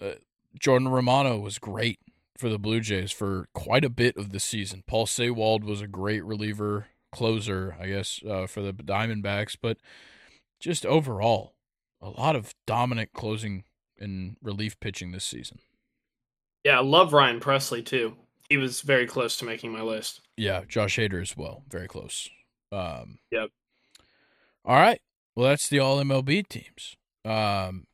[0.00, 0.12] Uh,
[0.58, 1.98] Jordan Romano was great
[2.36, 4.82] for the Blue Jays for quite a bit of the season.
[4.86, 9.78] Paul Sewald was a great reliever closer, I guess, uh, for the Diamondbacks, but
[10.60, 11.54] just overall,
[12.00, 13.64] a lot of dominant closing
[13.98, 15.58] and relief pitching this season.
[16.64, 16.78] yeah.
[16.78, 18.16] I love Ryan Presley too.
[18.48, 20.20] He was very close to making my list.
[20.36, 22.28] Yeah, Josh Hader as well, very close.
[22.72, 23.50] Um, Yep.
[24.66, 25.00] All right,
[25.36, 26.96] well, that's the All MLB teams.
[27.24, 27.86] Um,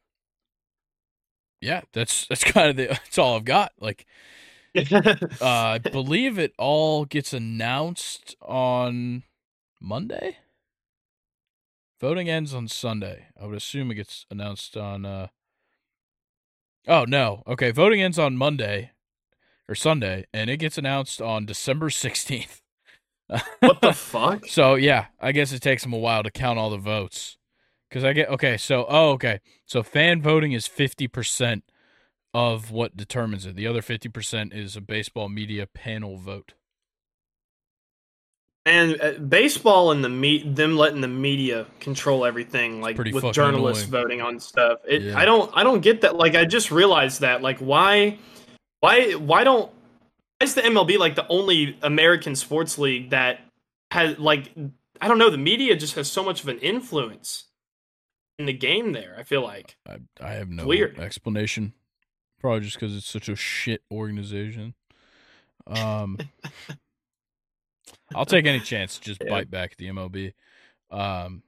[1.60, 3.72] yeah, that's that's kind of the that's all I've got.
[3.78, 4.06] Like,
[4.76, 5.06] uh,
[5.40, 9.24] I believe it all gets announced on
[9.80, 10.38] Monday.
[12.00, 13.26] Voting ends on Sunday.
[13.38, 15.04] I would assume it gets announced on.
[15.04, 15.28] Uh...
[16.88, 17.42] Oh no!
[17.46, 18.92] Okay, voting ends on Monday
[19.68, 22.62] or Sunday, and it gets announced on December sixteenth.
[23.60, 24.46] What the fuck?
[24.48, 27.36] So yeah, I guess it takes them a while to count all the votes.
[27.90, 31.64] Cause I get okay, so oh okay, so fan voting is fifty percent
[32.32, 33.56] of what determines it.
[33.56, 36.54] The other fifty percent is a baseball media panel vote.
[38.66, 43.88] And uh, baseball and the me- them letting the media control everything, like with journalists
[43.88, 44.02] annoying.
[44.02, 44.80] voting on stuff.
[44.86, 45.18] It, Yeah.
[45.18, 46.16] I don't, I don't get that.
[46.16, 47.40] Like, I just realized that.
[47.40, 48.18] Like, why,
[48.80, 49.72] why, why don't?
[50.40, 53.40] Why is the MLB like the only American sports league that
[53.90, 54.50] has like
[55.00, 57.44] I don't know, the media just has so much of an influence
[58.38, 59.14] in the game there.
[59.18, 60.98] I feel like I, I have no Weird.
[60.98, 61.74] explanation.
[62.40, 64.72] Probably just because it's such a shit organization.
[65.66, 66.16] Um,
[68.14, 69.28] I'll take any chance to just Yeah.
[69.30, 70.32] bite back at the MLB.
[70.90, 71.42] Um,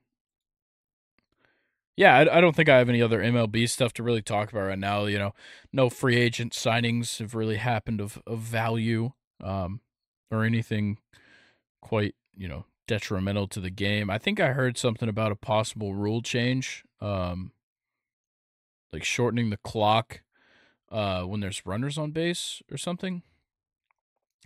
[2.03, 4.67] yeah, I, I don't think I have any other MLB stuff to really talk about
[4.67, 5.05] right now.
[5.05, 5.35] You know,
[5.73, 9.81] no free agent signings have really happened of, of value um,
[10.29, 10.99] or anything
[11.81, 14.11] quite, you know, detrimental to the game.
[14.11, 17.53] I think I heard something about a possible rule change, um,
[18.93, 20.23] like shortening the clock
[20.91, 23.23] uh, when there's runners on base or something.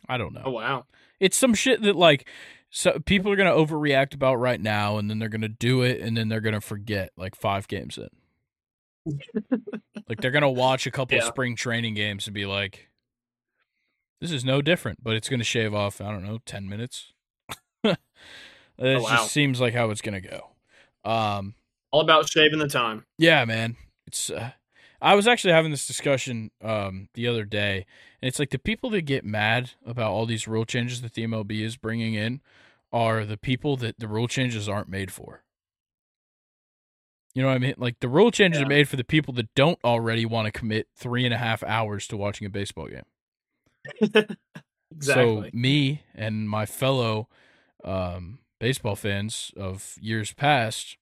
[0.09, 0.85] I don't know oh wow.
[1.20, 2.28] it's some shit that like
[2.70, 6.16] so people are gonna overreact about right now and then they're gonna do it and
[6.16, 8.09] then they're gonna forget like five games in
[10.09, 11.24] like they're gonna watch a couple Yeah.
[11.24, 12.89] spring training games and be like
[14.20, 17.12] this is no different but it's gonna shave off i don't know 10 minutes
[17.85, 17.98] it
[18.78, 19.09] Oh, wow.
[19.16, 20.51] just seems like how it's gonna go
[21.05, 21.55] um
[21.93, 23.05] All about shaving the time.
[23.16, 23.77] yeah, man.
[24.09, 24.51] It's uh,
[25.01, 27.86] I was actually having this discussion um the other day,
[28.20, 31.24] and it's like the people that get mad about all these rule changes that the
[31.24, 32.40] MLB is bringing in
[32.93, 35.43] are the people that the rule changes aren't made for.
[37.35, 37.74] You know what I mean?
[37.77, 38.66] Like the rule changes Yeah.
[38.66, 41.62] are made for the people that don't already want to commit three and a half
[41.62, 43.02] hours to watching a baseball game.
[44.94, 45.51] Exactly.
[45.51, 47.28] So me and my fellow
[47.85, 50.97] um, baseball fans of years past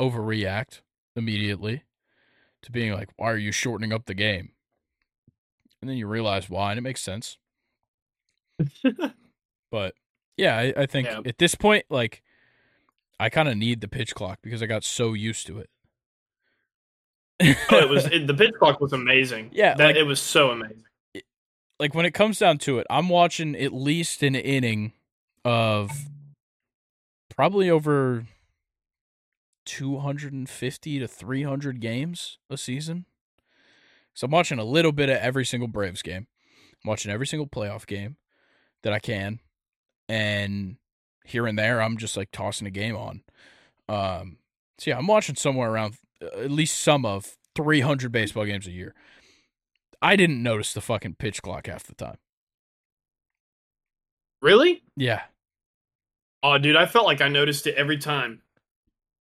[0.00, 0.80] overreact
[1.14, 1.82] immediately
[2.66, 4.50] to being like, "Why are you shortening up the game?"
[5.80, 7.38] And then you realize why, and it makes sense.
[9.72, 9.94] But
[10.36, 11.20] yeah, I, I think Yeah.
[11.26, 12.22] at this point, like,
[13.18, 15.68] I kind of need the pitch clock because I got so used to it.
[17.70, 19.50] oh, it was it, the pitch clock was amazing.
[19.52, 20.84] Yeah, that like- it was so amazing.
[21.80, 24.92] like when it comes down to it, I'm watching at least an inning
[25.44, 25.90] of
[27.34, 28.24] probably over
[29.66, 33.04] 250 to 300 games a season.
[34.14, 36.26] So I'm watching a little bit of every single Braves game.
[36.72, 38.16] I'm watching every single playoff game
[38.82, 39.40] that I can.
[40.08, 40.76] And
[41.24, 43.22] here and there, I'm just like tossing a game on.
[43.88, 44.38] Um,
[44.78, 48.72] so yeah, I'm watching somewhere around uh, at least some of 300 baseball games a
[48.72, 48.94] year.
[50.00, 52.18] I didn't notice the fucking pitch clock half the time.
[54.40, 54.82] Really?
[54.96, 55.22] Yeah.
[56.42, 58.42] Oh, dude, I felt like I noticed it every time.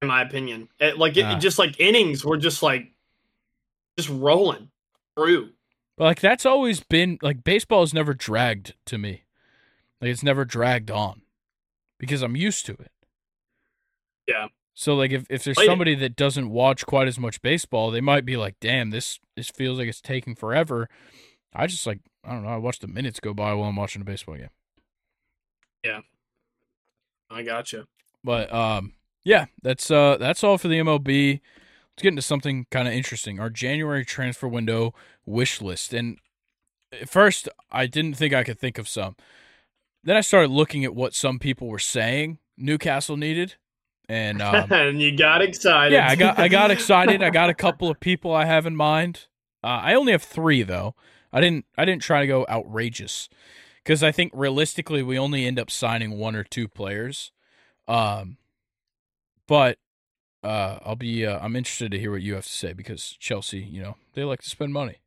[0.01, 1.39] In my opinion, it, like it, Ah.
[1.39, 2.91] just like innings were just like
[3.97, 4.69] just rolling
[5.17, 5.51] through.
[5.97, 9.23] But like that's always been like baseball has never dragged to me.
[10.01, 11.22] Like it's never dragged on
[11.97, 12.91] because I'm used to it.
[14.27, 14.47] Yeah.
[14.73, 18.26] So like if, if there's somebody that doesn't watch quite as much baseball, they might
[18.26, 20.89] be like, "Damn, this this feels like it's taking forever."
[21.53, 22.49] I just like I don't know.
[22.49, 24.49] I watch the minutes go by while I'm watching a baseball game.
[25.85, 26.01] Yeah,
[27.30, 27.88] I gotcha.
[28.22, 28.91] But um,
[29.26, 31.41] yeah, that's uh that's all for the MLB.
[31.91, 33.39] Let's get into something kind of interesting.
[33.39, 34.93] Our January transfer window
[35.26, 35.93] wish list.
[35.93, 36.19] And
[36.91, 39.15] at first, I didn't think I could think of some.
[40.03, 43.56] Then I started looking at what some people were saying Newcastle needed,
[44.07, 45.93] and um, and you got excited.
[45.93, 47.23] yeah, I got I got excited.
[47.23, 49.27] I got a couple of people I have in mind.
[49.64, 50.95] Uh, I only have three though.
[51.34, 53.27] I didn't I didn't try to go outrageous
[53.84, 57.31] because I think realistically we only end up signing one or two players.
[57.88, 58.38] Um,
[59.47, 59.77] but
[60.43, 63.61] uh, I'll be uh, I'm interested to hear what you have to say because Chelsea,
[63.61, 64.99] you know, they like to spend money.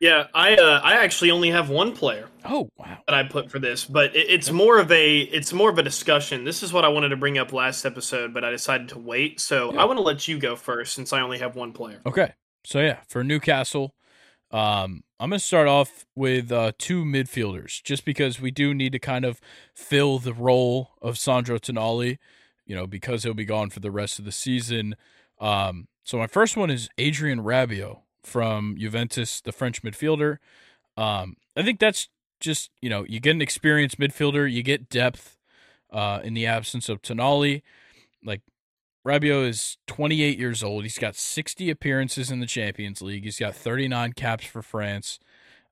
[0.00, 3.58] yeah, I uh, I actually only have one player Oh wow, that I put for
[3.58, 6.44] this, but it, it's more of a it's more of a discussion.
[6.44, 9.40] This is what I wanted to bring up last episode, but I decided to wait.
[9.40, 9.82] So Yeah.
[9.82, 12.04] I want to let you go first since I only have one player.
[12.06, 12.32] Okay.
[12.64, 13.94] So yeah, for Newcastle,
[14.50, 18.98] um, I'm gonna start off with uh, two midfielders, just because we do need to
[18.98, 19.40] kind of
[19.74, 22.18] fill the role of Sandro Tonali,
[22.66, 24.96] you know, because he'll be gone for the rest of the season.
[25.40, 30.38] Um, so my first one is Adrien Rabiot from Juventus, the French midfielder.
[30.96, 32.08] Um, I think that's
[32.40, 35.38] just you know you get an experienced midfielder, you get depth
[35.90, 37.62] uh, in the absence of Tonali.
[38.24, 38.42] Like
[39.06, 40.82] Rabiot is 28 years old.
[40.82, 43.24] He's got 60 appearances in the Champions League.
[43.24, 45.18] He's got 39 caps for France.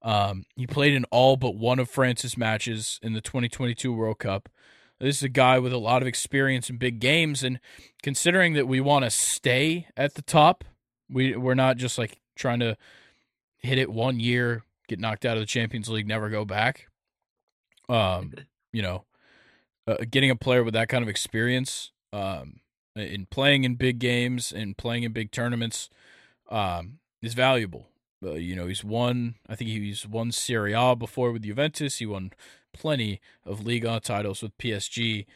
[0.02, 4.48] Um, he played in all but one of France's matches in the 2022 World Cup.
[5.02, 7.58] This is a guy with a lot of experience in big games, and
[8.04, 10.62] considering that we want to stay at the top,
[11.10, 12.76] we we're not just like trying to
[13.58, 16.86] hit it one year, get knocked out of the Champions League, never go back.
[17.88, 18.32] Um,
[18.72, 19.04] you know,
[19.88, 22.60] uh, getting a player with that kind of experience, um,
[22.94, 25.90] in playing in big games and playing in big tournaments
[26.48, 27.88] um, is valuable.
[28.24, 29.34] Uh, you know, he's won.
[29.48, 31.98] I think he's won Serie A before with Juventus.
[31.98, 32.30] He won
[32.72, 35.26] plenty of Liga titles with PSG.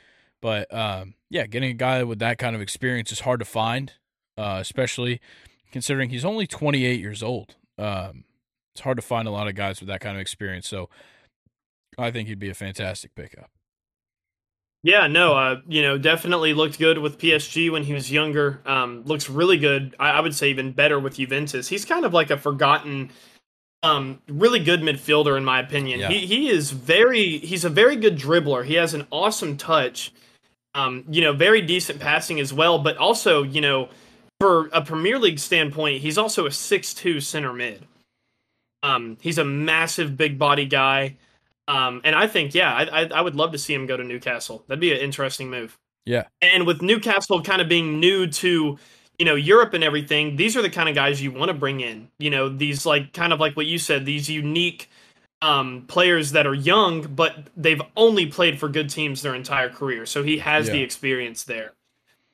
[0.41, 3.93] But um, yeah, getting a guy with that kind of experience is hard to find,
[4.37, 5.21] uh, especially
[5.73, 7.57] considering he's only 28 years old.
[7.79, 8.25] Um,
[8.75, 10.69] it's hard to find a lot of guys with that kind of experience.
[10.69, 10.89] So
[11.99, 13.51] I think he'd be a fantastic pickup.
[14.83, 18.63] Yeah, no, uh, you know, definitely looked good with PSG when he was younger.
[18.67, 19.97] Um, looks really good.
[19.99, 21.67] I, I, would say even better with Juventus.
[21.67, 23.11] He's kind of like a forgotten,
[23.87, 26.01] um, really good midfielder in my opinion.
[26.01, 26.09] Yeah.
[26.09, 28.65] He he is very he's a very good dribbler.
[28.65, 30.13] He has an awesome touch.
[30.75, 33.89] Um, you know, very decent passing as well, but also, you know,
[34.41, 37.87] for a Premier League standpoint, he's also a six-two center mid.
[38.83, 41.17] Um, he's a massive big body guy.
[41.67, 44.05] Um, and I think, yeah, I, I, I would love to see him go to
[44.05, 44.65] Newcastle.
[44.69, 45.79] That'd be an interesting move.
[46.05, 46.25] Yeah.
[46.43, 48.79] And with Newcastle kind of being new to,
[49.19, 51.81] you know, Europe and everything, these are the kind of guys you want to bring
[51.81, 52.09] in.
[52.19, 54.91] You know, these like kind of like what you said, these unique
[55.43, 60.07] um, players that are young, but they've only played for good teams their entire career.
[60.07, 60.75] So he has yeah.
[60.75, 61.73] the experience there.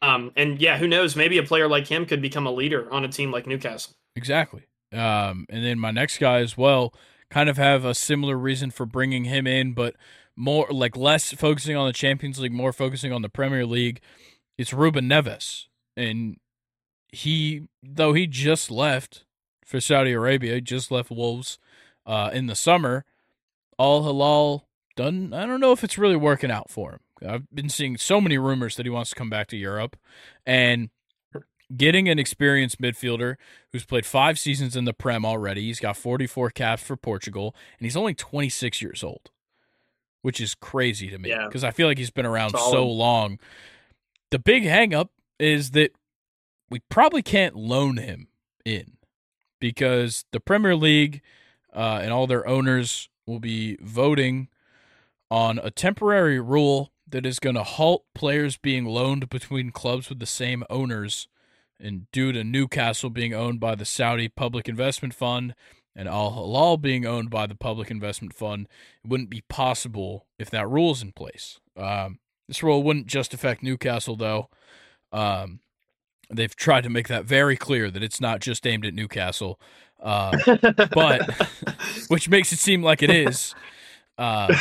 [0.00, 1.14] Um, and yeah, who knows?
[1.14, 3.92] Maybe a player like him could become a leader on a team like Newcastle.
[4.16, 4.64] Exactly.
[4.92, 6.92] Um, and then my next guy as well
[7.30, 9.94] kind of have a similar reason for bringing him in, but
[10.36, 14.00] more like less focusing on the Champions League, more focusing on the Premier League.
[14.58, 16.36] It's Ruben Neves, and
[17.12, 19.24] he though he just left
[19.64, 21.58] for Saudi Arabia, just left Wolves
[22.06, 23.04] uh, in the summer.
[23.78, 24.66] Al Hilal
[24.96, 25.32] done.
[25.32, 27.00] I don't know if it's really working out for him.
[27.28, 29.96] I've been seeing so many rumors that he wants to come back to Europe,
[30.44, 30.90] and
[31.74, 33.36] getting an experienced midfielder
[33.70, 35.62] who's played five seasons in the Prem already.
[35.62, 39.30] He's got 44 caps for Portugal, and he's only 26 years old,
[40.22, 41.68] which is crazy to me because yeah.
[41.68, 42.72] I feel like he's been around Solid.
[42.72, 43.38] so long.
[44.30, 45.08] The big hangup
[45.38, 45.92] is that
[46.72, 48.28] we probably can't loan him
[48.64, 48.96] in
[49.60, 51.20] because the Premier League
[51.74, 54.48] uh, and all their owners will be voting
[55.30, 60.18] on a temporary rule that is going to halt players being loaned between clubs with
[60.18, 61.28] the same owners
[61.78, 65.54] and due to Newcastle being owned by the Saudi Public Investment Fund
[65.94, 68.66] and Al Hilal being owned by the Public Investment Fund,
[69.04, 71.60] it wouldn't be possible if that rule is in place.
[71.76, 72.18] Um,
[72.48, 74.48] this rule wouldn't just affect Newcastle, though.
[75.12, 75.60] Um,
[76.32, 79.60] they've tried to make that very clear that it's not just aimed at Newcastle,
[80.00, 80.36] uh,
[80.92, 81.30] but
[82.08, 83.54] which makes it seem like it is.
[84.18, 84.54] Uh,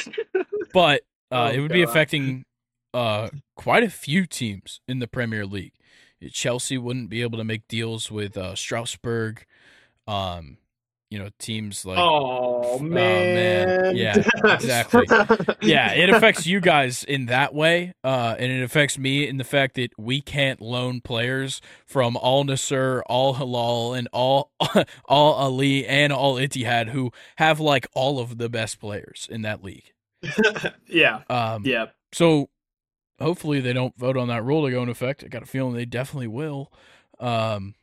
[0.74, 1.76] but uh, oh, it would God.
[1.76, 2.46] be affecting
[2.94, 5.74] uh, quite a few teams in the Premier League.
[6.32, 9.46] Chelsea wouldn't be able to make deals with uh, Strasbourg.
[10.08, 10.58] Um,
[11.12, 13.96] you know, teams like oh man, oh, man.
[13.98, 14.16] yeah,
[14.46, 15.06] exactly,
[15.62, 15.92] yeah.
[15.92, 19.76] It affects you guys in that way, uh, and it affects me in the fact
[19.76, 26.14] that we can't loan players from Al Nassr, Al Hilal and all Al Ahly and
[26.14, 29.92] Al Ittihad who have like all of the best players in that league.
[30.88, 31.88] yeah, um, yeah.
[32.14, 32.50] So
[33.20, 35.26] hopefully they don't vote on that rule to go into effect.
[35.26, 36.72] I got a feeling they definitely will.
[37.20, 37.76] Um,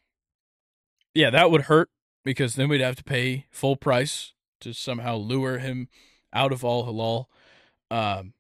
[1.15, 1.91] yeah, that would hurt
[2.29, 5.89] because then we'd have to pay full price to somehow lure him
[6.31, 7.31] out of Al Hilal.
[7.91, 8.35] Um,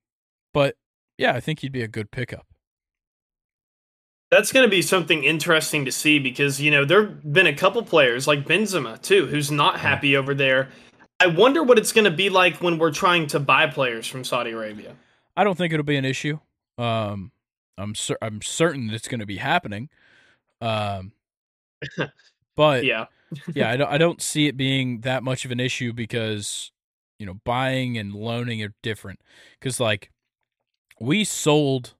[0.52, 0.76] but
[1.16, 2.46] yeah, I think he'd be a good pickup.
[4.30, 7.82] That's going to be something interesting to see because you know there've been a couple
[7.82, 10.68] players like Benzema too, who's not happy over there.
[11.18, 14.22] I wonder what it's going to be like when we're trying to buy players from
[14.22, 14.96] Saudi Arabia.
[15.34, 16.40] I don't think it'll be an issue.
[16.76, 17.32] Um,
[17.78, 19.88] I'm cer- I'm certain that it's going to be happening.
[20.60, 21.12] Um,
[22.54, 23.06] but yeah,
[23.54, 26.72] yeah, I don't I don't see it being that much of an issue because
[27.18, 29.20] you know buying and loaning are different.
[29.58, 30.10] Because like
[31.00, 31.94] we sold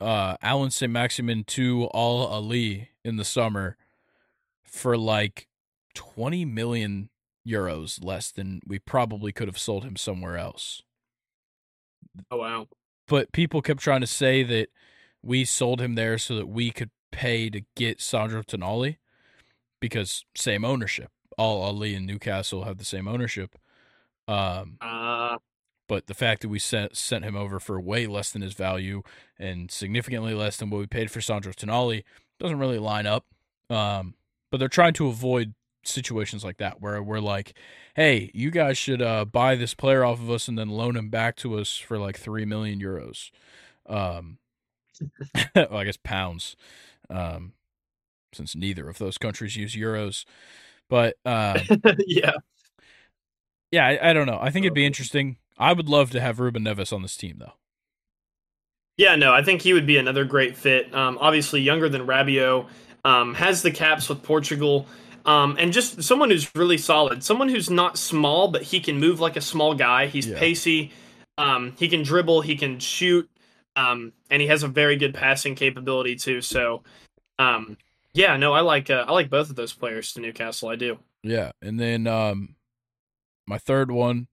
[0.00, 3.76] uh Allan Saint-Maximin to Al Ahly in the summer
[4.64, 5.48] for like
[5.94, 7.10] 20 million
[7.46, 10.82] euros less than we probably could have sold him somewhere else.
[12.30, 12.68] Oh wow
[13.10, 14.68] but people kept trying to say that
[15.20, 18.98] we sold him there so that we could pay to get Sandro Tonali
[19.80, 21.10] because same ownership.
[21.38, 23.56] Al Ahly and Newcastle have the same ownership.
[24.28, 25.38] Um, uh,
[25.88, 29.02] but the fact that we sent sent him over for way less than his value
[29.38, 32.04] and significantly less than what we paid for Sandro Tonali
[32.38, 33.26] doesn't really line up.
[33.68, 34.14] Um,
[34.50, 37.54] but they're trying to avoid situations like that where we're like,
[37.94, 41.08] hey, you guys should uh, buy this player off of us and then loan him
[41.08, 43.30] back to us for like three million euros.
[43.86, 44.38] Um,
[45.54, 46.56] well, I guess pounds,
[47.08, 47.52] um,
[48.32, 50.24] since neither of those countries use euros.
[50.88, 51.60] But uh,
[52.06, 52.32] yeah,
[53.70, 54.38] yeah, I, I, don't know.
[54.40, 55.36] I think it'd be interesting.
[55.58, 57.52] I would love to have Ruben Neves on this team, though.
[58.96, 60.94] Yeah, no, I think he would be another great fit.
[60.94, 62.66] Um, obviously, younger than Rabiot,
[63.04, 64.86] um, has the caps with Portugal.
[65.24, 69.20] Um, and just someone who's really solid, someone who's not small, but he can move
[69.20, 70.06] like a small guy.
[70.06, 70.38] He's yeah.
[70.38, 70.92] pacey.
[71.38, 73.28] Um, he can dribble, he can shoot,
[73.74, 76.42] um, and he has a very good passing capability too.
[76.42, 76.82] So,
[77.38, 77.78] um,
[78.12, 80.68] yeah, no, I like uh, I like both of those players to Newcastle.
[80.68, 80.98] I do.
[81.22, 82.56] Yeah, and then um,
[83.46, 84.28] my third one,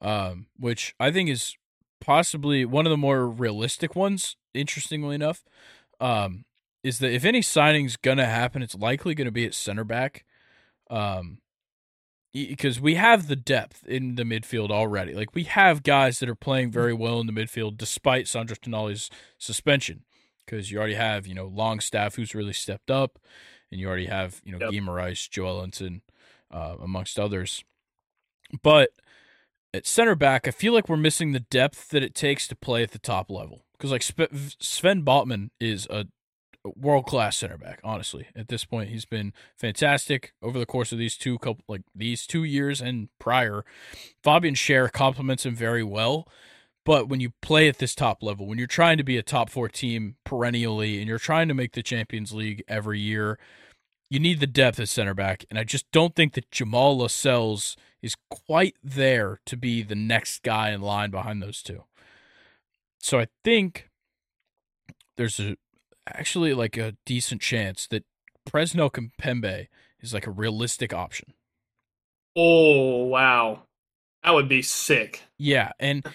[0.00, 1.56] um, which I think is
[2.00, 4.36] possibly one of the more realistic ones.
[4.54, 5.44] Interestingly enough,
[6.00, 6.44] um,
[6.82, 10.24] is that if any signing's gonna happen, it's likely gonna be at center back,
[10.90, 11.38] um,
[12.32, 15.14] because we have the depth in the midfield already.
[15.14, 19.08] Like we have guys that are playing very well in the midfield despite Sandro Tonali's
[19.38, 20.05] suspension
[20.46, 23.18] because you already have you know Longstaff who's really stepped up,
[23.70, 24.70] and you already have you know yep.
[24.70, 26.00] Guimaraes, Joelinton,
[26.50, 27.64] uh, amongst others.
[28.62, 28.90] But
[29.74, 32.82] at center back, I feel like we're missing the depth that it takes to play
[32.82, 33.64] at the top level.
[33.72, 36.06] Because like Sven Botman is a
[36.74, 37.80] world class center back.
[37.84, 41.82] Honestly, at this point, he's been fantastic over the course of these two couple like
[41.94, 43.64] these two years and prior.
[44.22, 46.26] Fabian Schär complements him very well.
[46.86, 49.50] But when you play at this top level, when you're trying to be a top
[49.50, 53.40] four team perennially and you're trying to make the Champions League every year,
[54.08, 55.44] you need the depth at center back.
[55.50, 60.44] And I just don't think that Jamal Lascelles is quite there to be the next
[60.44, 61.82] guy in line behind those two.
[63.00, 63.90] So I think
[65.16, 65.56] there's a
[66.06, 68.04] actually like a decent chance that
[68.48, 69.66] Presnel Kimpembe
[70.00, 71.34] is like a realistic option.
[72.36, 73.62] Oh wow.
[74.22, 75.22] That would be sick.
[75.36, 76.06] Yeah, and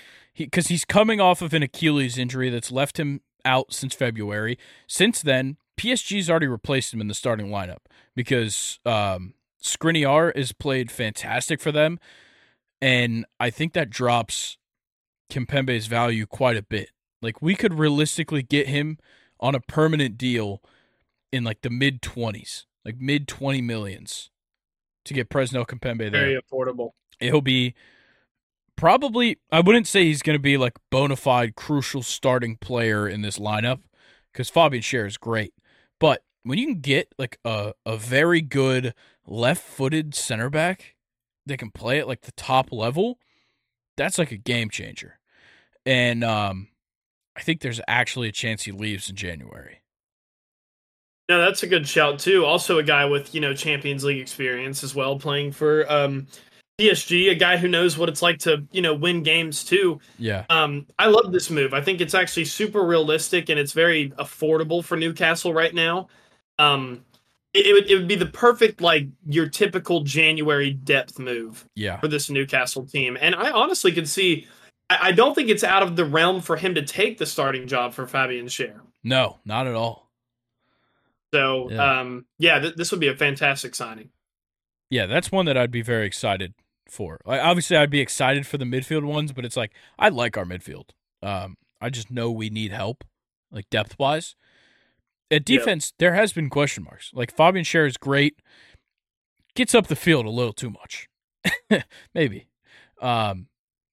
[0.45, 4.57] because he, he's coming off of an Achilles injury that's left him out since February.
[4.87, 7.79] Since then, PSG's already replaced him in the starting lineup
[8.15, 11.99] because um, Skriniar has played fantastic for them,
[12.81, 14.57] and I think that drops
[15.31, 16.89] Kimpembe's value quite a bit.
[17.21, 18.97] Like we could realistically get him
[19.39, 20.61] on a permanent deal
[21.31, 24.29] in like the mid twenties, like mid twenty millions,
[25.05, 26.11] to get Presnel Kimpembe there.
[26.11, 26.91] Very affordable.
[27.19, 27.75] It'll be
[28.75, 33.21] probably I wouldn't say he's going to be like bona fide crucial starting player in
[33.21, 33.79] this lineup
[34.31, 35.53] because Fabian Schär is great,
[35.99, 38.93] but when you can get like a a very good
[39.27, 40.95] left footed center back
[41.45, 43.19] that can play at like the top level,
[43.97, 45.19] that's like a game changer,
[45.85, 46.69] and um,
[47.35, 49.81] I think there's actually a chance he leaves in January.
[51.29, 52.45] No, that's a good shout too.
[52.45, 56.27] Also, a guy with you know Champions League experience as well, playing for um,
[56.79, 59.99] PSG, a guy who knows what it's like to, you know, win games too.
[60.17, 60.45] Yeah.
[60.49, 61.73] Um, I love this move.
[61.73, 66.07] I think it's actually super realistic and it's very affordable for Newcastle right now.
[66.57, 67.05] Um,
[67.53, 71.67] it, it would it would be the perfect like your typical January depth move.
[71.75, 71.99] Yeah.
[71.99, 74.47] For this Newcastle team, and I honestly could see.
[74.89, 77.67] I, I don't think it's out of the realm for him to take the starting
[77.67, 78.79] job for Fabian Schär.
[79.03, 80.09] No, not at all.
[81.33, 81.99] So, yeah.
[81.99, 84.09] um, yeah, th- this would be a fantastic signing.
[84.91, 86.53] Yeah, that's one that I'd be very excited
[86.87, 87.17] for.
[87.25, 90.43] Like, obviously, I'd be excited for the midfield ones, but it's like I like our
[90.45, 90.89] midfield.
[91.23, 93.05] Um, I just know we need help,
[93.51, 94.35] like depth wise.
[95.31, 95.99] At defense, yep.
[95.99, 97.09] there has been question marks.
[97.13, 98.39] Like Fabian Schär is great,
[99.55, 101.07] gets up the field a little too much,
[102.13, 102.49] maybe.
[103.01, 103.47] Um,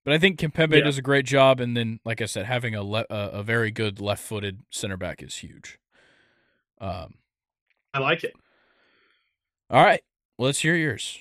[0.05, 0.85] but I think Kimpembe yeah.
[0.85, 3.70] does a great job, and then, like I said, having a le- a, a very
[3.70, 5.79] good left-footed center back is huge.
[6.81, 7.15] Um,
[7.95, 8.35] I like it.
[9.70, 10.03] All right,
[10.39, 11.19] let's hear yours.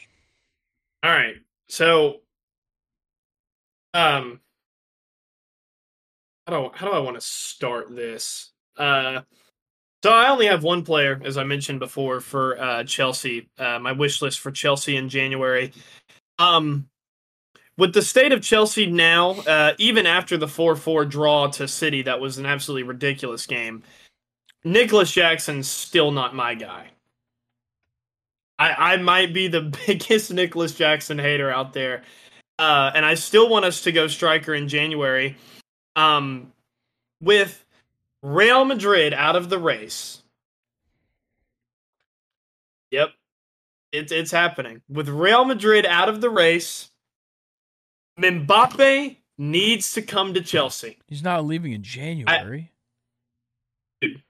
[1.04, 1.36] All right.
[1.70, 2.22] So,
[3.94, 4.40] um,
[6.48, 8.52] how do how do I want to start this?
[8.78, 9.22] Uh,
[10.04, 13.50] so I only have one player, as I mentioned before, for uh, Chelsea.
[13.58, 15.74] Uh, my wish list for Chelsea in January.
[16.40, 16.88] Um,
[17.78, 22.04] with the state of Chelsea now, uh, even after the four four draw to City,
[22.04, 23.84] that was an absolutely ridiculous game.
[24.64, 26.92] Nicolas Jackson's still not my guy.
[28.60, 32.04] I, I might be the biggest Nicolas Jackson hater out there.
[32.60, 35.38] Uh, and I still want us to go striker in January.
[35.96, 36.52] Um,
[37.22, 37.66] with
[38.24, 40.24] Real Madrid out of the race.
[42.92, 43.10] Yep.
[43.92, 44.82] It's it's happening.
[44.90, 46.92] With Real Madrid out of the race,
[48.20, 50.98] Mbappe needs to come to Chelsea.
[51.08, 52.72] He's not leaving in January.
[54.02, 54.24] I, dude.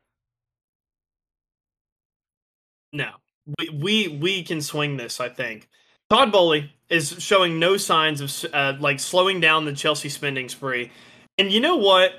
[2.93, 3.11] No
[3.59, 5.19] we, we we can swing this.
[5.19, 5.67] I think
[6.09, 10.91] Todd Boehly is showing no signs of uh, like slowing down the Chelsea spending spree.
[11.37, 12.13] And you know what?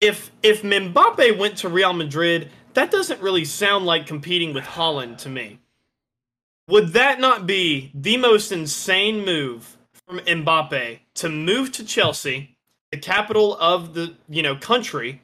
[0.00, 5.18] If if Mbappe went to Real Madrid, that doesn't really sound like competing with Haaland
[5.18, 5.58] to me.
[6.68, 9.76] Would that not be the most insane move
[10.06, 12.56] from Mbappe to move to Chelsea,
[12.90, 15.22] the capital of the you know country,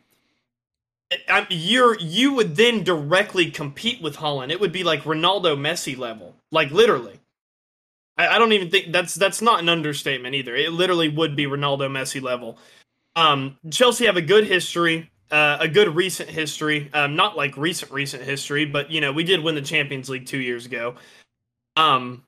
[1.28, 4.50] I, you're you would then directly compete with Haaland.
[4.50, 7.20] It would be like Ronaldo Messi level, like literally.
[8.16, 10.54] I, I don't even think that's that's not an understatement either.
[10.54, 12.58] It literally would be Ronaldo Messi level.
[13.16, 16.90] Um, Chelsea have a good history, uh, a good recent history.
[16.92, 20.26] Um, not like recent recent history, but you know we did win the Champions League
[20.26, 20.94] two years ago.
[21.76, 22.24] Um,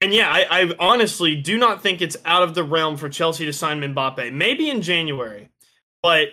[0.00, 3.44] and yeah, I, I honestly do not think it's out of the realm for Chelsea
[3.46, 4.32] to sign Mbappe.
[4.32, 5.50] Maybe in January,
[6.02, 6.28] but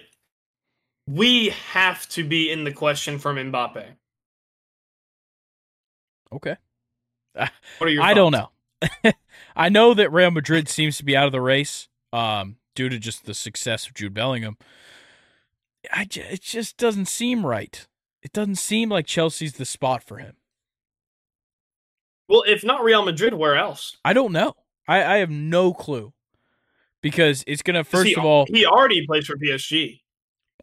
[1.08, 3.86] we have to be in the question from Mbappe.
[6.32, 6.58] Okay.
[7.34, 7.52] What
[7.82, 8.50] are your I don't know.
[9.56, 13.00] I know that Real Madrid seems to be out of the race um, due to
[13.00, 14.58] just the success of Jude Bellingham.
[15.94, 17.88] I j- it just doesn't seem right.
[18.22, 20.36] It doesn't seem like Chelsea's the spot for him.
[22.28, 23.98] Well, if not Real Madrid, where else?
[24.04, 24.56] I don't know.
[24.88, 26.14] I, I have no clue
[27.02, 28.46] because it's gonna first he, of all.
[28.50, 30.02] he already plays for PSG.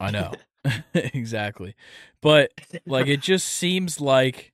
[0.01, 0.33] I know
[0.95, 1.75] exactly,
[2.21, 2.53] but
[2.87, 4.53] like it just seems like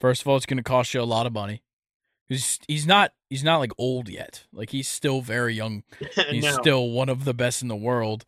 [0.00, 1.62] first of all it's gonna cost you a lot of money.
[2.28, 4.44] He's he's not he's not like old yet.
[4.52, 5.82] Like he's still very young
[6.30, 6.52] He's no.
[6.52, 8.24] still one of the best in the world.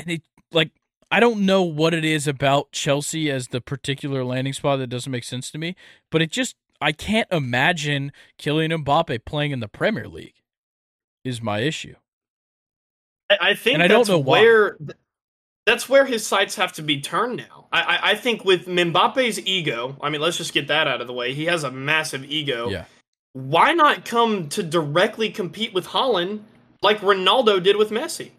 [0.00, 0.70] And it like
[1.10, 5.12] I don't know what it is about Chelsea as the particular landing spot that doesn't
[5.12, 5.76] make sense to me,
[6.10, 10.42] but it just I can't imagine Kylian Mbappe playing in the Premier League.
[11.24, 11.94] Is my issue.
[13.40, 14.40] I, think And I don't that's know why.
[14.40, 14.78] where
[15.66, 17.66] that's where his sights have to be turned now.
[17.72, 21.06] I, I, I think with Mbappe's ego, I mean, let's just get that out of
[21.06, 21.34] the way.
[21.34, 22.68] He has a massive ego.
[22.68, 22.84] Yeah.
[23.32, 26.42] Why not come to directly compete with Haaland
[26.82, 28.30] like Ronaldo did with Messi?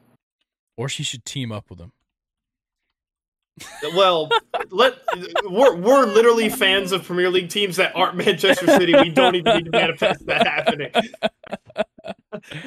[0.78, 1.91] Or she should team up with him.
[3.95, 4.30] Well,
[4.72, 4.95] let
[5.44, 8.94] we're we're literally fans of Premier League teams that aren't Manchester City.
[8.95, 10.91] We don't even need to manifest that happening.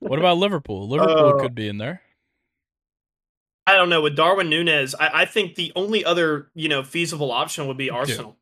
[0.00, 0.88] What about Liverpool?
[0.88, 1.38] Liverpool Oh.
[1.40, 2.02] could be in there.
[3.66, 4.00] I don't know.
[4.00, 7.90] With Darwin Nunez, I, I think the only other you know feasible option would be
[7.90, 8.36] Arsenal.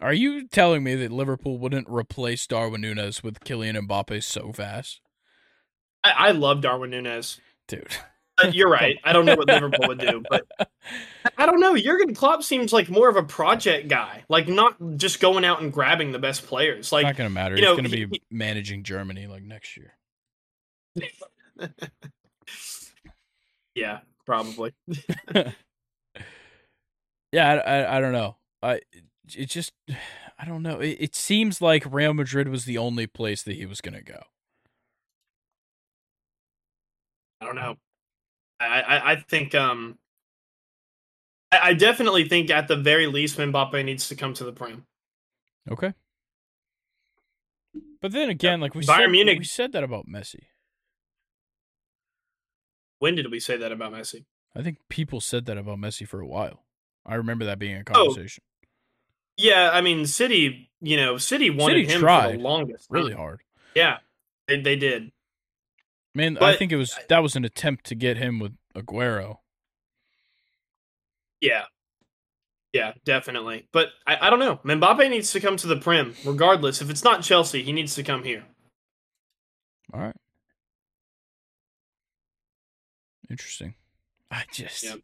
[0.00, 5.00] Are you telling me that Liverpool wouldn't replace Darwin Nunez with Kylian Mbappe so fast?
[6.02, 7.40] I, I love Darwin Nunez.
[7.68, 7.96] Dude.
[8.42, 8.98] Uh, You're right.
[9.04, 10.44] I don't know what Liverpool would do, but
[11.38, 11.76] I don't know.
[11.76, 15.72] Jurgen Klopp seems like more of a project guy, like not just going out and
[15.72, 16.78] grabbing the best players.
[16.80, 17.54] It's Like not going to matter.
[17.56, 19.94] you He's going to he- be managing Germany like next year.
[23.74, 24.72] Yeah, probably.
[27.34, 28.36] Yeah, I, I, I don't know.
[28.62, 28.80] I
[29.36, 29.72] it just
[30.38, 30.78] I don't know.
[30.78, 34.02] It, it seems like Real Madrid was the only place that he was going to
[34.04, 34.22] go.
[37.40, 37.74] I don't know.
[38.60, 39.98] I I, I think um.
[41.50, 44.86] I I definitely think at the very least Mbappe needs to come to the Prem.
[45.68, 45.92] Okay.
[48.00, 50.44] But then again, like we Bayern said, Munich- we said that about Messi.
[53.04, 54.24] When did we say that about Messi?
[54.56, 56.64] I think people said that about Messi for a while.
[57.04, 58.42] I remember that being a Oh, conversation.
[59.36, 60.70] Yeah, I mean, City.
[60.80, 62.86] You know, City wanted City him for the longest.
[62.88, 63.18] Really time.
[63.18, 63.40] hard.
[63.74, 63.98] Yeah,
[64.48, 65.12] they, they did.
[66.14, 69.36] Man, I think it was that was an attempt to get him with Aguero.
[71.42, 71.64] Yeah.
[72.72, 73.68] Yeah, definitely.
[73.70, 74.60] But I, I don't know.
[74.64, 76.80] Mbappe needs to come to the Prem, regardless.
[76.80, 78.44] If it's not Chelsea, he needs to come here.
[79.92, 80.16] All right.
[83.30, 83.74] Interesting.
[84.30, 84.98] I just Yep.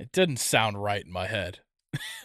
[0.00, 1.60] it doesn't sound right in my head.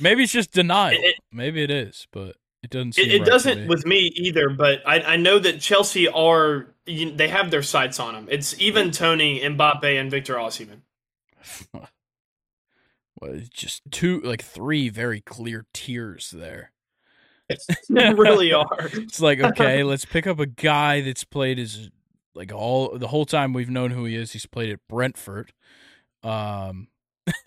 [0.00, 0.98] Maybe it's just denial.
[1.00, 3.66] It- it- Maybe it is, but it doesn't seem It, it right doesn't me.
[3.66, 8.00] with me either, but I, I know that Chelsea are you, they have their sights
[8.00, 8.28] on him.
[8.30, 10.80] It's even Toney, Mbappe, and Victor Osimhen.
[11.72, 11.88] well,
[13.22, 16.72] it's just two like three very clear tiers there.
[17.90, 18.88] they really are.
[18.94, 21.90] It's like, okay, let's pick up a guy that's played as
[22.34, 24.32] like all the whole time we've known who he is.
[24.32, 25.52] He's played at Brentford.
[26.22, 26.88] Um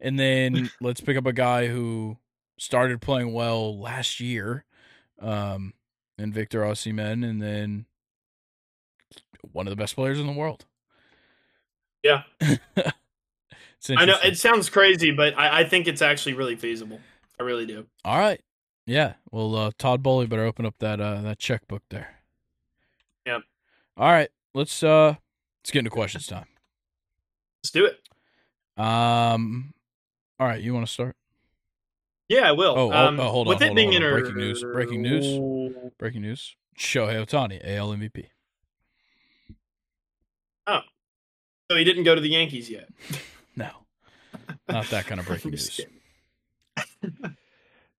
[0.00, 2.18] and then let's pick up a guy who
[2.58, 4.64] started playing well last year.
[5.20, 5.74] Um
[6.18, 7.86] and Victor Osimhen and then
[9.52, 10.64] one of the best players in the world.
[12.02, 12.22] Yeah.
[13.96, 17.00] I know it sounds crazy, but I, I think it's actually really feasible.
[17.38, 17.86] I really do.
[18.04, 18.40] All right.
[18.86, 19.14] Yeah.
[19.30, 22.16] Well, uh, Todd Boehly better open up that uh, that checkbook there.
[23.26, 23.42] Yep.
[23.96, 24.28] All right.
[24.54, 25.14] Let's uh
[25.62, 26.46] let's get into questions time.
[27.62, 28.00] Let's do it.
[28.82, 29.72] Um.
[30.38, 30.60] All right.
[30.62, 31.16] You want to start?
[32.28, 32.74] Yeah, I will.
[32.76, 34.18] Oh, oh, um, oh, hold with on, it hold being on, hold on.
[34.18, 35.92] inter- Breaking news, breaking news.
[35.98, 38.26] Breaking news: Shohei Ohtani, AL MVP.
[40.66, 40.80] Oh,
[41.70, 42.88] so he didn't go to the Yankees yet.
[43.58, 43.70] No,
[44.68, 45.80] not that kind of breaking news.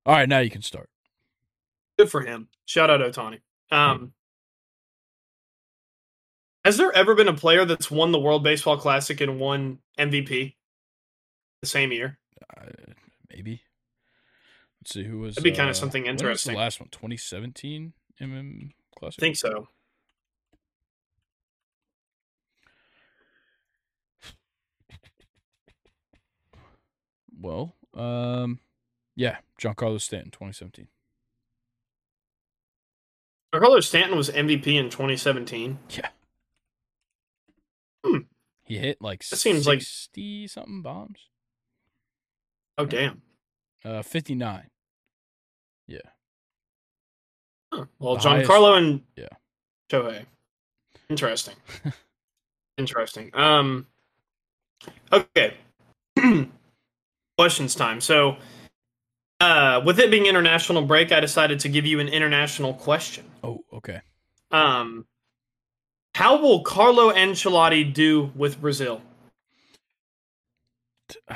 [0.06, 0.30] All right.
[0.30, 0.88] Now you can start.
[1.98, 2.48] Good for him.
[2.66, 3.40] Shout out Ohtani.
[3.72, 4.14] Um,
[6.68, 10.56] has there ever been a player that's won the World Baseball Classic and won MVP
[11.62, 12.20] the same year?
[12.58, 12.66] Uh,
[13.30, 13.62] maybe.
[14.82, 15.36] Let's see who was.
[15.36, 16.56] That'd be kinda uh, something when was interesting.
[16.56, 19.18] the last one, 2017 MM Classic.
[19.18, 19.70] I think so.
[27.40, 28.60] Well, um,
[29.16, 30.90] yeah, Giancarlo Stanton, 2017.
[33.54, 35.80] Carlos Stanton was MVP in 2017.
[35.92, 36.10] Yeah.
[38.08, 38.18] Hmm.
[38.64, 41.30] He hit like That seems like- 60 something bombs.
[42.78, 43.22] Oh damn.
[43.84, 44.70] Uh, 59.
[45.88, 46.00] Yeah.
[47.74, 47.86] Huh.
[48.00, 49.28] Well, The highest- Giancarlo and yeah.
[49.90, 50.26] Shohei.
[51.10, 51.56] Interesting.
[52.78, 53.32] Interesting.
[53.34, 53.88] Um.
[55.12, 55.56] Okay.
[57.38, 58.02] Questions time.
[58.02, 58.38] So,
[59.40, 63.26] uh, with it being international break, I decided to give you an international question.
[63.44, 64.02] Oh, okay.
[64.52, 65.06] Um,
[66.18, 69.04] how will Carlo Ancelotti do with Brazil?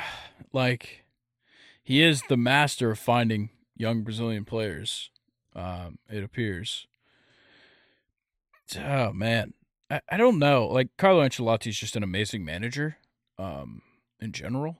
[0.54, 1.06] Like,
[1.82, 5.08] he is the master of finding young Brazilian players.
[5.56, 6.86] Um, it appears.
[8.76, 9.54] Oh man,
[9.88, 10.66] I, I don't know.
[10.66, 12.98] Like Carlo Ancelotti is just an amazing manager,
[13.38, 13.80] um,
[14.20, 14.76] in general.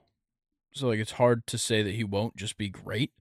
[0.73, 3.13] So like, it's hard to say that he won't just be great.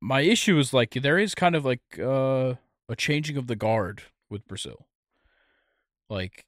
[0.00, 2.54] My issue is like there is kind of like uh,
[2.88, 4.04] a changing of the guard
[4.34, 4.86] with Brazil.
[6.10, 6.44] Like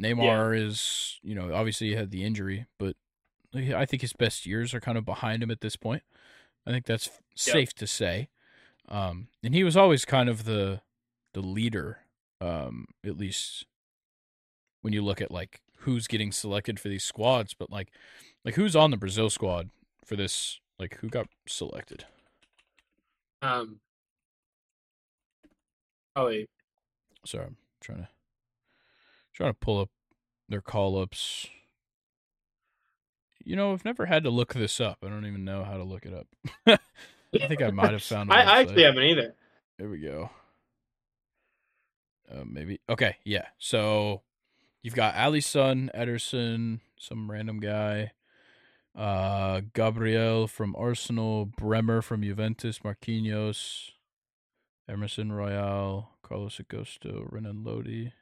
[0.00, 2.96] Neymar is, you know, obviously he had the injury, but
[3.54, 6.02] I think his best years are kind of behind him at this point.
[6.66, 8.28] I think that's f- safe to say.
[8.88, 10.80] Um, and he was always kind of the
[11.34, 11.98] the leader,
[12.40, 13.66] um, at least
[14.82, 17.54] when you look at like who's getting selected for these squads.
[17.54, 17.92] But like,
[18.44, 19.70] like who's on the Brazil squad
[20.04, 20.60] for this?
[20.78, 22.04] Like who got selected?
[23.42, 23.80] Um.
[26.14, 26.48] Probably.
[27.28, 28.08] Sorry, I'm trying to
[29.34, 29.90] trying to pull up
[30.48, 31.46] their call ups.
[33.44, 34.98] You know, I've never had to look this up.
[35.04, 36.26] I don't even know how to look it up.
[37.34, 38.32] I think I might have found.
[38.32, 38.46] I, website.
[38.46, 39.34] actually haven't either.
[39.78, 40.30] There we go.
[42.32, 43.48] Uh, maybe okay, yeah.
[43.58, 44.22] So
[44.82, 48.12] you've got Alisson, Ederson, some random guy,
[48.96, 53.90] uh, Gabriel from Arsenal, Bremer from Juventus, Marquinhos,
[54.88, 58.12] Emerson Royal, Carlos Augusto, Renan Lodi.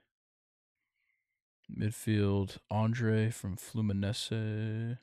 [1.75, 4.99] Midfield, Andre from Fluminense,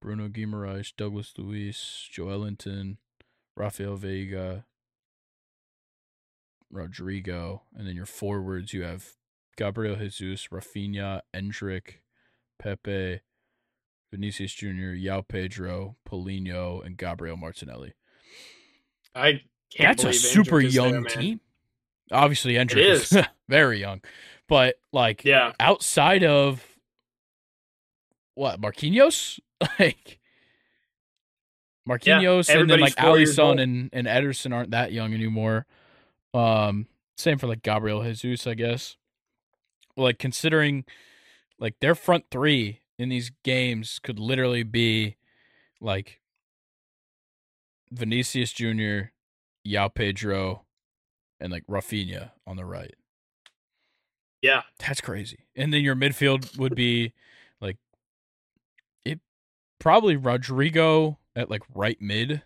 [0.00, 2.96] Bruno Guimaraes, Douglas Luiz, Joelinton,
[3.56, 4.64] Raphael Veiga,
[6.72, 9.12] Rodrygo, and then your forwards you have
[9.56, 12.00] Gabriel Jesus, Rafinha, Endrick,
[12.58, 13.20] Pepe,
[14.10, 17.94] Vinicius Jr., João Pedro, Paulinho, and Gabriel Martinelli.
[19.14, 19.42] I
[19.76, 19.96] can't.
[19.98, 21.40] That's a super is there, young team.
[22.10, 23.12] Obviously, Endrick is.
[23.12, 24.00] is very young,
[24.48, 25.52] but like Yeah.
[25.60, 26.62] outside of
[28.34, 29.38] what Marquinhos,
[29.78, 30.18] like
[31.88, 32.94] Marquinhos, and then like.
[32.96, 35.66] Alisson and and Ederson aren't that young anymore.
[36.34, 36.86] Um,
[37.16, 38.96] same for like Gabriel Jesus, I guess.
[39.96, 40.84] Like considering,
[41.58, 45.16] like their front three in these games could literally be
[45.80, 46.20] like
[47.90, 49.12] Vinicius Junior,
[49.66, 50.64] João Pedro,
[51.40, 52.94] and like Rafinha on the right.
[54.42, 54.62] Yeah.
[54.80, 55.46] That's crazy.
[55.54, 57.12] And then your midfield would be
[57.60, 57.76] like
[59.04, 59.20] it
[59.78, 62.42] probably Rodrygo at like right mid.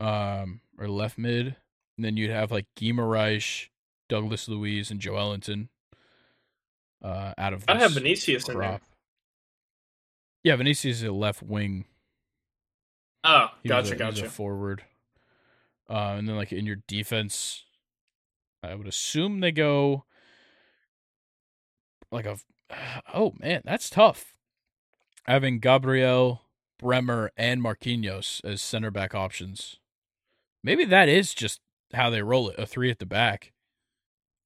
[0.00, 1.56] Um or left mid.
[1.96, 3.68] And then you'd have like Guimaraes,
[4.08, 5.68] Douglas Luiz, and Joelinton.
[7.02, 8.80] Uh out of I have Vinicius in there.
[10.44, 11.86] Yeah, Vinicius is a left wing.
[13.24, 14.30] Oh, He gotcha, a, he was a gotcha.
[14.30, 14.82] forward.
[15.88, 17.64] Uh, and then like in your defense,
[18.62, 20.04] I would assume they go
[22.10, 22.36] like a.
[23.14, 24.34] Oh man, that's tough.
[25.24, 26.42] Having Gabriel,
[26.78, 29.76] Bremer, and Marquinhos as center back options.
[30.62, 31.60] Maybe that is just
[31.94, 33.52] how they roll it—a three at the back.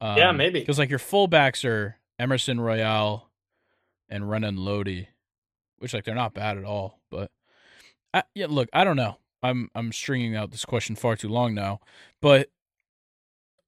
[0.00, 0.60] Um, Yeah, maybe.
[0.60, 3.28] because like your fullbacks are Emerson Royal
[4.08, 5.08] and Renan Lodi,
[5.78, 7.00] which like they're not bad at all.
[7.10, 7.30] But
[8.14, 9.16] I, yeah, look, I don't know.
[9.42, 11.80] I'm I'm stringing out this question far too long now,
[12.20, 12.48] but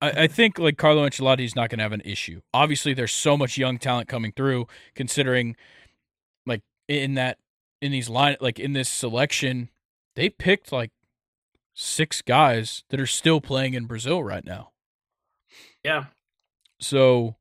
[0.01, 2.41] I, I think like Carlo Ancelotti is not going to have an issue.
[2.53, 4.67] Obviously, there's so much young talent coming through.
[4.95, 5.55] Considering,
[6.45, 7.37] like in that
[7.81, 9.69] in these line like in this selection,
[10.15, 10.91] they picked like
[11.73, 14.71] six guys that are still playing in Brazil right now.
[15.83, 16.05] Yeah.
[16.79, 17.35] So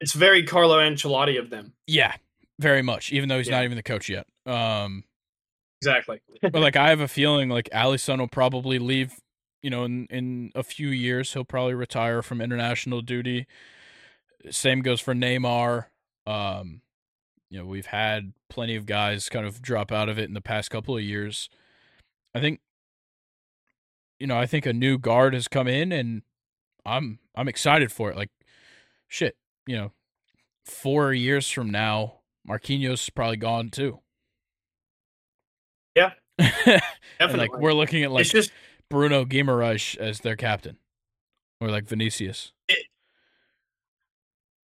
[0.00, 1.72] It's very Carlo Ancelotti of them.
[1.86, 2.14] yeah,
[2.58, 3.12] very much.
[3.12, 3.56] Even though he's Yeah.
[3.58, 4.26] not even the coach yet.
[4.46, 5.04] Um,
[5.86, 6.20] Exactly.
[6.42, 9.14] but like I have a feeling like Alisson will probably leave.
[9.62, 13.46] You know, in in a few years, he'll probably retire from international duty.
[14.50, 15.86] Same goes for Neymar.
[16.26, 16.82] Um,
[17.50, 20.40] you know, we've had plenty of guys kind of drop out of it in the
[20.42, 21.48] past couple of years.
[22.34, 22.60] I think
[24.18, 26.22] you know, I think a new guard has come in and
[26.84, 28.16] I'm I'm excited for it.
[28.16, 28.30] Like
[29.08, 29.36] shit,
[29.66, 29.92] you know,
[30.66, 34.00] 4 years from now, Marquinhos is probably gone too.
[35.94, 36.12] Yeah.
[36.38, 37.38] Definitely.
[37.48, 38.52] Like we're looking at like it's just
[38.90, 40.78] Bruno Guimaraes as their captain.
[41.60, 42.52] Or like Vinicius.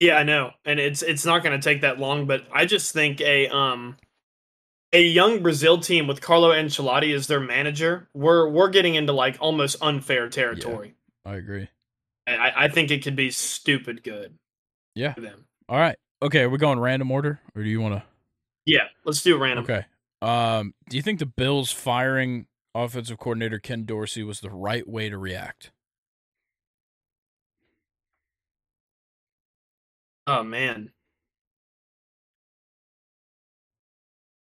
[0.01, 2.27] Yeah, I know, and it's it's not going to take that long.
[2.27, 3.97] But I just think a um
[4.93, 9.36] a young Brazil team with Carlo Ancelotti as their manager, we're we're getting into like
[9.40, 10.94] almost unfair territory.
[11.24, 11.69] I agree.
[12.27, 14.35] I, I think it could be stupid good
[14.94, 15.15] Yeah.
[15.15, 15.44] for them.
[15.69, 15.97] All right.
[16.23, 18.02] Okay, we're going random order or do you want to
[18.66, 19.65] Yeah, let's do random.
[19.65, 19.85] Okay.
[20.22, 25.09] Um, do you think the Bills firing offensive coordinator Ken Dorsey was the right way
[25.09, 25.72] to react?
[30.26, 30.92] Oh man,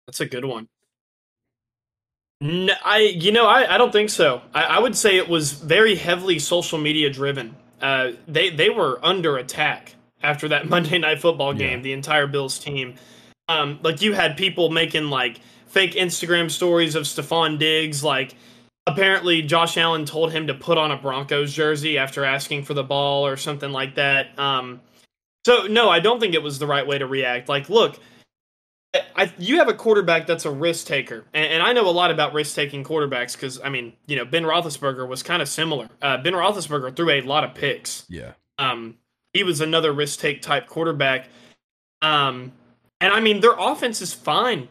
[0.07, 0.69] that's a good one.
[2.41, 4.41] No, I you know I, I don't think so.
[4.55, 7.55] I, I would say it was very heavily social media driven.
[7.83, 11.79] Uh, they they were under attack after that Monday Night Football game.
[11.79, 11.83] Yeah.
[11.83, 12.95] The entire Bills team,
[13.51, 18.05] um, like you had people making like fake Instagram stories of Stefon Diggs.
[18.05, 18.35] Like
[18.87, 22.85] apparently Josh Allen told him to put on a Broncos jersey after asking for the
[22.85, 24.39] ball or something like that.
[24.39, 24.81] Um,
[25.45, 27.49] so no, I don't think it was the right way to react.
[27.49, 27.99] Like, look,
[29.17, 32.11] I, you have a quarterback that's a risk taker, and, and I know a lot
[32.11, 35.89] about risk taking quarterbacks because I mean, you know, Ben Roethlisberger was kind of similar.
[36.03, 38.05] Uh, ben Roethlisberger threw a lot of picks.
[38.09, 38.33] Yeah.
[38.59, 38.97] Um,
[39.33, 41.29] he was another risk take type quarterback.
[42.03, 42.53] Um,
[43.01, 44.69] and I mean, their offense is fine,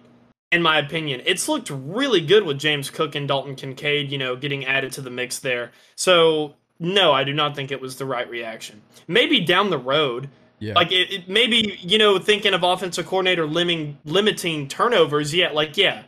[0.52, 1.22] in my opinion.
[1.26, 5.02] It's looked really good with James Cook and Dalton Kincaid, you know, getting added to
[5.02, 5.72] the mix there.
[5.96, 8.82] So no, I do not think it was the right reaction.
[9.08, 10.30] Maybe down the road,
[10.60, 10.74] Yeah.
[10.76, 15.34] like it, it maybe you know thinking of offensive coordinator limiting limiting turnovers.
[15.34, 16.04] Yeah, like yeah,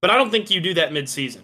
[0.00, 1.42] but I don't think you do that midseason.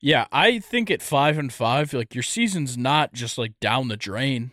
[0.00, 3.96] yeah, I think at 5 and 5 like your season's not just like down the
[3.96, 4.52] drain.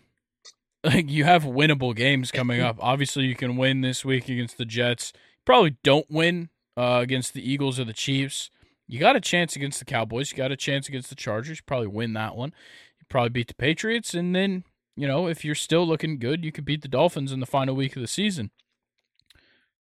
[0.85, 2.77] Like you have winnable games coming up.
[2.79, 5.13] Obviously, you can win this week against the Jets.
[5.43, 8.51] Probably don't win uh, against the Eagles or the Chiefs.
[8.87, 10.31] You got a chance against the Cowboys.
[10.31, 11.57] You got a chance against the Chargers.
[11.57, 12.53] You probably win that one.
[12.99, 14.63] You probably beat the Patriots, and then
[14.95, 17.75] you know if you're still looking good, you could beat the Dolphins in the final
[17.75, 18.51] week of the season.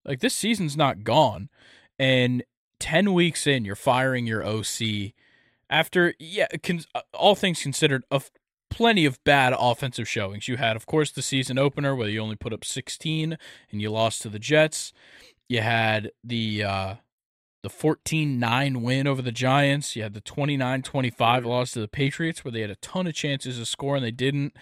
[0.04, 1.48] Like this season's not gone,
[1.98, 2.44] and
[2.78, 5.14] ten weeks in, you're firing your OC
[5.72, 8.30] after yeah, con- all things considered, of
[8.72, 10.48] plenty of bad offensive showings.
[10.48, 13.36] You had, of course, the season opener where you only put up 16
[13.70, 14.94] and you lost to the Jets.
[15.46, 16.94] You had the uh,
[17.62, 19.94] the 14-9 win over the Giants.
[19.94, 23.58] You had the 29-25 loss to the Patriots where they had a ton of chances
[23.58, 24.56] to score and they didn't.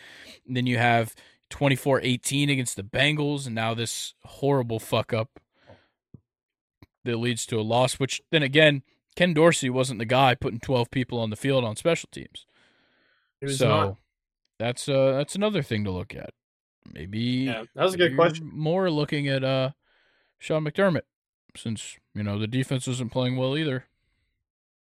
[0.44, 1.14] And then you have
[1.50, 5.40] 24-18 against the Bengals and now this horrible fuck up
[7.04, 8.82] that leads to a loss which then again
[9.16, 12.44] Ken Dorsey wasn't the guy putting 12 people on the field on special teams.
[13.48, 13.96] So not.
[14.58, 16.30] that's uh that's another thing to look at.
[16.92, 18.50] Maybe Yeah, that was a good question.
[18.52, 19.70] More looking at uh
[20.38, 21.02] Sean McDermott
[21.56, 23.84] since, you know, the defense isn't playing well either.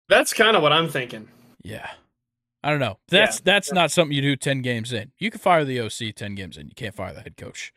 [0.10, 1.28] That's kind of what I'm thinking.
[1.64, 1.90] Yeah.
[2.64, 3.00] I don't know.
[3.08, 3.42] That's Yeah.
[3.46, 5.12] that's not something you do 10 games in.
[5.18, 6.68] You can fire the OC 10 games in.
[6.68, 7.74] You can't fire the head coach.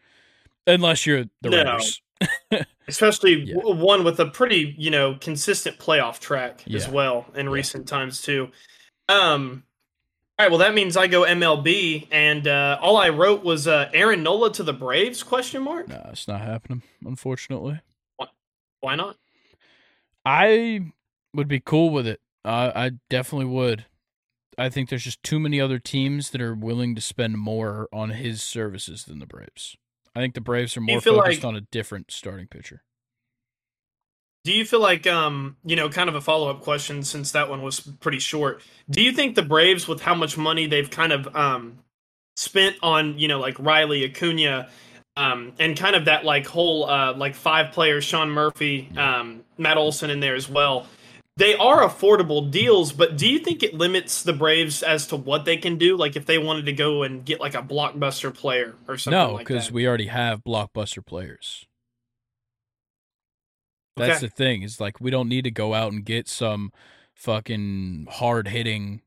[0.66, 1.58] Unless you're the No.
[1.58, 2.00] Raiders.
[2.88, 3.54] especially Yeah.
[3.56, 7.52] one with a pretty you know consistent playoff track as well in Yeah.
[7.52, 8.50] recent times too.
[9.08, 9.64] Um,
[10.38, 13.88] all right, well that means I go MLB, and uh, all I wrote was uh,
[13.94, 15.22] Aaron Nola to the Braves?
[15.22, 15.88] Question mark.
[15.88, 17.80] No, it's not happening, unfortunately.
[18.80, 19.16] Why not?
[20.26, 20.92] I
[21.32, 22.20] would be cool with it.
[22.44, 23.86] Uh, I definitely would.
[24.58, 28.10] I think there's just too many other teams that are willing to spend more on
[28.10, 29.76] his services than the Braves.
[30.14, 32.82] I think the Braves are more focused like- on a different starting pitcher.
[34.44, 37.48] Do you feel like um you know kind of a follow up question since that
[37.48, 38.62] one was pretty short?
[38.90, 41.78] Do you think the Braves with how much money they've kind of um
[42.36, 44.68] spent on you know like Riley Acuna
[45.16, 49.78] um and kind of that like whole uh like five players Sean Murphy um Matt
[49.78, 50.86] Olson in there as well.
[51.36, 55.44] They are affordable deals, but do you think it limits the Braves as to what
[55.44, 55.96] they can do?
[55.96, 59.38] Like if they wanted to go and get like a blockbuster player or something No,
[59.38, 59.74] because that.
[59.74, 61.66] we already have blockbuster players.
[63.96, 64.26] That's Okay.
[64.26, 64.62] the thing.
[64.62, 66.72] Is like we don't need to go out and get some
[67.14, 69.02] fucking hard hitting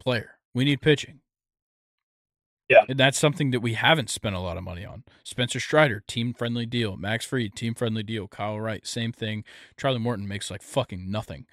[0.00, 0.38] player.
[0.54, 1.20] We need pitching.
[2.68, 2.84] Yeah.
[2.88, 5.02] And that's something that we haven't spent a lot of money on.
[5.24, 6.96] Spencer Strider, team friendly deal.
[6.96, 8.28] Max Fried, team friendly deal.
[8.28, 9.44] Kyle Wright, same thing.
[9.76, 11.46] Charlie Morton makes like fucking nothing.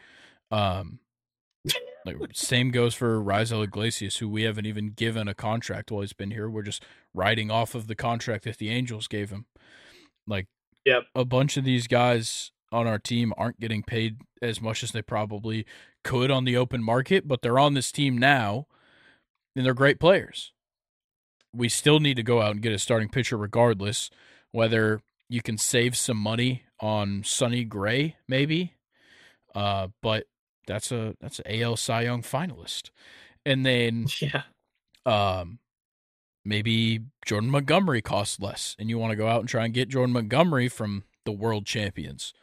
[0.52, 1.00] Um
[2.06, 6.14] like same goes for Raisel Iglesias, who we haven't even given a contract while he's
[6.14, 6.50] been here.
[6.50, 6.84] We're just
[7.14, 9.46] riding off of the contract that the Angels gave him.
[10.28, 10.48] Like
[10.88, 11.04] Yep.
[11.16, 15.02] a bunch of these guys on our team aren't getting paid as much as they
[15.02, 15.66] probably
[16.04, 18.68] could on the open market, but they're on this team now
[19.56, 20.52] and they're great players.
[21.54, 24.10] We still need to go out and get a starting pitcher regardless,
[24.52, 28.74] whether you can save some money on Sonny Gray, maybe.
[29.56, 30.26] Uh, but
[30.68, 32.92] that's a that's an AL Cy Young finalist.
[33.46, 34.44] And then Yeah.
[35.06, 35.60] um,
[36.48, 39.90] maybe Jordan Montgomery costs less, and you want to go out and try and get
[39.90, 42.34] Jordan Montgomery from the world champions,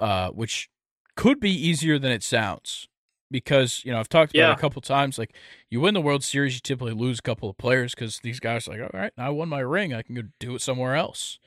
[0.00, 0.70] uh, which
[1.14, 2.88] could be easier than it sounds.
[3.30, 4.50] Because you know I've talked about Yeah.
[4.50, 5.18] it a couple times.
[5.18, 5.34] Like
[5.68, 8.68] you win the World Series, you typically lose a couple of players because these guys
[8.68, 11.38] are like, all right, I won my ring, I can go do it somewhere else.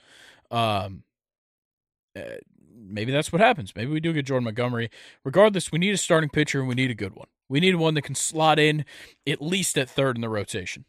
[0.52, 1.03] Um,
[2.15, 2.22] uh,
[2.76, 3.74] maybe that's what happens.
[3.76, 4.90] Maybe we do get Jordan Montgomery.
[5.24, 7.28] Regardless, we need a starting pitcher and we need a good one.
[7.48, 8.84] We need one that can slot in
[9.26, 10.84] at least at third in the rotation.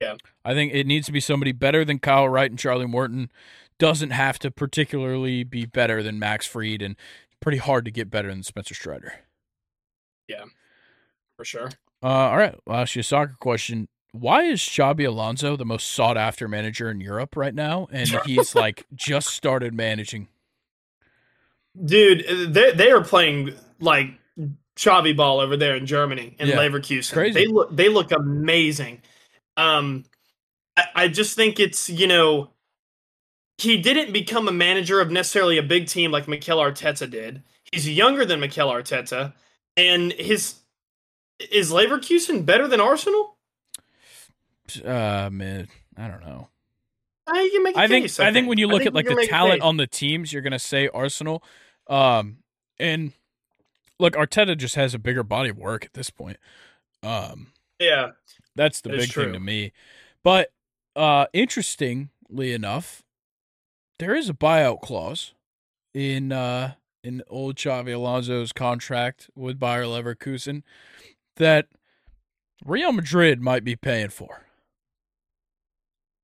[0.00, 0.16] Yeah.
[0.44, 3.30] I think it needs to be somebody better than Kyle Wright and Charlie Morton.
[3.78, 6.96] Doesn't have to particularly be better than Max Fried, and
[7.40, 9.14] pretty hard to get better than Spencer Strider.
[10.28, 10.44] Yeah,
[11.36, 11.70] for sure.
[12.02, 13.88] Uh, all right, I'll ask you a soccer question.
[14.12, 17.88] Why is Xabi Alonso the most sought after manager in Europe right now?
[17.90, 20.28] And he's like just started managing.
[21.82, 24.10] Dude, they they are playing like
[24.76, 26.56] chobby ball over there in Germany in Yeah.
[26.56, 27.12] Leverkusen.
[27.12, 27.32] Crazy.
[27.32, 29.02] They look they look amazing.
[29.56, 30.04] Um,
[30.76, 32.50] I, I just think it's you know
[33.58, 37.42] he didn't become a manager of necessarily a big team like Mikel Arteta did.
[37.72, 39.34] He's younger than Mikel Arteta,
[39.76, 40.60] and his
[41.50, 43.36] is Leverkusen better than Arsenal?
[44.84, 46.48] Uh, man, I don't know.
[47.26, 49.62] I make a I think case, I think when you look at like the talent
[49.62, 51.42] on the teams, you're gonna say Arsenal.
[51.86, 52.38] Um,
[52.78, 53.12] and
[53.98, 56.38] look, Arteta just has a bigger body of work at this point.
[57.02, 57.48] Um,
[57.78, 58.10] yeah,
[58.56, 59.72] That's the big thing to me.
[60.24, 60.52] But
[60.96, 63.02] uh interestingly enough,
[63.98, 65.34] there is a buyout clause
[65.94, 70.62] in uh in old Xabi Alonso's contract with Bayer Leverkusen
[71.36, 71.68] that
[72.66, 74.46] Real Madrid might be paying for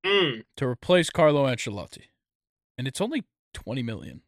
[0.05, 0.45] Mm.
[0.57, 2.05] to replace Carlo Ancelotti.
[2.79, 3.25] And it's only
[3.55, 4.21] 20 million.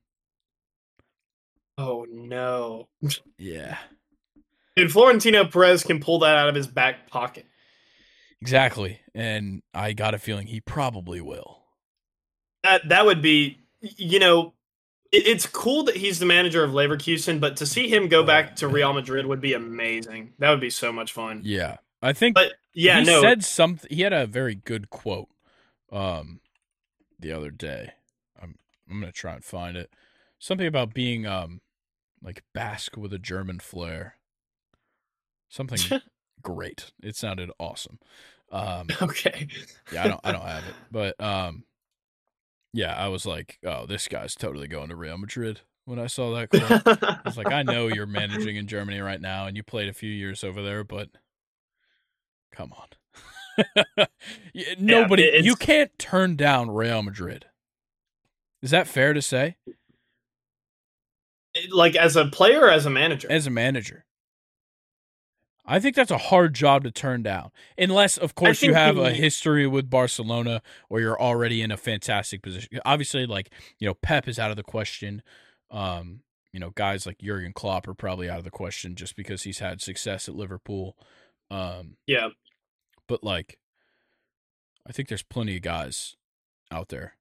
[1.77, 2.89] Oh no.
[3.37, 3.79] Yeah.
[4.77, 7.47] and Florentino Perez can pull that out of his back pocket.
[8.41, 9.01] Exactly.
[9.15, 11.63] And I got a feeling he probably will.
[12.63, 14.55] That that would be, you know,
[15.13, 18.57] it, it's cool that he's the manager of Leverkusen, but to see him go back
[18.57, 20.35] to Real Madrid would be amazing.
[20.39, 21.43] That would be so much fun.
[21.45, 21.79] Yeah.
[22.01, 23.89] I think But yeah, he no, said something.
[23.91, 25.29] He had a very good quote,
[25.91, 26.41] um,
[27.19, 27.93] the other day.
[28.41, 28.57] I'm
[28.89, 29.91] I'm gonna try and find it.
[30.39, 31.61] Something about being um,
[32.23, 34.15] like Basque with a German flair.
[35.49, 36.01] Something
[36.43, 36.93] great.
[37.03, 37.99] It sounded awesome.
[38.51, 39.49] Um, okay.
[39.93, 41.65] yeah, I don't I don't have it, but um,
[42.73, 46.35] yeah, I was like, oh, this guy's totally going to Real Madrid when I saw
[46.35, 46.51] that
[46.85, 47.01] quote.
[47.03, 49.95] I was like, I know you're managing in Germany right now, and you played a
[49.95, 51.09] few years over there, but
[52.55, 54.07] come on,
[54.79, 55.25] nobody.
[55.25, 57.47] it- you can't turn down Real Madrid.
[58.63, 59.57] Is that fair to say
[61.71, 63.31] like as a player or as a manager?
[63.31, 64.05] as a manager?
[65.71, 69.13] I think that's a hard job to turn down, unless, of course, you have a
[69.13, 72.81] history with Barcelona or you're already in a fantastic position.
[72.87, 75.23] Obviously, like you know, Pep is out of the question.
[75.71, 76.21] Um,
[76.53, 79.59] you know, guys like Jurgen Klopp are probably out of the question just because he's
[79.59, 80.97] had success at Liverpool.
[81.51, 82.29] Um, yeah.
[83.07, 83.59] but like,
[84.87, 86.17] I think there's plenty of guys
[86.73, 87.18] out there.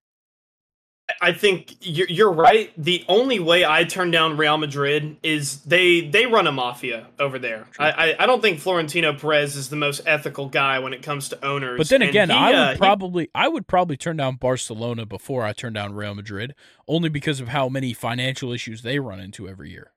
[1.21, 2.71] I think you're, you're right.
[2.77, 7.39] The only way I turn down Real Madrid is they they run a mafia over
[7.39, 7.67] there.
[7.79, 11.29] I, I I don't think Florentino Perez is the most ethical guy when it comes
[11.29, 11.77] to owners.
[11.77, 15.05] But then again, he, I would uh, he- probably I would probably turn down Barcelona
[15.05, 16.53] before I turn down Real Madrid,
[16.87, 19.91] only because of how many financial issues they run into every year.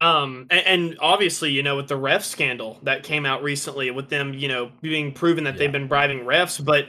[0.00, 4.08] Um, and, and obviously, you know, with the ref scandal that came out recently, with
[4.10, 5.58] them, you know, being proven that Yeah.
[5.58, 6.86] they've been bribing refs, but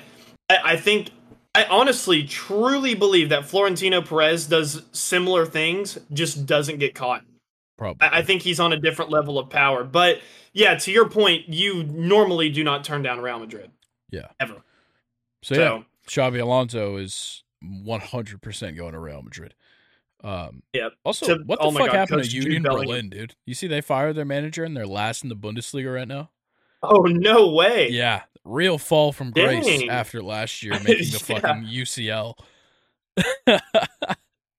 [0.48, 1.10] I, I think,
[1.60, 7.26] I honestly, truly believe that Florentino Perez does similar things, just doesn't get caught.
[7.78, 8.08] Probably.
[8.08, 9.84] I, I think he's on a different level of power.
[9.84, 10.22] But
[10.54, 13.72] yeah, to your point, you normally do not turn down Real Madrid.
[14.10, 14.28] Yeah.
[14.40, 14.56] ever.
[15.44, 19.54] so, So, yeah, Xabi Alonso is 100% going to Real Madrid.
[20.24, 20.94] Um, Yep.
[21.04, 23.36] Also, To- what the oh fuck God, happened Coach to Union Berlin, dude?
[23.46, 26.30] You see, they fired their manager and they're last in the Bundesliga right now.
[26.84, 27.90] Oh no way!
[27.90, 29.90] Yeah, real fall from grace Dang.
[29.90, 31.40] after last year making the Yeah.
[31.40, 32.36] fucking UCL.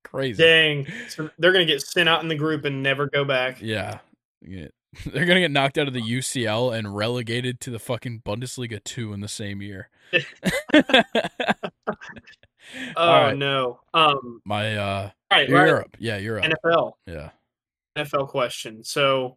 [0.04, 0.42] Crazy.
[0.42, 3.60] Dang, so they're gonna get sent out in the group and never go back.
[3.62, 3.98] Yeah.
[5.06, 9.12] They're gonna get knocked out of the UCL and relegated to the fucking Bundesliga two
[9.12, 9.88] in the same year.
[12.96, 13.36] Oh right.
[13.36, 13.80] no.
[13.94, 14.40] Um.
[14.44, 15.66] My uh All right, right.
[15.68, 15.96] Europe.
[16.00, 16.44] Yeah, Europe.
[16.44, 16.92] NFL.
[17.06, 17.30] Yeah.
[17.96, 18.82] NFL question.
[18.84, 19.36] So,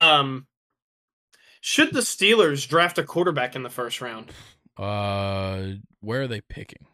[0.00, 0.46] um,
[1.60, 4.30] should the Steelers draft a quarterback in the first round?
[4.76, 6.86] Uh, where are they picking?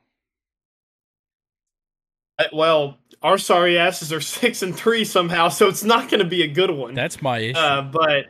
[2.39, 6.29] Uh, Well, our sorry asses are six and three somehow, so it's not going to
[6.29, 6.95] be a good one.
[6.95, 7.59] That's my issue.
[7.59, 8.27] uh, but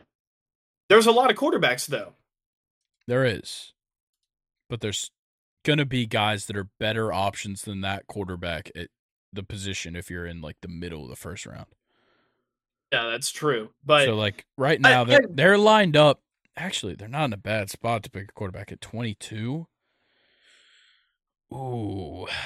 [0.89, 2.13] there's a lot of quarterbacks though.
[3.07, 3.73] there is,
[4.69, 5.11] but there's
[5.65, 8.87] gonna be guys that are better options than that quarterback at
[9.33, 11.65] the position if you're in like the middle of the first round.
[12.93, 13.71] Yeah, that's true.
[13.85, 16.21] But so like right I- now they're I- they're lined up.
[16.57, 19.67] Actually, they're not in a bad spot to pick a quarterback at 22.
[21.53, 22.27] Ooh.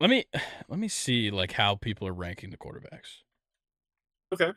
[0.00, 0.24] Let me
[0.68, 3.18] let me see like how people are ranking the quarterbacks.
[4.32, 4.52] Okay.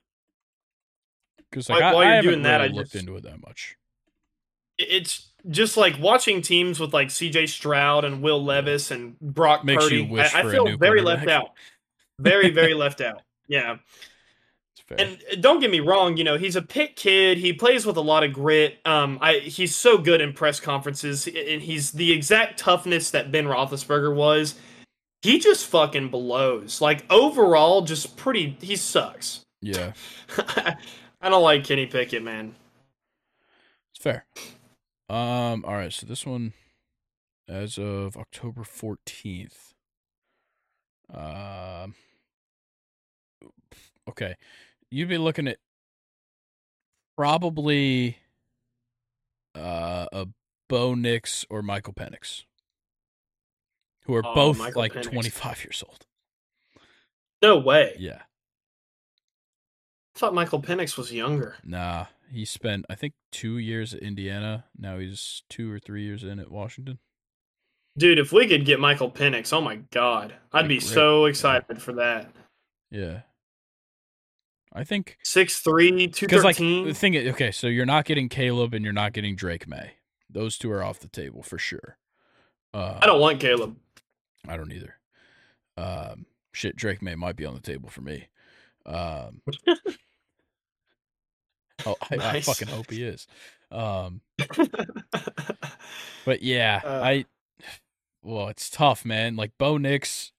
[1.50, 3.24] Because like I, while I you're haven't doing that, really I looked just- into it
[3.24, 3.76] that much.
[4.78, 7.48] it's just like watching teams with like C.J.
[7.48, 10.04] Stroud and Will Levis and Brock Makes Purdy.
[10.04, 11.50] you wish I, I feel very left out.
[12.20, 13.22] Very, very left out.
[13.50, 13.78] Yeah.
[14.98, 15.06] Fair.
[15.08, 17.38] And uh, don't get me wrong, you know, he's a pick kid.
[17.38, 18.80] He plays with a lot of grit.
[18.86, 23.46] Um, I he's so good in press conferences, and he's the exact toughness that Ben
[23.46, 24.56] Roethlisberger was.
[25.22, 26.82] He just fucking blows.
[26.82, 28.58] Like overall, just pretty.
[28.62, 29.42] He sucks.
[29.62, 29.94] yeah,
[31.22, 32.56] I don't like Kenny Pickett, man.
[33.94, 34.26] it's fair.
[35.10, 36.54] Um all right, so this one
[37.48, 39.74] as of October 14th.
[41.14, 41.96] Um
[44.10, 44.36] okay.
[44.94, 45.58] You'd be looking at
[47.18, 48.20] probably
[49.56, 50.28] uh a
[50.70, 52.44] Bo Nix or Michael Penix.
[54.04, 55.12] Who are Oh, both Michael like Penix.
[55.12, 56.06] 25 years old.
[57.42, 57.96] No way.
[57.98, 58.22] Yeah.
[60.16, 61.56] I thought Michael Penix was younger.
[61.64, 64.66] Nah, he spent I think 2 years at Indiana.
[64.78, 67.00] Now he's 2 or 3 years in at Washington.
[67.98, 71.94] Dude, if we could get Michael Penix, oh my god, I'd be so excited for
[71.94, 72.32] that.
[72.92, 73.22] Yeah.
[74.74, 76.88] I think Six three, two because like thirteen.
[76.88, 79.94] the thing is, okay, so you're not getting Caleb and you're not getting Drake Maye.
[80.30, 81.98] Those two are off the table for sure.
[82.74, 83.78] Uh, I don't want Caleb.
[84.48, 84.96] I don't either.
[85.78, 88.30] Um, shit, Drake Maye might be on the table for me.
[88.86, 89.42] Um,
[91.86, 93.28] oh, I, I fucking hope he is.
[93.72, 94.22] Um,
[96.26, 97.02] but yeah, Uh.
[97.04, 97.26] I.
[98.24, 99.36] Well, it's tough, man.
[99.36, 100.32] Like Bo Nix.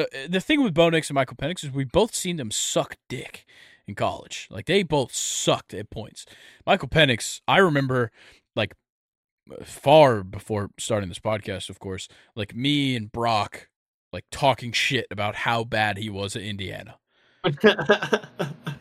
[0.00, 2.96] Uh, the thing with Bo Nix and Michael Penix is we both seen them suck
[3.08, 3.44] dick
[3.86, 4.48] in college.
[4.50, 6.26] Like they both sucked at points.
[6.66, 8.10] Michael Penix, I remember,
[8.56, 8.74] like
[9.64, 13.68] far before starting this podcast, of course, like me and Brock,
[14.12, 16.96] like talking shit about how bad he was at Indiana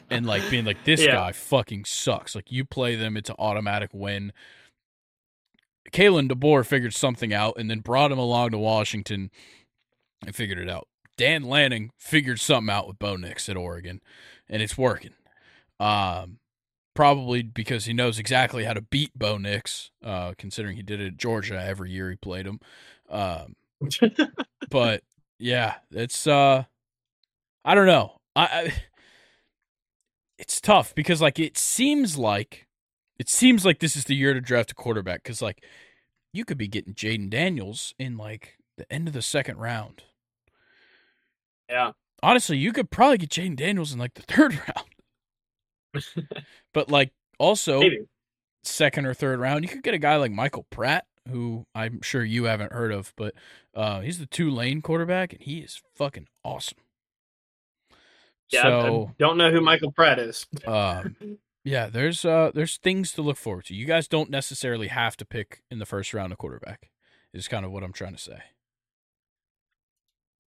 [0.09, 1.13] and like being like, this Yeah.
[1.13, 2.35] guy fucking sucks.
[2.35, 4.33] Like you play them, it's an automatic win.
[5.91, 9.31] Kalen DeBoer figured something out and then brought him along to Washington
[10.25, 10.87] and figured it out.
[11.19, 13.99] Dan Lanning figured something out with Bo Nix at Oregon,
[14.47, 15.11] and it's working.
[15.77, 16.39] Um,
[16.95, 21.07] probably because he knows exactly how to beat Bo Nix, uh, considering he did it
[21.07, 22.61] at Georgia every year he played him.
[23.09, 23.57] Um,
[24.69, 25.03] but
[25.37, 26.63] yeah, it's uh,
[27.65, 28.13] I don't know.
[28.33, 28.73] I, I
[30.37, 32.65] it's tough because like it seems like
[33.19, 35.65] it seems like this is the year to draft a quarterback because like
[36.31, 40.03] you could be getting Jayden Daniels in like the end of the second round.
[41.69, 41.91] Yeah.
[42.21, 44.59] Honestly, you could probably get Jayden Daniels in like the third
[45.93, 46.05] round.
[46.73, 47.99] but like also Maybe.
[48.63, 52.23] second or third round, you could get a guy like Michael Pratt, who I'm sure
[52.23, 53.33] you haven't heard of, but
[53.75, 56.79] uh, he's the Tulane quarterback, and he is fucking awesome.
[58.51, 58.67] Yeah.
[58.67, 60.45] I- I don't know who Michael Pratt is.
[60.67, 61.15] um,
[61.63, 63.75] yeah, there's uh, there's things to look forward to.
[63.75, 66.89] You guys don't necessarily have to pick in the first round a quarterback.
[67.33, 68.39] Is kind of what I'm trying to say.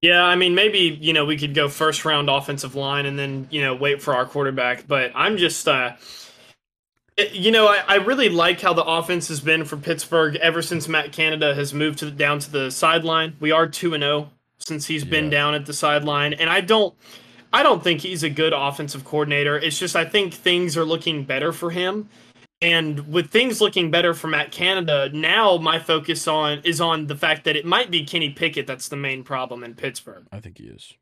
[0.02, 3.46] Yeah, I mean, maybe you know we could go first round offensive line and then
[3.50, 4.88] you know wait for our quarterback.
[4.88, 5.92] But I'm just, uh,
[7.30, 10.88] you know, I, I really like how the offense has been for Pittsburgh ever since
[10.88, 13.36] Matt Canada has moved to the, down to the sideline.
[13.38, 16.94] We are two and zero since he's been down at the sideline, and I don't,
[17.52, 19.56] I don't think he's a good offensive coordinator.
[19.56, 22.08] It's just I think things are looking better for him.
[22.62, 27.16] And with things looking better for Matt Canada, now my focus on is on the
[27.16, 30.28] fact that it might be Kenny Pickett that's the main problem in Pittsburgh.
[30.30, 30.94] I think he is.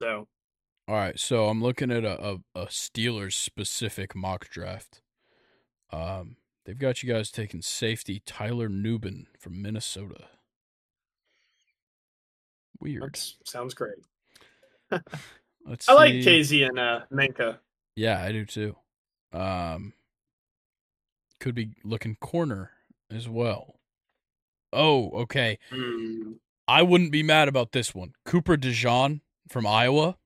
[0.00, 0.26] So
[0.88, 5.02] All right, so I'm looking at a, a, a Steelers specific mock draft.
[5.92, 10.24] Um, they've got you guys taking safety Tyler Nubin from Minnesota.
[12.80, 13.02] Weird.
[13.02, 13.98] that sounds great.
[15.66, 16.40] Let's I like see.
[16.40, 17.58] KZ and uh, Menka.
[17.96, 18.76] Yeah, I do too.
[19.32, 19.92] Um,
[21.38, 22.70] could be looking corner
[23.10, 23.76] as well.
[24.72, 25.58] Oh, okay.
[25.70, 26.32] Hmm.
[26.68, 28.12] I wouldn't be mad about this one.
[28.24, 30.16] Cooper DeJean from Iowa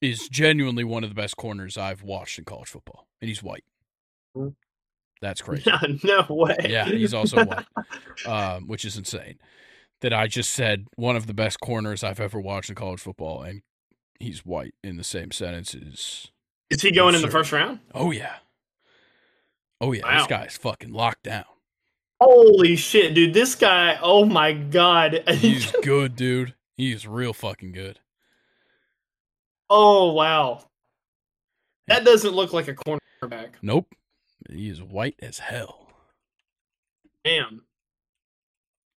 [0.00, 3.64] is genuinely one of the best corners I've watched in college football, and he's white.
[4.34, 4.54] Mm.
[5.20, 5.70] That's crazy.
[6.02, 6.56] no way.
[6.66, 7.66] Yeah, he's also white,
[8.26, 9.38] um, which is insane.
[10.00, 13.42] That I just said one of the best corners I've ever watched in college football,
[13.42, 13.60] and
[14.18, 16.30] he's white in the same sentence is.
[16.70, 17.80] Is he going in the first round?
[17.94, 18.36] Oh yeah.
[19.80, 20.18] Oh yeah, Wow.
[20.18, 21.44] this guy's fucking locked down.
[22.20, 23.32] Holy shit, dude!
[23.34, 23.98] This guy.
[24.02, 25.22] Oh my god.
[25.28, 26.54] He's good, dude.
[26.76, 27.98] He's real fucking good.
[29.68, 30.64] oh wow.
[31.88, 33.50] That doesn't look like a cornerback.
[33.62, 33.92] Nope.
[34.48, 35.88] He is white as hell.
[37.24, 37.62] Damn.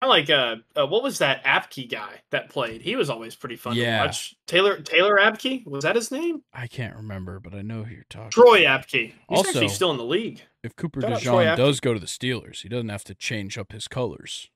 [0.03, 2.81] I like uh, uh what was that Apke guy that played?
[2.81, 3.99] He was always pretty fun Yeah.
[4.01, 4.35] to watch.
[4.47, 5.65] Taylor Taylor Apke?
[5.65, 6.43] Was that his name?
[6.53, 8.31] I can't remember, but I know who you're talking.
[8.31, 8.91] Troy Apke.
[9.07, 10.41] He's Also- actually still in the league.
[10.61, 13.71] If Cooper Shout DeJean does go to the Steelers, he doesn't have to change up
[13.71, 14.49] his colors,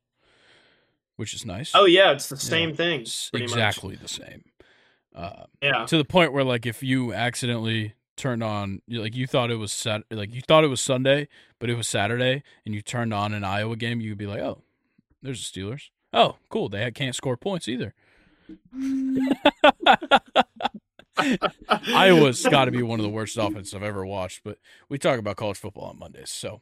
[1.16, 1.72] which is nice.
[1.74, 2.40] Oh yeah, it's the Yeah.
[2.40, 3.06] same thing.
[3.32, 3.52] Pretty much.
[3.54, 4.44] exactly the same.
[5.16, 5.86] Uh, Yeah.
[5.86, 9.72] to the point where, like, if you accidentally turned on, like, you thought it was
[9.72, 11.28] sat, like you thought it was Sunday,
[11.60, 14.62] but it was Saturday, and you turned on an Iowa game, you'd be like, oh,
[15.28, 15.90] there's the Steelers.
[16.14, 16.70] Oh, cool.
[16.70, 17.94] They can't score points either.
[21.88, 24.58] Iowa's got to be one of the worst offenses I've ever watched, but
[24.90, 26.62] we talk about college football on Mondays, so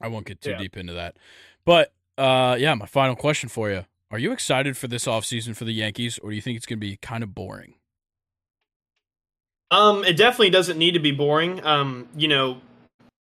[0.00, 0.58] I won't get too Yeah.
[0.58, 1.16] deep into that.
[1.64, 5.64] But uh, yeah, my final question for you: Are you excited for this offseason for
[5.64, 7.74] the Yankees, or do you think it's going to be kind of boring?
[9.70, 11.64] Um, it definitely doesn't need to be boring.
[11.66, 12.60] Um, you know,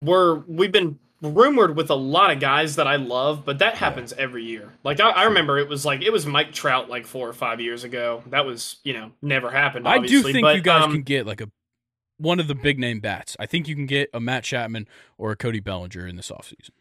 [0.01, 4.13] we're we've been rumored with a lot of guys that I love, but that happens
[4.13, 4.73] every year.
[4.83, 7.59] Like I, I remember it was like it was Mike Trout like four or five
[7.59, 8.23] years ago.
[8.27, 9.87] That was you know never happened.
[9.87, 11.49] I do think but, you guys um, can get like a
[12.17, 13.35] one of the big name bats.
[13.39, 14.87] I think you can get a Matt Chapman
[15.17, 16.71] or a Cody Bellinger in this offseason.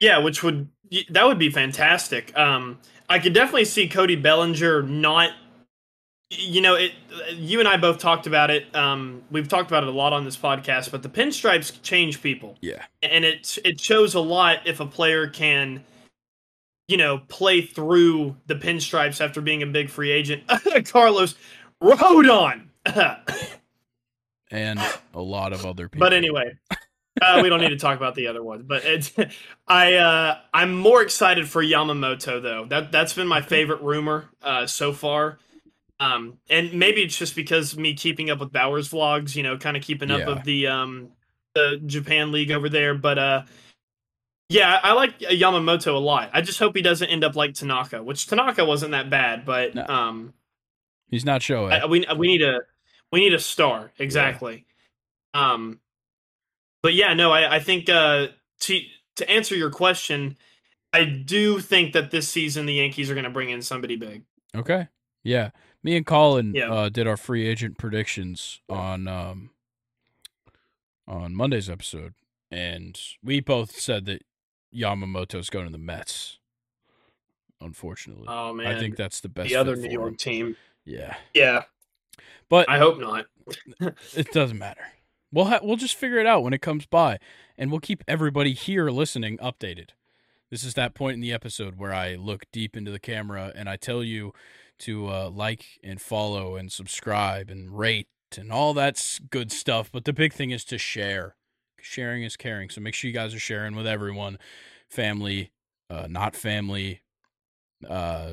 [0.00, 0.68] Yeah, which would
[1.10, 2.36] that would be fantastic.
[2.36, 5.30] Um, I could definitely see Cody Bellinger not.
[6.34, 6.92] You know, it.
[7.34, 8.74] You and I both talked about it.
[8.74, 12.56] Um, we've talked about it a lot on this podcast, but the pinstripes change people.
[12.60, 15.84] Yeah, and it it shows a lot if a player can
[16.88, 20.42] you know play through the pinstripes after being a big free agent
[20.84, 21.34] carlos
[21.82, 22.64] rodon
[24.50, 24.78] and
[25.14, 26.04] a lot of other people.
[26.04, 26.52] but anyway
[27.20, 29.12] uh, we don't need to talk about the other ones but it's
[29.68, 34.66] i uh i'm more excited for yamamoto though that that's been my favorite rumor uh
[34.66, 35.38] so far
[36.02, 39.76] um and maybe it's just because me keeping up with bowers vlogs you know kind
[39.76, 40.30] of keeping up Yeah.
[40.32, 41.08] of the um
[41.54, 43.42] the japan league over there but uh
[44.48, 46.28] yeah, I like Yamamoto a lot.
[46.34, 49.74] I just hope he doesn't end up like Tanaka, which Tanaka wasn't that bad, but
[49.74, 49.86] No.
[49.86, 50.34] um,
[51.08, 51.72] he's not showing.
[51.72, 52.58] I, we we need a
[53.10, 54.66] we need a star exactly.
[55.32, 55.80] Um,
[56.82, 58.26] but yeah, no, I I think uh
[58.60, 58.80] to
[59.16, 60.36] to answer your question,
[60.92, 64.24] I do think that this season the Yankees are going to bring in somebody big.
[64.54, 64.88] Okay.
[65.24, 65.50] Yeah.
[65.82, 66.70] Me and Colin Yeah.
[66.72, 69.50] uh, did our free agent predictions on um
[71.08, 72.14] on Monday's episode,
[72.50, 74.22] and we both said that
[74.74, 76.38] Yamamoto's going to the Mets.
[77.60, 79.48] Unfortunately, Oh man, I think that's the best.
[79.48, 80.16] the other New York him.
[80.16, 80.56] team.
[80.84, 81.62] Yeah, Yeah,
[82.48, 83.26] but I hope not.
[84.16, 84.84] it doesn't matter.
[85.32, 87.18] We'll ha- we'll just figure it out when it comes by,
[87.56, 89.90] and we'll keep everybody here listening updated.
[90.52, 93.70] This is that point in the episode where I look deep into the camera and
[93.70, 94.34] I tell you
[94.80, 99.90] to uh, like and follow and subscribe and rate and all that's good stuff.
[99.90, 101.36] But the big thing is to share.
[101.80, 104.38] Sharing is caring, so make sure you guys are sharing with everyone,
[104.90, 105.52] family,
[105.88, 107.00] uh, not family.
[107.88, 108.32] Uh,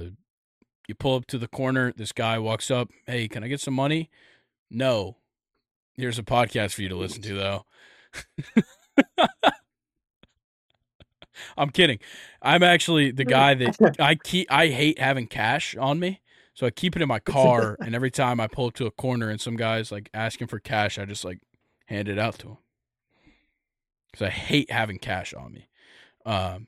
[0.90, 1.94] you pull up to the corner.
[1.96, 2.90] This guy walks up.
[3.08, 4.10] Hey, can I get some money?
[4.70, 5.16] No.
[5.94, 7.66] Here's a podcast for you to listen to, though.
[11.60, 12.00] I'm kidding.
[12.42, 14.52] I'm actually the guy that I keep.
[14.52, 16.22] I hate having cash on me,
[16.54, 17.78] so I keep it in my car.
[17.80, 20.60] And every time I pull up to a corner and some guys like asking for
[20.60, 21.40] cash, I just like
[21.88, 22.58] hand it out to them
[24.12, 25.68] because I hate having cash on me.
[26.26, 26.68] Um,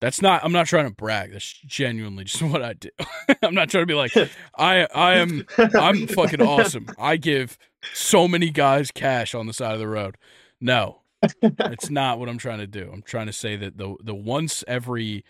[0.00, 0.44] that's not.
[0.44, 1.32] I'm not trying to brag.
[1.32, 2.90] That's genuinely just what I do.
[3.42, 4.12] I'm not trying to be like
[4.56, 4.86] I.
[4.94, 5.46] I am.
[5.58, 6.86] I'm fucking awesome.
[6.98, 7.58] I give
[7.94, 10.16] so many guys cash on the side of the road.
[10.60, 11.02] No,
[11.42, 12.90] it's not what I'm trying to do.
[12.92, 15.24] I'm trying to say that the the once every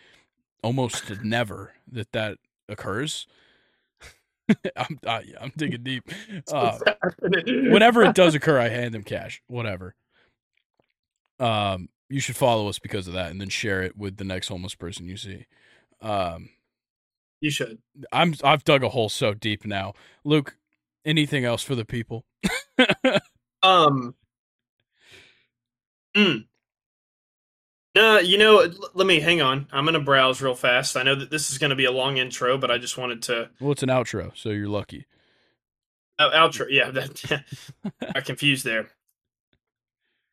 [0.62, 2.38] almost never that that
[2.68, 3.26] occurs.
[4.76, 6.04] I'm I, I'm digging deep.
[6.50, 6.78] Uh,
[7.46, 9.42] whenever it does occur, I hand them cash.
[9.46, 9.94] Whatever.
[11.40, 14.48] Um, you should follow us because of that, and then share it with the next
[14.48, 15.46] homeless person you see.
[16.00, 16.50] Um,
[17.40, 17.78] you should.
[18.12, 19.94] I'm I've dug a hole so deep now.
[20.24, 20.56] Luke,
[21.04, 22.24] anything else for the people?
[23.62, 24.14] Um.
[26.18, 26.44] Mm.
[27.96, 29.66] Uh, you know, l- let me hang on.
[29.72, 30.96] I'm gonna browse real fast.
[30.96, 33.50] I know that this is gonna be a long intro, but I just wanted to
[33.60, 35.06] Well, it's an outro, so you're lucky.
[36.18, 36.66] oh, outro.
[36.70, 37.44] Yeah, that
[38.14, 38.90] I confused there.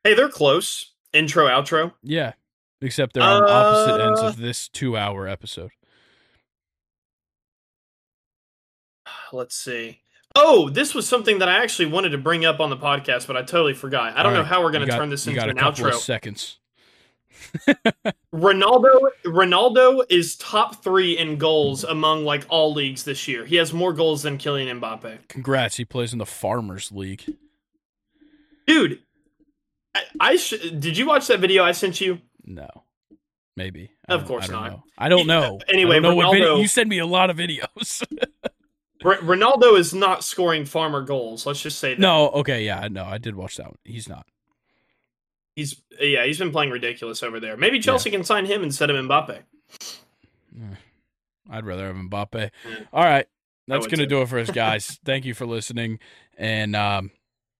[0.04, 0.94] Hey, they're close.
[1.14, 1.94] Intro, outro.
[2.04, 2.34] Yeah,
[2.82, 5.72] except they're on opposite ends Uh, of this two-hour episode.
[9.34, 10.02] Let's see.
[10.36, 13.38] Oh, this was something that I actually wanted to bring up on the podcast, but
[13.38, 14.18] I totally forgot.
[14.18, 15.94] I don't All know how we're gonna turn this you into an outro.
[15.94, 16.58] seconds.
[18.34, 23.46] Ronaldo Ronaldo is top three in goals among like all leagues this year.
[23.46, 25.28] He has more goals than Kylian Mbappe.
[25.30, 27.24] Congrats, he plays in the Farmers League.
[28.68, 29.00] Dude,
[29.94, 32.20] I, I sh- did you watch that video I sent you?
[32.44, 32.68] No,
[33.56, 33.92] maybe.
[34.10, 34.72] Of course I not.
[34.72, 34.84] Know.
[34.98, 35.60] I don't know.
[35.70, 36.58] Anyway, I don't know video.
[36.58, 38.04] You send me a lot of videos.
[39.06, 41.46] R- Ronaldo is not scoring farmer goals.
[41.46, 42.00] Let's just say that.
[42.00, 43.78] no, okay, yeah, no, I did watch that one.
[43.84, 44.26] He's not.
[45.56, 47.56] he's yeah, he's been playing ridiculous over there.
[47.56, 49.40] Maybe Chelsea can sign him instead of Mbappe.
[51.50, 52.50] I'd rather have Mbappe.
[52.68, 52.76] Yeah.
[52.92, 53.28] All right,
[53.68, 54.08] that's gonna too.
[54.08, 55.00] do it for us, guys.
[55.06, 56.00] Thank you for listening,
[56.38, 57.12] and um,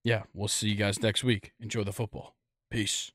[0.04, 1.52] yeah, we'll see you guys next week.
[1.60, 2.34] Enjoy the football.
[2.70, 3.12] Peace.